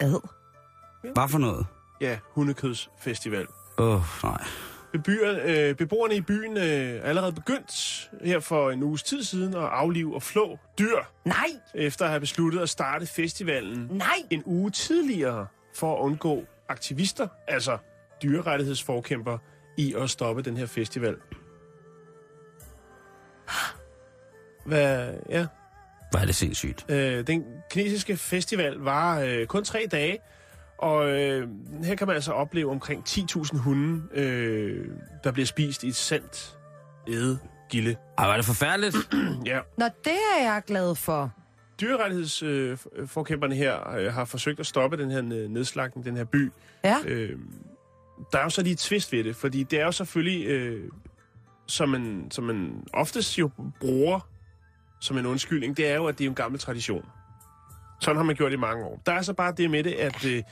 Ad. 0.00 0.28
Hvad 1.02 1.28
for 1.28 1.38
noget? 1.38 1.66
Ja, 2.00 2.18
hundekødsfestival. 2.30 3.46
Åh, 3.78 3.94
oh, 3.94 4.02
nej. 4.22 4.44
Bebyer, 4.92 5.40
øh, 5.44 5.74
beboerne 5.74 6.16
i 6.16 6.20
byen 6.20 6.56
øh, 6.56 6.62
er 6.62 7.02
allerede 7.02 7.32
begyndt 7.32 8.10
her 8.24 8.40
for 8.40 8.70
en 8.70 8.82
uges 8.82 9.02
tid 9.02 9.22
siden 9.22 9.54
at 9.54 9.62
aflive 9.62 10.14
og 10.14 10.22
flå 10.22 10.58
dyr, 10.78 10.96
Nej, 11.24 11.46
efter 11.74 12.04
at 12.04 12.10
have 12.10 12.20
besluttet 12.20 12.60
at 12.60 12.68
starte 12.68 13.06
festivalen 13.06 13.88
nej. 13.90 14.16
en 14.30 14.42
uge 14.46 14.70
tidligere 14.70 15.46
for 15.74 15.96
at 15.96 16.00
undgå 16.00 16.44
aktivister, 16.68 17.28
altså 17.48 17.78
dyrerettighedsforkæmper, 18.22 19.38
i 19.76 19.94
at 19.94 20.10
stoppe 20.10 20.42
den 20.42 20.56
her 20.56 20.66
festival. 20.66 21.16
Hvad, 24.66 25.14
ja. 25.30 25.46
Er 26.18 26.24
det 26.24 26.34
sindssygt. 26.34 26.84
Øh, 26.88 27.26
den 27.26 27.44
kinesiske 27.70 28.16
festival 28.16 28.74
var 28.78 29.20
øh, 29.20 29.46
kun 29.46 29.64
tre 29.64 29.86
dage, 29.90 30.18
og 30.78 31.08
øh, 31.20 31.48
her 31.84 31.94
kan 31.94 32.06
man 32.06 32.16
altså 32.16 32.32
opleve 32.32 32.70
omkring 32.70 33.04
10.000 33.08 33.58
hunde, 33.58 34.02
øh, 34.14 34.86
der 35.24 35.32
bliver 35.32 35.46
spist 35.46 35.82
i 35.84 35.88
et 35.88 35.96
sandt 35.96 36.56
ædegilde. 37.08 37.96
Ej, 38.18 38.26
var 38.26 38.36
det 38.36 38.44
forfærdeligt? 38.44 38.96
Ja. 39.46 39.60
Nå, 39.78 39.84
det 40.04 40.12
er 40.38 40.42
jeg 40.52 40.62
glad 40.66 40.94
for. 40.94 41.32
Dyrerettighedsforkæmperne 41.80 43.54
her 43.54 43.90
øh, 43.96 44.12
har 44.12 44.24
forsøgt 44.24 44.60
at 44.60 44.66
stoppe 44.66 44.96
den 44.96 45.10
her 45.10 45.20
ned- 45.22 45.48
nedslagning, 45.48 46.04
den 46.06 46.16
her 46.16 46.24
by. 46.24 46.52
Ja. 46.84 46.96
Øh, 47.06 47.38
der 48.32 48.38
er 48.38 48.42
jo 48.42 48.50
så 48.50 48.62
lige 48.62 48.72
et 48.72 48.78
twist 48.78 49.12
ved 49.12 49.24
det, 49.24 49.36
fordi 49.36 49.62
det 49.62 49.80
er 49.80 49.84
jo 49.84 49.92
selvfølgelig, 49.92 50.46
øh, 50.46 50.90
som, 51.68 51.88
man, 51.88 52.26
som 52.30 52.44
man 52.44 52.84
oftest 52.92 53.38
jo 53.38 53.50
bruger 53.80 54.20
som 55.00 55.18
en 55.18 55.26
undskyldning, 55.26 55.76
det 55.76 55.88
er 55.88 55.94
jo, 55.94 56.06
at 56.06 56.18
det 56.18 56.24
er 56.24 56.28
en 56.28 56.34
gammel 56.34 56.60
tradition. 56.60 57.06
Sådan 58.00 58.16
har 58.16 58.24
man 58.24 58.36
gjort 58.36 58.52
i 58.52 58.56
mange 58.56 58.84
år. 58.84 59.02
Der 59.06 59.12
er 59.12 59.22
så 59.22 59.32
bare 59.32 59.52
det 59.52 59.70
med 59.70 59.84
det, 59.84 59.92
at 59.92 60.24
øh, 60.24 60.42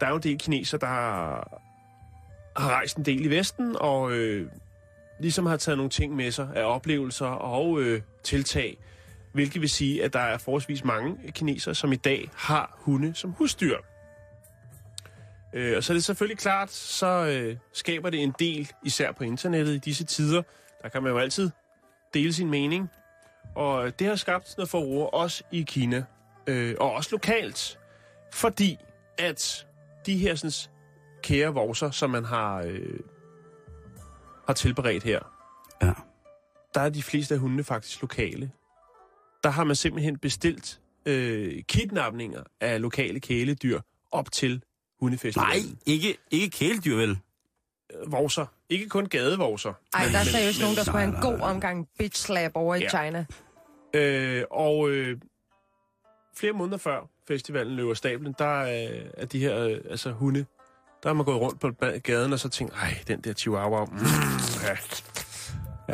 der 0.00 0.06
er 0.06 0.10
jo 0.10 0.16
en 0.16 0.22
del 0.22 0.38
kineser, 0.38 0.78
der 0.78 0.86
har, 0.86 1.60
har 2.56 2.70
rejst 2.70 2.96
en 2.96 3.04
del 3.04 3.24
i 3.24 3.30
Vesten, 3.30 3.76
og 3.80 4.12
øh, 4.12 4.50
ligesom 5.20 5.46
har 5.46 5.56
taget 5.56 5.78
nogle 5.78 5.90
ting 5.90 6.16
med 6.16 6.30
sig 6.30 6.48
af 6.54 6.64
oplevelser 6.64 7.26
og 7.26 7.80
øh, 7.80 8.02
tiltag, 8.24 8.76
hvilket 9.32 9.62
vil 9.62 9.70
sige, 9.70 10.04
at 10.04 10.12
der 10.12 10.20
er 10.20 10.38
forholdsvis 10.38 10.84
mange 10.84 11.32
kinesere, 11.32 11.74
som 11.74 11.92
i 11.92 11.96
dag 11.96 12.30
har 12.34 12.78
hunde 12.78 13.14
som 13.14 13.30
husdyr. 13.30 13.76
Øh, 15.52 15.76
og 15.76 15.84
så 15.84 15.92
er 15.92 15.94
det 15.94 16.04
selvfølgelig 16.04 16.38
klart, 16.38 16.70
så 16.70 17.06
øh, 17.06 17.56
skaber 17.72 18.10
det 18.10 18.22
en 18.22 18.34
del, 18.38 18.70
især 18.84 19.12
på 19.12 19.24
internettet 19.24 19.74
i 19.74 19.78
disse 19.78 20.04
tider. 20.04 20.42
Der 20.82 20.88
kan 20.88 21.02
man 21.02 21.12
jo 21.12 21.18
altid 21.18 21.50
dele 22.14 22.32
sin 22.32 22.50
mening. 22.50 22.90
Og 23.54 23.98
det 23.98 24.06
har 24.06 24.16
skabt 24.16 24.54
noget 24.56 24.68
forroer, 24.68 25.06
også 25.06 25.44
i 25.52 25.62
Kina, 25.62 26.04
øh, 26.46 26.74
og 26.80 26.92
også 26.92 27.08
lokalt. 27.12 27.78
Fordi 28.32 28.76
at 29.18 29.66
de 30.06 30.16
her 30.18 30.34
sådan, 30.34 30.72
kære 31.22 31.54
vorser, 31.54 31.90
som 31.90 32.10
man 32.10 32.24
har, 32.24 32.62
øh, 32.62 33.00
har 34.46 34.54
tilberedt 34.54 35.02
her, 35.02 35.20
Ja. 35.82 35.92
der 36.74 36.80
er 36.80 36.88
de 36.88 37.02
fleste 37.02 37.34
af 37.34 37.40
hundene 37.40 37.64
faktisk 37.64 38.00
lokale. 38.02 38.50
Der 39.44 39.50
har 39.50 39.64
man 39.64 39.76
simpelthen 39.76 40.18
bestilt 40.18 40.80
øh, 41.06 41.62
kidnapninger 41.62 42.42
af 42.60 42.80
lokale 42.80 43.20
kæledyr 43.20 43.80
op 44.12 44.32
til 44.32 44.62
Nej, 45.00 45.06
hundefestivalen. 45.06 45.78
ikke, 45.86 46.16
ikke 46.30 46.50
kæledyr, 46.50 46.96
vel? 46.96 47.08
Nej. 47.08 47.16
Vorser. 48.06 48.46
Ikke 48.68 48.88
kun 48.88 49.06
gadevorser. 49.06 49.72
Ej, 49.94 50.04
der 50.12 50.18
er 50.18 50.22
seriøst 50.24 50.60
nogen, 50.60 50.76
der 50.76 50.82
skulle 50.84 50.98
have 50.98 51.08
en 51.08 51.12
nej, 51.14 51.22
god 51.22 51.38
nej. 51.38 51.50
omgang 51.50 51.88
bitch 51.98 52.24
slap 52.26 52.50
over 52.54 52.74
i 52.74 52.80
Ja. 52.80 52.88
China. 52.88 53.26
Øh, 53.94 54.44
og 54.50 54.90
øh, 54.90 55.16
flere 56.36 56.52
måneder 56.52 56.78
før 56.78 57.08
festivalen 57.28 57.76
løber 57.76 57.94
stablen, 57.94 58.34
der 58.38 58.60
øh, 58.60 59.06
er 59.16 59.26
de 59.26 59.38
her 59.38 59.58
øh, 59.64 59.78
altså 59.90 60.10
hunde, 60.10 60.44
der 61.02 61.08
har 61.08 61.14
man 61.14 61.24
gået 61.24 61.40
rundt 61.40 61.60
på 61.60 61.70
gaden 62.02 62.32
og 62.32 62.38
så 62.38 62.48
tænkt, 62.48 62.74
ej, 62.74 62.98
den 63.08 63.20
der 63.20 63.32
chihuahua, 63.32 63.84
mm, 63.84 63.96
ja. 64.62 64.76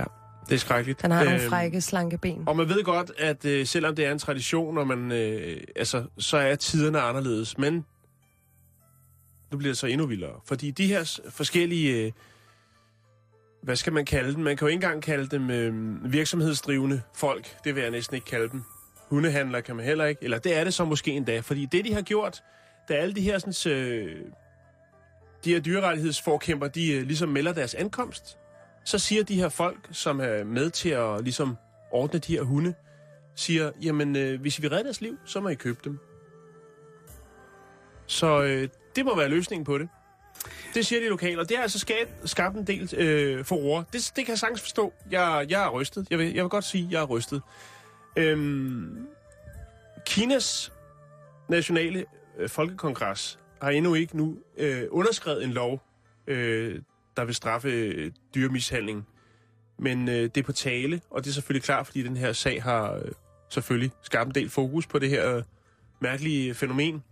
ja, 0.00 0.04
det 0.48 0.54
er 0.54 0.58
skrækkeligt. 0.58 1.02
Den 1.02 1.10
har 1.10 1.24
nogle 1.24 1.40
Øhm, 1.40 1.48
frække, 1.50 1.80
slanke 1.80 2.18
ben. 2.18 2.42
Og 2.46 2.56
man 2.56 2.68
ved 2.68 2.84
godt, 2.84 3.10
at 3.18 3.44
øh, 3.44 3.66
selvom 3.66 3.96
det 3.96 4.04
er 4.06 4.12
en 4.12 4.18
tradition, 4.18 4.78
og 4.78 4.86
man, 4.86 5.12
øh, 5.12 5.60
altså, 5.76 6.04
så 6.18 6.36
er 6.36 6.54
tiderne 6.54 7.00
anderledes. 7.00 7.58
Men 7.58 7.84
nu 9.50 9.58
bliver 9.58 9.70
det 9.72 9.78
så 9.78 9.86
endnu 9.86 10.06
vildere. 10.06 10.40
Fordi 10.44 10.70
de 10.70 10.86
her 10.86 11.20
forskellige, 11.30 12.06
øh, 12.06 12.12
hvad 13.62 13.76
skal 13.76 13.92
man 13.92 14.04
kalde 14.04 14.34
dem? 14.34 14.40
Man 14.40 14.56
kan 14.56 14.66
jo 14.66 14.68
ikke 14.68 14.84
engang 14.84 15.02
kalde 15.02 15.26
dem 15.26 15.50
øh, 15.50 16.12
virksomhedsdrivende 16.12 17.02
folk. 17.14 17.56
Det 17.64 17.74
vil 17.74 17.82
jeg 17.82 17.90
næsten 17.90 18.14
ikke 18.14 18.26
kalde 18.26 18.48
dem. 18.48 18.62
Hundehandler 19.08 19.60
kan 19.60 19.76
man 19.76 19.84
heller 19.84 20.04
ikke. 20.04 20.24
Eller 20.24 20.38
det 20.38 20.56
er 20.56 20.64
det 20.64 20.74
så 20.74 20.84
måske 20.84 21.10
endda. 21.10 21.40
Fordi 21.40 21.66
det, 21.72 21.84
de 21.84 21.94
har 21.94 22.02
gjort, 22.02 22.42
da 22.88 22.94
alle 22.94 23.14
de 23.14 23.20
her, 23.20 23.38
sådan, 23.38 23.72
øh, 23.72 24.20
de 25.44 25.52
her 25.52 25.60
dyrerettighedsforkæmper, 25.60 26.68
de 26.68 26.92
øh, 26.92 27.02
ligesom 27.02 27.28
melder 27.28 27.52
deres 27.52 27.74
ankomst, 27.74 28.38
så 28.84 28.98
siger 28.98 29.24
de 29.24 29.34
her 29.34 29.48
folk, 29.48 29.88
som 29.92 30.20
er 30.20 30.44
med 30.44 30.70
til 30.70 30.88
at 30.88 31.24
ligesom 31.24 31.56
ordne 31.90 32.18
de 32.18 32.32
her 32.32 32.42
hunde, 32.42 32.74
siger, 33.34 33.70
jamen, 33.82 34.16
øh, 34.16 34.40
hvis 34.40 34.62
vi 34.62 34.68
redder 34.68 34.82
deres 34.82 35.00
liv, 35.00 35.18
så 35.24 35.40
må 35.40 35.48
I 35.48 35.54
købe 35.54 35.78
dem. 35.84 35.98
Så 38.06 38.42
øh, 38.42 38.68
det 38.96 39.04
må 39.04 39.16
være 39.16 39.28
løsningen 39.28 39.64
på 39.64 39.78
det. 39.78 39.88
Det 40.74 40.86
siger 40.86 41.00
de 41.00 41.08
lokale, 41.08 41.40
og 41.40 41.48
det 41.48 41.56
har 41.56 41.62
altså 41.62 41.78
skabt, 41.78 42.10
skabt 42.30 42.56
en 42.56 42.66
del 42.66 42.94
øh, 42.96 43.44
forroer. 43.44 43.82
Det, 43.82 44.12
det 44.16 44.24
kan 44.24 44.32
jeg 44.32 44.38
sagtens 44.38 44.60
forstå. 44.60 44.92
Jeg, 45.10 45.46
jeg 45.48 45.64
er 45.64 45.68
rystet. 45.68 46.06
Jeg 46.10 46.18
vil, 46.18 46.34
jeg 46.34 46.44
vil 46.44 46.50
godt 46.50 46.64
sige, 46.64 46.84
at 46.86 46.92
jeg 46.92 47.00
er 47.00 47.06
rystet. 47.06 47.42
Øhm, 48.16 49.06
Kinas 50.06 50.72
nationale 51.48 52.04
øh, 52.38 52.48
folkekongres 52.48 53.38
har 53.62 53.70
endnu 53.70 53.94
ikke 53.94 54.16
nu 54.16 54.38
øh, 54.56 54.82
underskrevet 54.90 55.44
en 55.44 55.50
lov, 55.50 55.82
øh, 56.26 56.80
der 57.16 57.24
vil 57.24 57.34
straffe 57.34 57.68
øh, 57.68 58.12
dyremishandling. 58.34 59.06
Men 59.78 60.08
øh, 60.08 60.14
det 60.14 60.36
er 60.36 60.42
på 60.42 60.52
tale, 60.52 61.00
og 61.10 61.24
det 61.24 61.30
er 61.30 61.34
selvfølgelig 61.34 61.64
klart, 61.64 61.86
fordi 61.86 62.02
den 62.02 62.16
her 62.16 62.32
sag 62.32 62.62
har 62.62 62.94
øh, 62.94 63.12
selvfølgelig 63.48 63.90
skabt 64.02 64.28
en 64.28 64.34
del 64.34 64.50
fokus 64.50 64.86
på 64.86 64.98
det 64.98 65.10
her 65.10 65.36
øh, 65.36 65.42
mærkelige 66.00 66.54
fænomen. 66.54 67.02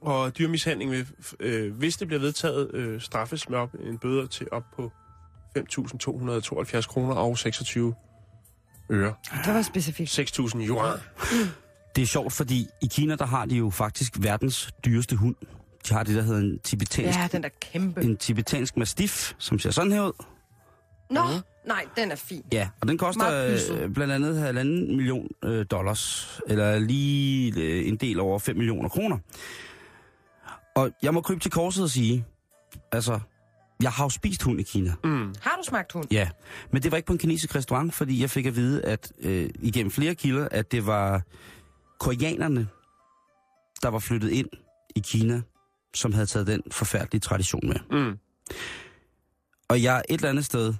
Og 0.00 0.38
dyrmishandling 0.38 0.90
vil, 0.90 1.06
øh, 1.40 1.72
hvis 1.74 1.96
det 1.96 2.08
bliver 2.08 2.20
vedtaget, 2.20 2.74
øh, 2.74 3.00
straffes 3.00 3.48
med 3.48 3.58
op, 3.58 3.74
en 3.80 3.98
bøde 3.98 4.26
til 4.26 4.46
op 4.52 4.64
på 4.76 4.92
5.272 5.58 6.86
kroner 6.86 7.14
og 7.14 7.38
26 7.38 7.94
øre. 8.90 9.14
Det 9.46 9.54
var 9.54 9.62
specifikt. 9.62 10.10
6.000 10.10 10.66
yuan. 10.68 10.98
Det 11.96 12.02
er 12.02 12.06
sjovt, 12.06 12.32
fordi 12.32 12.66
i 12.82 12.86
Kina, 12.86 13.16
der 13.16 13.26
har 13.26 13.46
de 13.46 13.54
jo 13.56 13.70
faktisk 13.70 14.12
verdens 14.20 14.70
dyreste 14.84 15.16
hund. 15.16 15.34
De 15.88 15.94
har 15.94 16.02
det, 16.02 16.14
der 16.16 16.22
hedder 16.22 16.40
en 16.40 16.58
tibetansk, 16.58 17.18
Ja, 17.18 17.28
den 17.32 17.42
der 17.42 17.48
kæmpe. 17.60 18.02
en 18.02 18.16
tibetansk 18.16 18.76
mastiff, 18.76 19.32
som 19.38 19.58
ser 19.58 19.70
sådan 19.70 19.92
her 19.92 20.02
ud. 20.02 20.12
Nå, 21.10 21.20
nej, 21.66 21.84
den 21.96 22.10
er 22.10 22.16
fin. 22.16 22.44
Ja, 22.52 22.68
og 22.80 22.88
den 22.88 22.98
koster 22.98 23.46
øh, 23.82 23.90
blandt 23.94 24.12
andet 24.12 24.38
halvanden 24.38 24.96
million 24.96 25.28
øh, 25.44 25.66
dollars, 25.70 26.40
eller 26.46 26.78
lige 26.78 27.60
øh, 27.62 27.88
en 27.88 27.96
del 27.96 28.20
over 28.20 28.38
5 28.38 28.56
millioner 28.56 28.88
kroner. 28.88 29.18
Og 30.76 30.90
jeg 31.02 31.14
må 31.14 31.20
krybe 31.20 31.40
til 31.40 31.50
korset 31.50 31.84
og 31.84 31.90
sige, 31.90 32.24
altså, 32.92 33.20
jeg 33.82 33.92
har 33.92 34.04
jo 34.04 34.08
spist 34.08 34.42
hund 34.42 34.60
i 34.60 34.62
Kina. 34.62 34.92
Mm. 35.04 35.34
Har 35.40 35.56
du 35.56 35.62
smagt 35.68 35.92
hund? 35.92 36.06
Ja, 36.10 36.28
men 36.70 36.82
det 36.82 36.90
var 36.90 36.96
ikke 36.96 37.06
på 37.06 37.12
en 37.12 37.18
kinesisk 37.18 37.54
restaurant, 37.54 37.94
fordi 37.94 38.20
jeg 38.20 38.30
fik 38.30 38.46
at 38.46 38.56
vide, 38.56 38.82
at 38.84 39.12
øh, 39.18 39.50
igennem 39.60 39.90
flere 39.90 40.14
kilder, 40.14 40.48
at 40.50 40.72
det 40.72 40.86
var 40.86 41.22
koreanerne, 42.00 42.68
der 43.82 43.88
var 43.88 43.98
flyttet 43.98 44.30
ind 44.30 44.48
i 44.96 45.00
Kina, 45.00 45.42
som 45.94 46.12
havde 46.12 46.26
taget 46.26 46.46
den 46.46 46.62
forfærdelige 46.70 47.20
tradition 47.20 47.68
med. 47.68 47.76
Mm. 47.90 48.18
Og 49.68 49.82
jeg 49.82 50.02
et 50.08 50.14
eller 50.14 50.28
andet 50.28 50.44
sted 50.44 50.74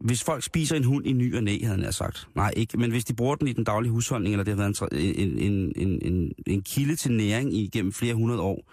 hvis 0.00 0.24
folk 0.24 0.42
spiser 0.42 0.76
en 0.76 0.84
hund 0.84 1.06
i 1.06 1.12
ny 1.12 1.36
og 1.36 1.44
næ, 1.44 1.58
havde 1.64 1.82
jeg 1.82 1.94
sagt. 1.94 2.28
Nej, 2.34 2.52
ikke. 2.56 2.78
Men 2.78 2.90
hvis 2.90 3.04
de 3.04 3.14
bruger 3.14 3.34
den 3.34 3.48
i 3.48 3.52
den 3.52 3.64
daglige 3.64 3.92
husholdning, 3.92 4.34
eller 4.34 4.44
det 4.44 4.56
har 4.56 4.62
været 4.62 4.92
en, 4.92 5.38
en, 5.38 5.72
en, 5.76 6.12
en, 6.12 6.32
en 6.46 6.62
kilde 6.62 6.96
til 6.96 7.12
næring 7.12 7.54
igennem 7.54 7.92
flere 7.92 8.14
hundrede 8.14 8.40
år, 8.40 8.72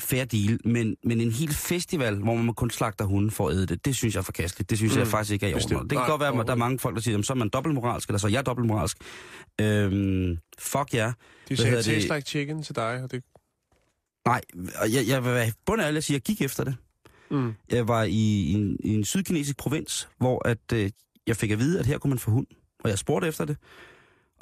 fair 0.00 0.24
deal. 0.24 0.58
Men, 0.64 0.96
men 1.04 1.20
en 1.20 1.30
hel 1.30 1.54
festival, 1.54 2.18
hvor 2.18 2.34
man 2.34 2.54
kun 2.54 2.70
slagter 2.70 3.04
hunden 3.04 3.30
for 3.30 3.48
at 3.48 3.54
æde 3.54 3.66
det, 3.66 3.84
det 3.84 3.96
synes 3.96 4.14
jeg 4.14 4.20
er 4.20 4.24
forkasteligt. 4.24 4.70
Det 4.70 4.78
synes 4.78 4.94
mm. 4.94 4.98
jeg 4.98 5.06
faktisk 5.06 5.32
ikke 5.32 5.46
er 5.46 5.50
i 5.50 5.54
orden. 5.54 5.78
Det 5.78 5.88
kan 5.88 5.98
Nej, 5.98 6.08
godt 6.08 6.20
være, 6.20 6.40
at 6.40 6.46
der 6.46 6.52
er 6.52 6.56
mange 6.56 6.78
folk, 6.78 6.96
der 6.96 7.02
siger, 7.02 7.22
så 7.22 7.32
er 7.32 7.36
man 7.36 7.48
dobbeltmoralsk, 7.48 8.08
eller 8.08 8.18
så 8.18 8.26
er 8.26 8.30
jeg 8.30 8.46
dobbeltmoralsk. 8.46 8.96
Øhm, 9.60 10.38
fuck 10.58 10.94
ja. 10.94 11.12
De 11.48 11.54
Hvad 11.54 11.56
sagde, 11.56 11.82
taste 11.82 12.14
like 12.14 12.28
chicken 12.28 12.62
til 12.62 12.74
dig, 12.76 13.02
og 13.02 13.10
det... 13.10 13.22
Nej, 14.26 14.40
og 14.80 14.92
jeg, 14.92 15.08
jeg 15.08 15.24
vil 15.24 15.32
være 15.32 15.52
bund 15.66 15.82
af 15.82 15.86
alle 15.86 15.98
at 15.98 16.04
sige, 16.04 16.16
at 16.16 16.28
jeg 16.28 16.36
gik 16.36 16.42
efter 16.44 16.64
det. 16.64 16.76
Mm. 17.30 17.54
Jeg 17.70 17.88
var 17.88 18.02
i, 18.02 18.10
i, 18.10 18.52
en, 18.52 18.76
i 18.84 18.94
en 18.94 19.04
sydkinesisk 19.04 19.56
provins, 19.56 20.08
hvor 20.18 20.48
at, 20.48 20.72
øh, 20.72 20.90
jeg 21.26 21.36
fik 21.36 21.50
at 21.50 21.58
vide, 21.58 21.80
at 21.80 21.86
her 21.86 21.98
kunne 21.98 22.08
man 22.08 22.18
få 22.18 22.30
hund. 22.30 22.46
Og 22.84 22.90
jeg 22.90 22.98
spurgte 22.98 23.28
efter 23.28 23.44
det. 23.44 23.56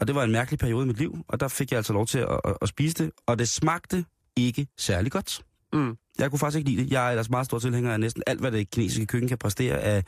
Og 0.01 0.07
det 0.07 0.15
var 0.15 0.25
en 0.25 0.33
mærkelig 0.33 0.59
periode 0.59 0.85
i 0.85 0.87
mit 0.87 0.99
liv, 0.99 1.19
og 1.29 1.41
der 1.41 1.49
fik 1.49 1.71
jeg 1.71 1.77
altså 1.77 1.93
lov 1.93 2.07
til 2.07 2.19
at, 2.19 2.41
at, 2.45 2.57
at 2.63 2.69
spise 2.69 2.95
det. 2.95 3.11
Og 3.27 3.39
det 3.39 3.49
smagte 3.49 4.05
ikke 4.37 4.67
særlig 4.79 5.13
godt. 5.13 5.41
Mm. 5.73 5.97
Jeg 6.19 6.31
kunne 6.31 6.39
faktisk 6.39 6.59
ikke 6.59 6.71
lide 6.71 6.83
det. 6.85 6.93
Jeg 6.93 7.07
er 7.07 7.11
ellers 7.11 7.31
meget 7.31 7.47
stor 7.47 7.59
tilhænger 7.59 7.93
af 7.93 8.01
næsten 8.01 8.23
alt, 8.27 8.41
hvad 8.41 8.53
det 8.53 8.71
kinesiske 8.71 9.07
køkken 9.07 9.29
kan 9.29 9.39
præstere 9.39 9.79
af 9.81 10.05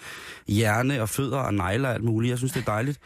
hjerne 0.49 1.03
og 1.03 1.09
fødder 1.09 1.39
og 1.39 1.55
negler 1.55 1.89
og 1.89 1.95
alt 1.95 2.05
muligt. 2.05 2.31
Jeg 2.31 2.39
synes, 2.39 2.53
det 2.53 2.61
er 2.61 2.64
dejligt. 2.64 2.99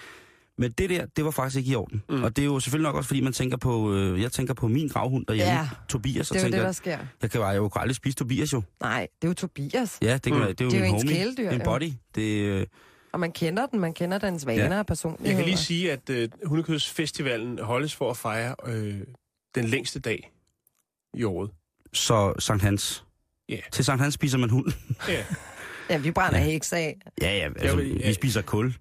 Men 0.61 0.71
det 0.71 0.91
der, 0.91 1.07
det 1.17 1.25
var 1.25 1.31
faktisk 1.31 1.57
ikke 1.59 1.71
i 1.71 1.75
orden. 1.75 2.03
Mm. 2.09 2.23
Og 2.25 2.37
det 2.37 2.43
er 2.43 2.47
jo 2.47 2.61
selvfølgelig 2.61 2.89
nok 2.89 2.97
også, 2.97 3.09
fordi 3.09 3.21
man 3.21 3.33
tænker 3.33 3.57
på, 3.57 3.95
øh, 3.95 4.23
jeg 4.23 4.33
tænker 4.33 4.55
på 4.55 4.69
min 4.69 4.89
gravhund 4.89 5.27
derhjemme, 5.27 5.53
Ja, 5.53 5.69
Tobias, 5.89 6.31
og 6.31 6.35
Det 6.35 6.41
er 6.41 6.47
jo 6.47 6.51
tænker, 6.51 6.59
det, 6.59 6.67
der 6.67 6.73
sker. 6.73 6.99
jeg 7.23 7.31
kan, 7.31 7.41
jeg 7.41 7.61
kan 7.61 7.71
aldrig 7.75 7.97
spise 7.97 8.17
Tobias 8.17 8.53
jo. 8.53 8.63
Nej, 8.81 9.07
det 9.23 9.29
er 9.29 9.31
jo 9.31 9.35
Tobias. 9.35 9.99
Ja, 10.03 10.13
det, 10.15 10.23
kan, 10.23 10.35
Mm. 10.35 10.41
det 10.41 10.61
er 10.61 10.65
jo 10.65 10.71
Det 10.71 10.77
er 10.77 10.79
jo 10.79 10.85
ens 10.95 11.03
homie. 11.03 11.15
kæledyr, 11.17 11.51
en 11.51 11.59
jo. 11.59 11.65
body. 11.65 11.91
Det, 12.15 12.23
øh, 12.43 12.67
Og 13.13 13.21
man 13.21 13.33
kender 13.33 13.67
den, 13.67 13.81
man 13.81 13.95
kender 13.95 14.19
dens 14.19 14.47
vaner 14.47 14.75
Ja. 14.75 14.79
og 14.79 14.87
personlighed. 14.87 15.27
Jeg 15.29 15.37
kan 15.37 15.45
lige 15.45 15.57
sige, 15.57 15.93
at 15.93 16.11
øh, 16.11 16.29
Hundekødsfestivalen 16.47 17.59
holdes 17.59 17.95
for 17.95 18.11
at 18.11 18.17
fejre 18.17 18.55
øh, 18.67 18.95
den 19.55 19.65
længste 19.65 20.01
dag 20.01 20.33
i 21.19 21.25
året. 21.25 21.51
så 21.93 22.35
Sankt 22.39 22.63
Hans. 22.63 23.05
Ja. 23.49 23.59
Til 23.73 23.85
Sankt 23.85 24.03
Hans 24.03 24.15
spiser 24.15 24.39
man 24.39 24.51
hund. 24.51 24.73
Ja. 25.09 25.25
Ja, 25.91 25.99
vi 25.99 26.11
brænder 26.11 26.39
Ja. 26.39 26.45
heks 26.45 26.73
af. 26.73 26.99
ja, 27.21 27.37
ja, 27.37 27.49
altså, 27.57 27.77
vil- 27.77 28.03
vi 28.07 28.13
spiser 28.13 28.43
kul. 28.43 28.75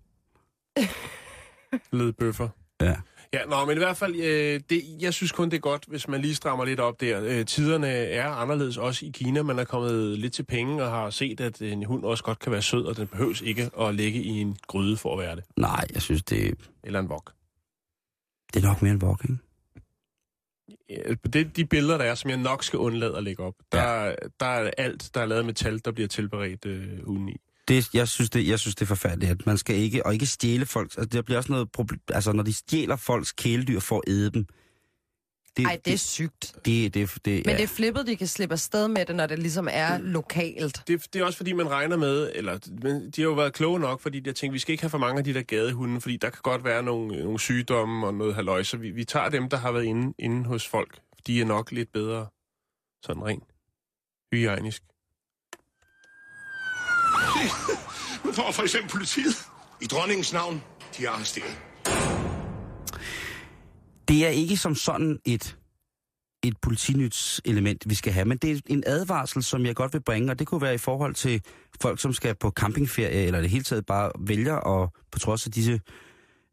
Led 1.91 2.13
bøffer. 2.13 2.49
Ja. 2.81 2.95
Ja, 3.33 3.45
nå, 3.45 3.65
men 3.65 3.75
i 3.77 3.79
hvert 3.79 3.97
fald, 3.97 4.15
øh, 4.15 4.61
det, 4.69 4.83
jeg 4.99 5.13
synes 5.13 5.31
kun, 5.31 5.49
det 5.49 5.57
er 5.57 5.61
godt, 5.61 5.85
hvis 5.87 6.07
man 6.07 6.21
lige 6.21 6.35
strammer 6.35 6.65
lidt 6.65 6.79
op 6.79 7.01
der. 7.01 7.21
Øh, 7.23 7.45
tiderne 7.45 7.87
er 7.87 8.27
anderledes 8.27 8.77
også 8.77 9.05
i 9.05 9.09
Kina. 9.13 9.43
Man 9.43 9.59
er 9.59 9.63
kommet 9.63 10.19
lidt 10.19 10.33
til 10.33 10.43
penge 10.43 10.83
og 10.83 10.91
har 10.91 11.09
set, 11.09 11.39
at 11.41 11.61
en 11.61 11.83
hund 11.83 12.03
også 12.03 12.23
godt 12.23 12.39
kan 12.39 12.51
være 12.51 12.61
sød, 12.61 12.85
og 12.85 12.97
den 12.97 13.07
behøves 13.07 13.41
ikke 13.41 13.69
at 13.81 13.95
ligge 13.95 14.19
i 14.23 14.27
en 14.29 14.57
gryde 14.67 14.97
for 14.97 15.13
at 15.13 15.19
være 15.19 15.35
det. 15.35 15.43
Nej, 15.57 15.85
jeg 15.93 16.01
synes, 16.01 16.23
det, 16.23 16.53
Eller 16.83 16.99
en 16.99 17.09
vok. 17.09 17.33
det 18.53 18.63
er 18.63 18.67
nok 18.67 18.81
mere 18.81 18.91
en 18.91 19.01
vok, 19.01 19.21
ikke? 19.23 19.37
Ja, 20.89 21.13
det, 21.33 21.57
de 21.57 21.65
billeder, 21.65 21.97
der 21.97 22.05
er, 22.05 22.15
som 22.15 22.29
jeg 22.29 22.37
nok 22.37 22.63
skal 22.63 22.79
undlade 22.79 23.17
at 23.17 23.23
lægge 23.23 23.43
op, 23.43 23.53
der, 23.71 24.15
der 24.39 24.45
er 24.45 24.71
alt, 24.77 25.09
der 25.13 25.21
er 25.21 25.25
lavet 25.25 25.45
med 25.45 25.53
tal, 25.53 25.81
der 25.85 25.91
bliver 25.91 26.07
tilberedt 26.07 26.65
øh, 26.65 27.05
hunden 27.05 27.29
i. 27.29 27.35
Det, 27.67 27.93
jeg, 27.93 28.07
synes, 28.07 28.29
det, 28.29 28.47
jeg 28.47 28.59
synes, 28.59 28.75
det 28.75 28.81
er 28.81 28.87
forfærdeligt, 28.87 29.31
at 29.31 29.45
man 29.45 29.57
skal 29.57 29.75
ikke, 29.75 30.05
og 30.05 30.13
ikke 30.13 30.25
stjæle 30.25 30.65
folk. 30.65 30.91
Altså, 30.97 31.05
der 31.05 31.21
bliver 31.21 31.37
også 31.37 31.51
noget 31.51 31.71
problem, 31.71 31.99
altså 32.13 32.31
når 32.31 32.43
de 32.43 32.53
stjæler 32.53 32.95
folks 32.95 33.31
kæledyr 33.31 33.79
for 33.79 33.97
at 33.97 34.03
æde 34.07 34.31
dem. 34.31 34.45
Det, 35.57 35.65
Ej, 35.65 35.79
det 35.85 35.93
er 35.93 35.97
sygt. 35.97 36.55
det, 36.65 36.93
det, 36.93 37.09
det, 37.25 37.45
Men 37.45 37.45
ja. 37.45 37.57
det 37.57 37.63
er 37.63 37.67
flippet, 37.67 38.07
de 38.07 38.15
kan 38.15 38.27
slippe 38.27 38.53
afsted 38.53 38.87
med 38.87 39.05
det, 39.05 39.15
når 39.15 39.25
det 39.25 39.39
ligesom 39.39 39.67
er 39.71 39.97
lokalt. 39.97 40.81
Det, 40.87 41.13
det 41.13 41.21
er 41.21 41.25
også 41.25 41.37
fordi, 41.37 41.53
man 41.53 41.69
regner 41.69 41.97
med, 41.97 42.31
eller 42.35 42.59
men 42.81 43.11
de 43.11 43.21
har 43.21 43.29
jo 43.29 43.33
været 43.33 43.53
kloge 43.53 43.79
nok, 43.79 44.01
fordi 44.01 44.19
de 44.19 44.29
har 44.29 44.33
tænkt, 44.33 44.53
vi 44.53 44.59
skal 44.59 44.71
ikke 44.71 44.83
have 44.83 44.89
for 44.89 44.97
mange 44.97 45.17
af 45.17 45.23
de 45.23 45.33
der 45.33 45.41
gadehunde, 45.41 46.01
fordi 46.01 46.17
der 46.17 46.29
kan 46.29 46.39
godt 46.43 46.63
være 46.63 46.83
nogle, 46.83 47.23
nogle 47.23 47.39
sygdomme 47.39 48.07
og 48.07 48.13
noget 48.13 48.35
halløj, 48.35 48.63
så 48.63 48.77
vi, 48.77 48.91
vi 48.91 49.03
tager 49.03 49.29
dem, 49.29 49.49
der 49.49 49.57
har 49.57 49.71
været 49.71 49.83
inde, 49.83 50.13
inde 50.19 50.45
hos 50.45 50.67
folk. 50.67 50.99
De 51.27 51.41
er 51.41 51.45
nok 51.45 51.71
lidt 51.71 51.91
bedre 51.93 52.27
sådan 53.03 53.25
rent 53.25 53.43
hygiejnisk. 54.33 54.83
Nu 58.25 58.31
får 58.31 58.51
for 58.51 58.63
eksempel 58.63 58.91
politiet. 58.91 59.35
I 59.81 59.85
dronningens 59.85 60.33
navn, 60.33 60.63
de 60.97 61.05
er 61.05 61.09
arresteret. 61.09 61.66
Det 64.07 64.25
er 64.25 64.29
ikke 64.29 64.57
som 64.57 64.75
sådan 64.75 65.19
et, 65.25 65.57
et 66.43 66.57
politinyts 66.61 67.41
element, 67.45 67.89
vi 67.89 67.95
skal 67.95 68.13
have, 68.13 68.25
men 68.25 68.37
det 68.37 68.51
er 68.51 68.59
en 68.67 68.83
advarsel, 68.85 69.43
som 69.43 69.65
jeg 69.65 69.75
godt 69.75 69.93
vil 69.93 70.01
bringe, 70.01 70.31
og 70.31 70.39
det 70.39 70.47
kunne 70.47 70.61
være 70.61 70.75
i 70.75 70.77
forhold 70.77 71.13
til 71.13 71.41
folk, 71.81 72.01
som 72.01 72.13
skal 72.13 72.35
på 72.35 72.49
campingferie, 72.49 73.25
eller 73.25 73.41
det 73.41 73.49
hele 73.49 73.63
taget 73.63 73.85
bare 73.85 74.11
vælger 74.19 74.55
at, 74.55 74.89
på 75.11 75.19
trods 75.19 75.45
af 75.45 75.51
disse 75.51 75.81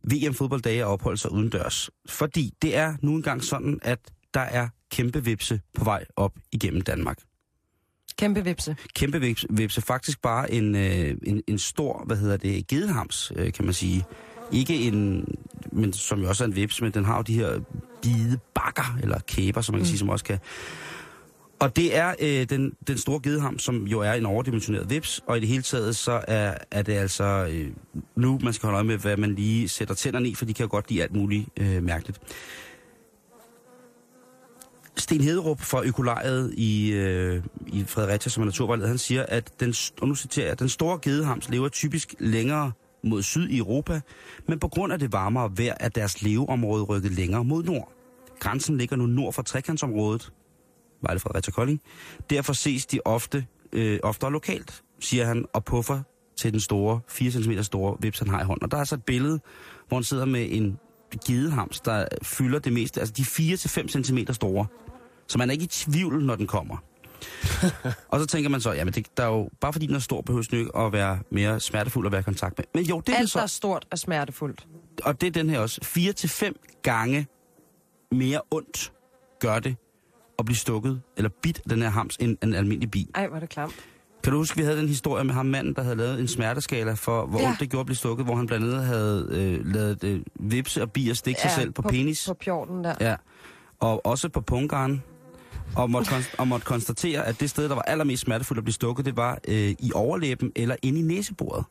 VM-fodbolddage, 0.04 0.86
opholde 0.86 1.18
sig 1.18 1.32
udendørs. 1.32 1.90
Fordi 2.08 2.52
det 2.62 2.76
er 2.76 2.96
nu 3.02 3.14
engang 3.14 3.44
sådan, 3.44 3.78
at 3.82 3.98
der 4.34 4.40
er 4.40 4.68
kæmpe 4.90 5.24
vipse 5.24 5.60
på 5.74 5.84
vej 5.84 6.04
op 6.16 6.32
igennem 6.52 6.80
Danmark. 6.80 7.18
Kæmpe 8.18 8.44
vipse. 8.44 8.76
Kæmpe 8.94 9.20
vipse, 9.20 9.46
vipse 9.50 9.80
faktisk 9.80 10.22
bare 10.22 10.52
en, 10.52 10.74
øh, 10.76 11.16
en, 11.26 11.42
en 11.48 11.58
stor, 11.58 12.04
hvad 12.06 12.16
hedder 12.16 12.36
det, 12.36 12.66
gedehams, 12.66 13.32
øh, 13.36 13.52
kan 13.52 13.64
man 13.64 13.74
sige. 13.74 14.04
Ikke 14.52 14.74
en, 14.74 15.28
men 15.72 15.92
som 15.92 16.20
jo 16.20 16.28
også 16.28 16.44
er 16.44 16.48
en 16.48 16.56
vips, 16.56 16.80
men 16.82 16.92
den 16.92 17.04
har 17.04 17.16
jo 17.16 17.22
de 17.22 17.34
her 17.34 17.60
bide 18.02 18.38
bakker, 18.54 18.98
eller 19.02 19.18
kæber, 19.18 19.60
som 19.60 19.72
man 19.72 19.80
kan 19.80 19.82
mm. 19.82 19.86
sige, 19.86 19.98
som 19.98 20.08
også 20.08 20.24
kan. 20.24 20.38
Og 21.58 21.76
det 21.76 21.96
er 21.96 22.14
øh, 22.20 22.48
den, 22.48 22.72
den 22.86 22.98
store 22.98 23.20
gedeham, 23.22 23.58
som 23.58 23.86
jo 23.86 24.00
er 24.00 24.12
en 24.12 24.26
overdimensioneret 24.26 24.90
vips, 24.90 25.20
og 25.26 25.36
i 25.36 25.40
det 25.40 25.48
hele 25.48 25.62
taget 25.62 25.96
så 25.96 26.24
er, 26.28 26.54
er 26.70 26.82
det 26.82 26.92
altså 26.92 27.48
øh, 27.50 27.70
nu, 28.16 28.38
man 28.42 28.52
skal 28.52 28.66
holde 28.66 28.76
øje 28.76 28.86
med, 28.86 28.98
hvad 28.98 29.16
man 29.16 29.34
lige 29.34 29.68
sætter 29.68 29.94
tænderne 29.94 30.28
i, 30.28 30.34
for 30.34 30.44
de 30.44 30.54
kan 30.54 30.64
jo 30.64 30.70
godt 30.70 30.90
lide 30.90 31.02
alt 31.02 31.16
muligt 31.16 31.48
øh, 31.56 31.82
mærkeligt. 31.82 32.20
Sten 34.96 35.20
Hederup 35.20 35.60
fra 35.60 35.82
Økolariet 35.84 36.54
i, 36.56 36.92
øh, 36.92 37.42
i 37.66 37.84
Fredericia, 37.84 38.30
som 38.30 38.42
er 38.42 38.44
naturvejleder, 38.44 38.88
han 38.88 38.98
siger, 38.98 39.26
at 39.28 39.60
den, 39.60 39.74
og 40.00 40.08
nu 40.08 40.14
citerer 40.14 40.46
jeg, 40.46 40.58
den 40.58 40.68
store 40.68 40.98
gedehams 41.02 41.48
lever 41.48 41.68
typisk 41.68 42.14
længere 42.18 42.72
mod 43.04 43.22
syd 43.22 43.48
i 43.48 43.58
Europa, 43.58 44.00
men 44.48 44.58
på 44.58 44.68
grund 44.68 44.92
af 44.92 44.98
det 44.98 45.12
varmere 45.12 45.50
vejr 45.56 45.74
er 45.80 45.88
deres 45.88 46.22
leveområde 46.22 46.84
rykket 46.84 47.12
længere 47.12 47.44
mod 47.44 47.64
nord. 47.64 47.92
Grænsen 48.40 48.78
ligger 48.78 48.96
nu 48.96 49.06
nord 49.06 49.32
for 49.32 49.42
trekantsområdet, 49.42 50.32
Vejle 51.02 51.20
Fredericia 51.20 51.52
Kolding. 51.52 51.80
Derfor 52.30 52.52
ses 52.52 52.86
de 52.86 53.00
ofte, 53.04 53.46
øh, 53.72 53.98
oftere 54.02 54.32
lokalt, 54.32 54.82
siger 55.00 55.24
han, 55.24 55.44
og 55.52 55.64
puffer 55.64 56.02
til 56.36 56.52
den 56.52 56.60
store, 56.60 57.00
4 57.08 57.30
cm 57.30 57.52
store 57.62 57.96
vips, 58.00 58.18
han 58.18 58.28
har 58.28 58.40
i 58.40 58.44
hånden. 58.44 58.64
Og 58.64 58.70
der 58.70 58.76
er 58.76 58.84
så 58.84 58.94
et 58.94 59.04
billede, 59.04 59.40
hvor 59.88 59.96
han 59.96 60.04
sidder 60.04 60.24
med 60.24 60.46
en 60.50 60.78
gedehams, 61.26 61.80
der 61.80 62.06
fylder 62.22 62.58
det 62.58 62.72
meste, 62.72 63.00
altså 63.00 63.14
de 63.16 63.22
4-5 63.22 64.02
cm 64.02 64.18
store. 64.32 64.66
Så 65.26 65.38
man 65.38 65.48
er 65.48 65.52
ikke 65.52 65.64
i 65.64 65.66
tvivl, 65.66 66.24
når 66.24 66.36
den 66.36 66.46
kommer. 66.46 66.76
og 68.10 68.20
så 68.20 68.26
tænker 68.26 68.50
man 68.50 68.60
så, 68.60 68.72
jamen 68.72 68.94
det, 68.94 69.06
der 69.16 69.22
er 69.22 69.28
jo, 69.28 69.48
bare 69.60 69.72
fordi 69.72 69.86
den 69.86 69.94
er 69.94 69.98
stor, 69.98 70.20
behøver 70.20 70.46
den 70.50 70.58
ikke 70.58 70.76
at 70.78 70.92
være 70.92 71.18
mere 71.30 71.60
smertefuld 71.60 72.06
at 72.06 72.12
være 72.12 72.20
i 72.20 72.24
kontakt 72.24 72.58
med. 72.58 72.64
Men 72.74 72.84
jo, 72.84 73.00
det 73.00 73.14
er 73.14 73.18
Alt, 73.18 73.30
så 73.30 73.38
der 73.38 73.42
er 73.42 73.46
stort 73.46 73.86
og 73.90 73.98
smertefuldt. 73.98 74.66
og 75.04 75.20
det 75.20 75.26
er 75.26 75.30
den 75.30 75.50
her 75.50 75.58
også. 75.58 75.80
4 75.82 76.12
til 76.12 76.28
fem 76.28 76.56
gange 76.82 77.26
mere 78.12 78.40
ondt 78.50 78.92
gør 79.40 79.58
det 79.58 79.76
at 80.38 80.44
blive 80.44 80.56
stukket 80.56 81.00
eller 81.16 81.30
bidt 81.42 81.60
den 81.70 81.82
her 81.82 81.88
hams 81.88 82.16
end 82.16 82.36
en 82.42 82.54
almindelig 82.54 82.90
bi. 82.90 83.10
Ej, 83.14 83.26
hvor 83.26 83.36
er 83.36 83.40
det 83.40 83.48
klamt. 83.48 83.74
Kan 84.22 84.32
du 84.32 84.38
huske, 84.38 84.56
vi 84.56 84.62
havde 84.62 84.76
den 84.78 84.88
historie 84.88 85.24
med 85.24 85.34
ham 85.34 85.46
manden, 85.46 85.74
der 85.74 85.82
havde 85.82 85.96
lavet 85.96 86.20
en 86.20 86.28
smerteskala 86.28 86.92
for, 86.92 87.26
hvor 87.26 87.38
Ja. 87.38 87.44
ja. 87.44 87.50
ondt 87.50 87.60
det 87.60 87.70
gjorde 87.70 87.80
at 87.80 87.86
blive 87.86 87.96
stukket, 87.96 88.26
hvor 88.26 88.36
han 88.36 88.46
blandt 88.46 88.66
andet 88.66 88.84
havde 88.86 89.28
øh, 89.30 89.66
lavet 89.74 90.04
øh, 90.04 90.20
vipse 90.40 90.82
og 90.82 90.92
bier 90.92 91.14
stikke 91.14 91.40
sig 91.40 91.50
selv 91.50 91.70
på, 91.70 91.82
på 91.82 91.88
penis. 91.88 92.24
På 92.28 92.34
pjorten 92.34 92.84
der. 92.84 92.94
Ja, 93.00 93.16
og 93.80 94.06
også 94.06 94.28
på 94.28 94.40
pungaren. 94.40 95.02
Og 95.76 95.90
måtte, 95.90 96.10
konst- 96.10 96.34
og 96.38 96.48
måtte 96.48 96.66
konstatere, 96.66 97.26
at 97.26 97.40
det 97.40 97.50
sted, 97.50 97.68
der 97.68 97.74
var 97.74 97.82
allermest 97.82 98.22
smertefuldt 98.22 98.58
at 98.58 98.64
blive 98.64 98.74
stukket, 98.74 99.04
det 99.04 99.16
var 99.16 99.38
øh, 99.48 99.70
i 99.78 99.92
overlæben 99.94 100.52
eller 100.56 100.76
inde 100.82 100.98
i 100.98 101.02
næseboret. 101.02 101.64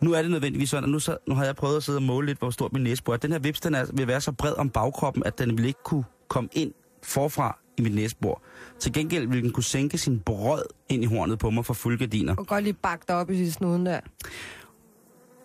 Nu 0.00 0.12
er 0.12 0.22
det 0.22 0.30
nødvendigvis 0.30 0.70
sådan, 0.70 0.84
at 0.84 0.90
nu, 0.90 0.98
så, 0.98 1.16
nu 1.28 1.34
har 1.34 1.44
jeg 1.44 1.56
prøvet 1.56 1.76
at 1.76 1.82
sidde 1.82 1.98
og 1.98 2.02
måle 2.02 2.26
lidt, 2.26 2.38
hvor 2.38 2.50
stort 2.50 2.72
min 2.72 2.82
næsebor 2.82 3.12
er. 3.12 3.16
Den 3.16 3.32
her 3.32 3.38
vips, 3.38 3.60
den 3.60 3.74
er, 3.74 3.86
vil 3.92 4.06
være 4.06 4.20
så 4.20 4.32
bred 4.32 4.52
om 4.52 4.70
bagkroppen, 4.70 5.22
at 5.26 5.38
den 5.38 5.58
vil 5.58 5.66
ikke 5.66 5.82
kunne 5.84 6.04
komme 6.28 6.48
ind 6.52 6.72
forfra 7.02 7.58
i 7.76 7.82
mit 7.82 7.94
næsebor. 7.94 8.42
Til 8.78 8.92
gengæld 8.92 9.28
vil 9.28 9.42
den 9.42 9.50
kunne 9.52 9.64
sænke 9.64 9.98
sin 9.98 10.20
brød 10.20 10.62
ind 10.88 11.02
i 11.02 11.06
hornet 11.06 11.38
på 11.38 11.50
mig 11.50 11.64
for 11.64 11.74
fulde 11.74 11.98
gardiner. 11.98 12.36
Og 12.36 12.46
godt 12.46 12.64
lige 12.64 12.72
bakke 12.74 13.04
dig 13.08 13.16
op 13.16 13.30
i 13.30 13.50
snuden 13.50 13.86
der. 13.86 14.00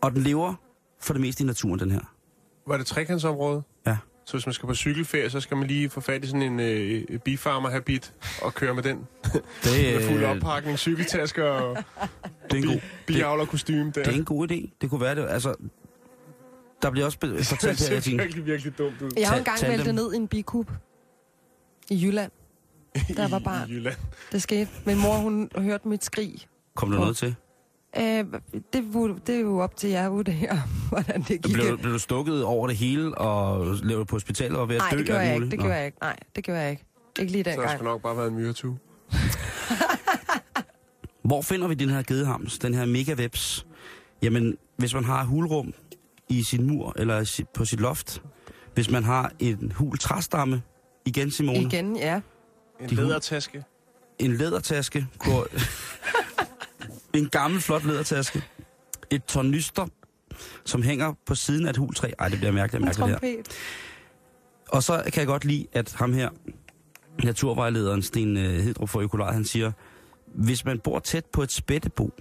Og 0.02 0.12
den 0.12 0.22
lever 0.22 0.54
for 1.00 1.14
det 1.14 1.22
meste 1.22 1.44
i 1.44 1.48
naturen, 1.48 1.80
den 1.80 1.92
her. 1.92 2.14
Var 2.68 2.78
det 2.78 2.86
trekantsområde? 2.86 3.64
Ja. 3.88 3.98
Så 4.32 4.38
hvis 4.38 4.46
man 4.46 4.54
skal 4.54 4.68
på 4.68 4.76
cykelferie, 4.76 5.30
så 5.30 5.40
skal 5.40 5.58
man 5.58 5.68
lige 5.68 5.90
få 5.90 6.02
fat 6.02 6.24
i 6.24 6.28
sådan 6.28 6.42
en 6.42 6.60
øh, 6.60 7.20
bifarmer-habit 7.20 8.14
og 8.42 8.54
køre 8.54 8.74
med 8.74 8.84
den. 8.84 8.98
Det, 9.64 9.96
med 9.96 10.10
fuld 10.10 10.24
oppakning, 10.24 10.80
cykeltasker 10.80 11.44
og 11.44 11.78
det 12.52 12.54
er 12.54 12.56
en 12.58 12.68
god, 12.68 12.80
biavlerkostyme 13.08 13.86
der. 13.86 14.04
det 14.04 14.08
er 14.08 14.18
en 14.18 14.26
god 14.26 14.52
idé. 14.52 14.78
Det 14.82 14.90
kunne 14.90 15.02
være 15.02 15.16
det. 15.16 15.28
Altså, 15.30 15.56
der 16.82 16.92
bliver 16.92 17.06
også 17.06 17.18
det 17.22 17.46
fortalt 17.48 17.80
her, 17.80 17.86
ser 17.86 17.94
jeg 17.94 18.04
tænker, 18.04 18.24
virkelig, 18.24 18.46
virkelig 18.46 18.78
dumt 18.78 19.02
ud. 19.02 19.12
Jeg 19.18 19.30
har 19.30 19.38
engang 19.38 19.62
væltet 19.62 19.96
ned 19.96 20.14
i 20.14 20.16
en 20.16 20.28
bikub. 20.28 20.72
I 21.90 22.06
Jylland. 22.06 22.32
Der 23.18 23.28
var 23.28 23.40
barn. 23.40 23.70
I 23.70 23.74
Jylland. 23.74 23.98
Det 24.32 24.42
skete. 24.42 24.70
Min 24.86 24.98
mor, 24.98 25.14
hun 25.18 25.50
hørte 25.58 25.88
mit 25.88 26.06
skrig. 26.06 26.48
kom 26.76 26.92
der 26.92 27.00
noget 27.00 27.18
til? 27.18 27.36
Øh, 27.98 28.04
det, 28.74 28.84
det 29.28 29.36
er 29.36 29.40
jo 29.40 29.60
op 29.60 29.76
til 29.76 29.90
jer 29.90 30.06
at 30.06 30.12
vurdere, 30.12 30.62
hvordan 30.90 31.22
det 31.22 31.42
gik. 31.42 31.54
Blev, 31.54 31.78
blev 31.78 31.94
du 31.94 32.00
stukket 32.00 32.44
over 32.44 32.68
det 32.68 32.76
hele 32.78 33.18
og 33.18 33.76
levet 33.84 34.08
på 34.08 34.16
hospitalet 34.16 34.58
og 34.58 34.70
ved 34.70 34.76
at 34.76 34.80
Nej, 34.82 34.90
dø? 34.92 34.98
det 34.98 35.06
gjorde 35.06 35.22
jeg 35.22 35.36
ikke. 35.36 35.50
Det 35.52 35.60
gjorde 35.60 35.76
jeg 35.76 35.86
ikke. 35.86 35.98
Nej, 36.02 36.16
det 36.36 36.44
gjorde 36.44 36.60
jeg 36.62 36.72
ikke. 36.72 36.84
Ikke 37.20 37.32
lige 37.32 37.44
Så 37.44 37.50
der 37.50 37.56
dengang. 37.56 37.78
skal 37.78 37.84
nok 37.84 38.02
bare 38.02 38.18
være 38.18 38.28
en 38.28 38.36
myretue. 38.36 38.78
Hvor 41.24 41.42
finder 41.42 41.68
vi 41.68 41.74
den 41.74 41.90
her 41.90 42.02
gedehams, 42.04 42.60
den 42.60 42.74
her 42.74 42.86
megawebs? 42.86 43.66
Jamen, 44.22 44.58
hvis 44.78 44.94
man 44.94 45.04
har 45.04 45.24
hulrum 45.24 45.74
i 46.30 46.44
sin 46.44 46.68
mur 46.68 46.94
eller 46.96 47.44
på 47.54 47.66
sit 47.66 47.80
loft, 47.80 48.22
hvis 48.74 48.90
man 48.92 49.04
har 49.04 49.32
en 49.40 49.72
hul 49.76 49.98
træstamme, 49.98 50.62
igen 51.06 51.32
Simone, 51.32 51.60
Igen, 51.60 51.96
ja. 51.96 52.22
En 52.80 52.90
lædertaske. 52.90 53.64
en 54.20 54.34
lædertaske, 54.38 55.08
hvor, 55.26 55.48
en 57.14 57.30
gammel 57.30 57.62
flot 57.62 57.86
lædertaske, 57.86 58.44
et 59.10 59.24
tornyster, 59.24 59.88
som 60.66 60.82
hænger 60.82 61.14
på 61.26 61.36
siden 61.36 61.66
af 61.66 61.70
et 61.70 61.78
hultræ. 61.78 62.12
Ej, 62.20 62.30
det 62.30 62.38
bliver 62.38 62.52
mærkeligt, 62.52 62.86
mærkeligt 62.86 63.22
her. 63.22 63.44
Og 64.70 64.84
så 64.84 65.04
kan 65.06 65.20
jeg 65.20 65.28
godt 65.28 65.46
lide, 65.46 65.68
at 65.74 65.94
ham 65.94 66.14
her, 66.14 66.30
naturvejlederen 67.24 68.02
Sten 68.02 68.38
øh, 68.38 68.44
Hedrup 68.44 68.90
for 68.90 69.00
Økolaj, 69.00 69.32
han 69.32 69.46
siger, 69.46 69.72
hvis 70.26 70.66
man 70.66 70.80
bor 70.80 71.00
tæt 71.00 71.26
på 71.26 71.44
et 71.44 71.52
spættebo, 71.52 72.14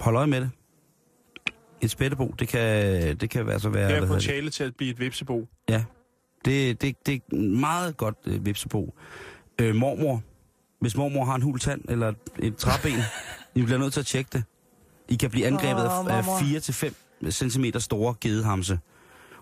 hold 0.00 0.16
øje 0.16 0.26
med 0.26 0.40
det. 0.40 0.50
Et 1.80 1.90
spættebo, 1.90 2.34
det 2.38 2.48
kan, 2.48 3.16
det 3.16 3.30
kan 3.30 3.48
altså 3.48 3.68
være... 3.68 3.88
Her 3.88 3.96
er 3.96 4.00
det? 4.00 4.08
potentiale 4.08 4.50
til 4.50 4.64
at 4.64 4.76
blive 4.76 4.90
et 4.90 5.00
vipsebo. 5.00 5.48
Ja, 5.68 5.84
det, 6.44 6.82
det, 6.82 7.06
det 7.06 7.14
er 7.14 7.36
meget 7.36 7.96
godt 7.96 8.16
øh, 8.26 8.46
vipsebo. 8.46 8.94
Øh, 9.60 9.74
mormor, 9.74 10.22
hvis 10.82 10.96
mormor 10.96 11.24
har 11.24 11.34
en 11.34 11.42
hul 11.42 11.58
tand 11.60 11.80
eller 11.88 12.08
et, 12.08 12.16
et 12.38 12.56
træben, 12.56 13.00
I 13.54 13.62
bliver 13.62 13.78
nødt 13.78 13.92
til 13.92 14.00
at 14.00 14.06
tjekke 14.06 14.30
det. 14.32 14.44
I 15.08 15.14
kan 15.14 15.30
blive 15.30 15.46
angrebet 15.46 15.86
Åh, 15.86 15.92
af, 15.92 16.16
af 16.16 16.24
mormor. 16.24 17.28
4-5 17.28 17.30
cm 17.30 17.78
store 17.78 18.14
gedehamse. 18.20 18.78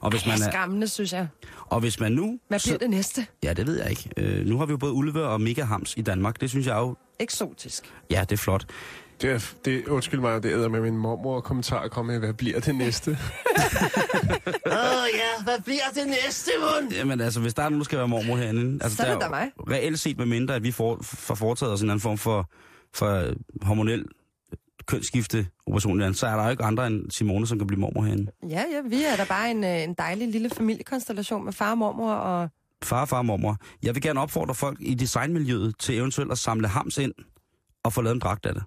Og 0.01 0.11
hvis, 0.11 0.27
man 0.27 0.41
er 0.41 0.47
er, 0.47 0.51
skræmmende, 0.51 0.89
synes 0.89 1.13
jeg. 1.13 1.29
og 1.67 1.81
hvis 1.81 2.01
man 2.01 2.13
nu... 2.13 2.39
Hvad 2.49 2.61
bliver 2.65 2.79
det 2.79 2.91
næste? 2.91 3.27
Ja, 3.43 3.53
det 3.53 3.67
ved 3.67 3.79
jeg 3.81 3.91
ikke. 3.91 4.11
Øh, 4.17 4.47
nu 4.47 4.59
har 4.59 4.67
vi 4.67 4.71
jo 4.71 4.77
både 4.77 4.93
ulve 4.93 5.25
og 5.27 5.41
megahams 5.41 5.95
i 5.97 6.03
Danmark. 6.03 6.41
Det 6.41 6.51
synes 6.51 6.67
jeg 6.67 6.77
jo... 6.77 6.97
Eksotisk. 7.19 7.85
Ja, 8.11 8.21
det 8.21 8.33
er 8.33 8.37
flot. 8.37 8.67
Det 9.23 9.31
er, 9.31 9.53
det, 9.65 9.87
undskyld 9.89 10.21
mig, 10.21 10.43
det 10.43 10.53
æder 10.53 10.69
med 10.69 10.81
min 10.81 10.97
mormor 10.97 11.37
og 11.37 11.45
kommentar 11.45 11.89
kommer 11.89 12.13
med, 12.13 12.21
hvad 12.21 12.35
bliver 12.35 12.61
det 12.61 12.75
næste? 12.75 13.11
Åh 14.67 14.73
oh, 14.73 15.09
ja, 15.15 15.43
hvad 15.45 15.61
bliver 15.65 15.83
det 15.95 16.07
næste, 16.07 16.51
mund? 16.61 16.93
Jamen 16.93 17.21
altså, 17.21 17.41
hvis 17.41 17.55
der 17.55 17.63
er 17.63 17.69
nogen, 17.69 17.81
der 17.81 17.85
skal 17.85 17.99
være 17.99 18.09
mormor 18.09 18.37
herinde... 18.37 18.85
Altså, 18.85 18.97
Så 18.97 19.03
er 19.03 19.07
det 19.07 19.15
jo 19.15 19.21
da 19.21 19.29
mig. 19.29 19.51
Reelt 19.71 19.99
set 19.99 20.19
med 20.19 20.27
mindre, 20.27 20.55
at 20.55 20.63
vi 20.63 20.71
får, 20.73 20.99
får 21.03 21.35
foretaget 21.35 21.73
os 21.73 21.83
en 21.83 21.91
anden 21.91 22.01
form 22.01 22.19
for, 22.19 22.51
for 22.95 23.27
hormonel 23.63 24.05
kønsskifte 24.87 25.47
operation, 25.67 26.15
så 26.15 26.27
er 26.27 26.37
der 26.37 26.45
jo 26.45 26.51
ikke 26.51 26.65
andre 26.65 26.87
end 26.87 27.11
Simone, 27.11 27.47
som 27.47 27.59
kan 27.59 27.67
blive 27.67 27.81
mormor 27.81 28.03
herinde. 28.03 28.33
Ja, 28.49 28.65
ja, 28.73 28.81
vi 28.89 29.03
er 29.03 29.17
da 29.17 29.25
bare 29.25 29.51
en, 29.51 29.65
øh, 29.65 29.83
en 29.83 29.95
dejlig 29.95 30.29
lille 30.29 30.51
familiekonstellation 30.51 31.45
med 31.45 31.53
far 31.53 31.71
og 31.71 31.79
mormor 31.79 32.13
og... 32.13 32.49
Far, 32.83 33.05
far 33.05 33.19
og 33.19 33.27
mormor. 33.27 33.57
Jeg 33.83 33.95
vil 33.95 34.03
gerne 34.03 34.21
opfordre 34.21 34.55
folk 34.55 34.79
i 34.81 34.95
designmiljøet 34.95 35.75
til 35.79 35.97
eventuelt 35.97 36.33
at 36.33 36.39
samle 36.39 36.69
hams 36.69 36.99
ind 36.99 37.13
og 37.85 37.93
få 37.93 38.03
lavet 38.03 38.15
en 38.15 38.21
dragt 38.21 38.47
af 38.47 38.55
det. 38.55 38.63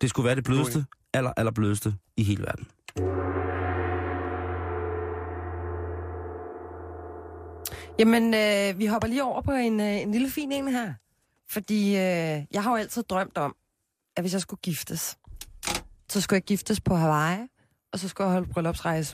Det 0.00 0.10
skulle 0.10 0.26
være 0.26 0.36
det 0.36 0.44
blødeste, 0.44 0.84
aller, 1.12 1.32
aller 1.36 1.52
blødeste 1.52 1.94
i 2.16 2.22
hele 2.22 2.42
verden. 2.42 2.66
Jamen, 7.98 8.34
øh, 8.34 8.78
vi 8.78 8.86
hopper 8.86 9.08
lige 9.08 9.24
over 9.24 9.42
på 9.42 9.52
en, 9.52 9.80
øh, 9.80 10.00
en 10.00 10.12
lille 10.12 10.30
fin 10.30 10.52
en 10.52 10.68
her. 10.68 10.94
Fordi 11.50 11.88
øh, 11.88 12.42
jeg 12.52 12.62
har 12.62 12.70
jo 12.70 12.76
altid 12.76 13.02
drømt 13.02 13.38
om, 13.38 13.56
at 14.16 14.22
hvis 14.22 14.32
jeg 14.32 14.40
skulle 14.40 14.60
giftes, 14.60 15.18
så 16.08 16.20
skulle 16.20 16.36
jeg 16.36 16.42
giftes 16.42 16.80
på 16.80 16.94
Hawaii, 16.94 17.48
og 17.92 17.98
så 17.98 18.08
skulle 18.08 18.26
jeg 18.26 18.32
holde 18.32 18.52
bryllupsrejse 18.52 19.12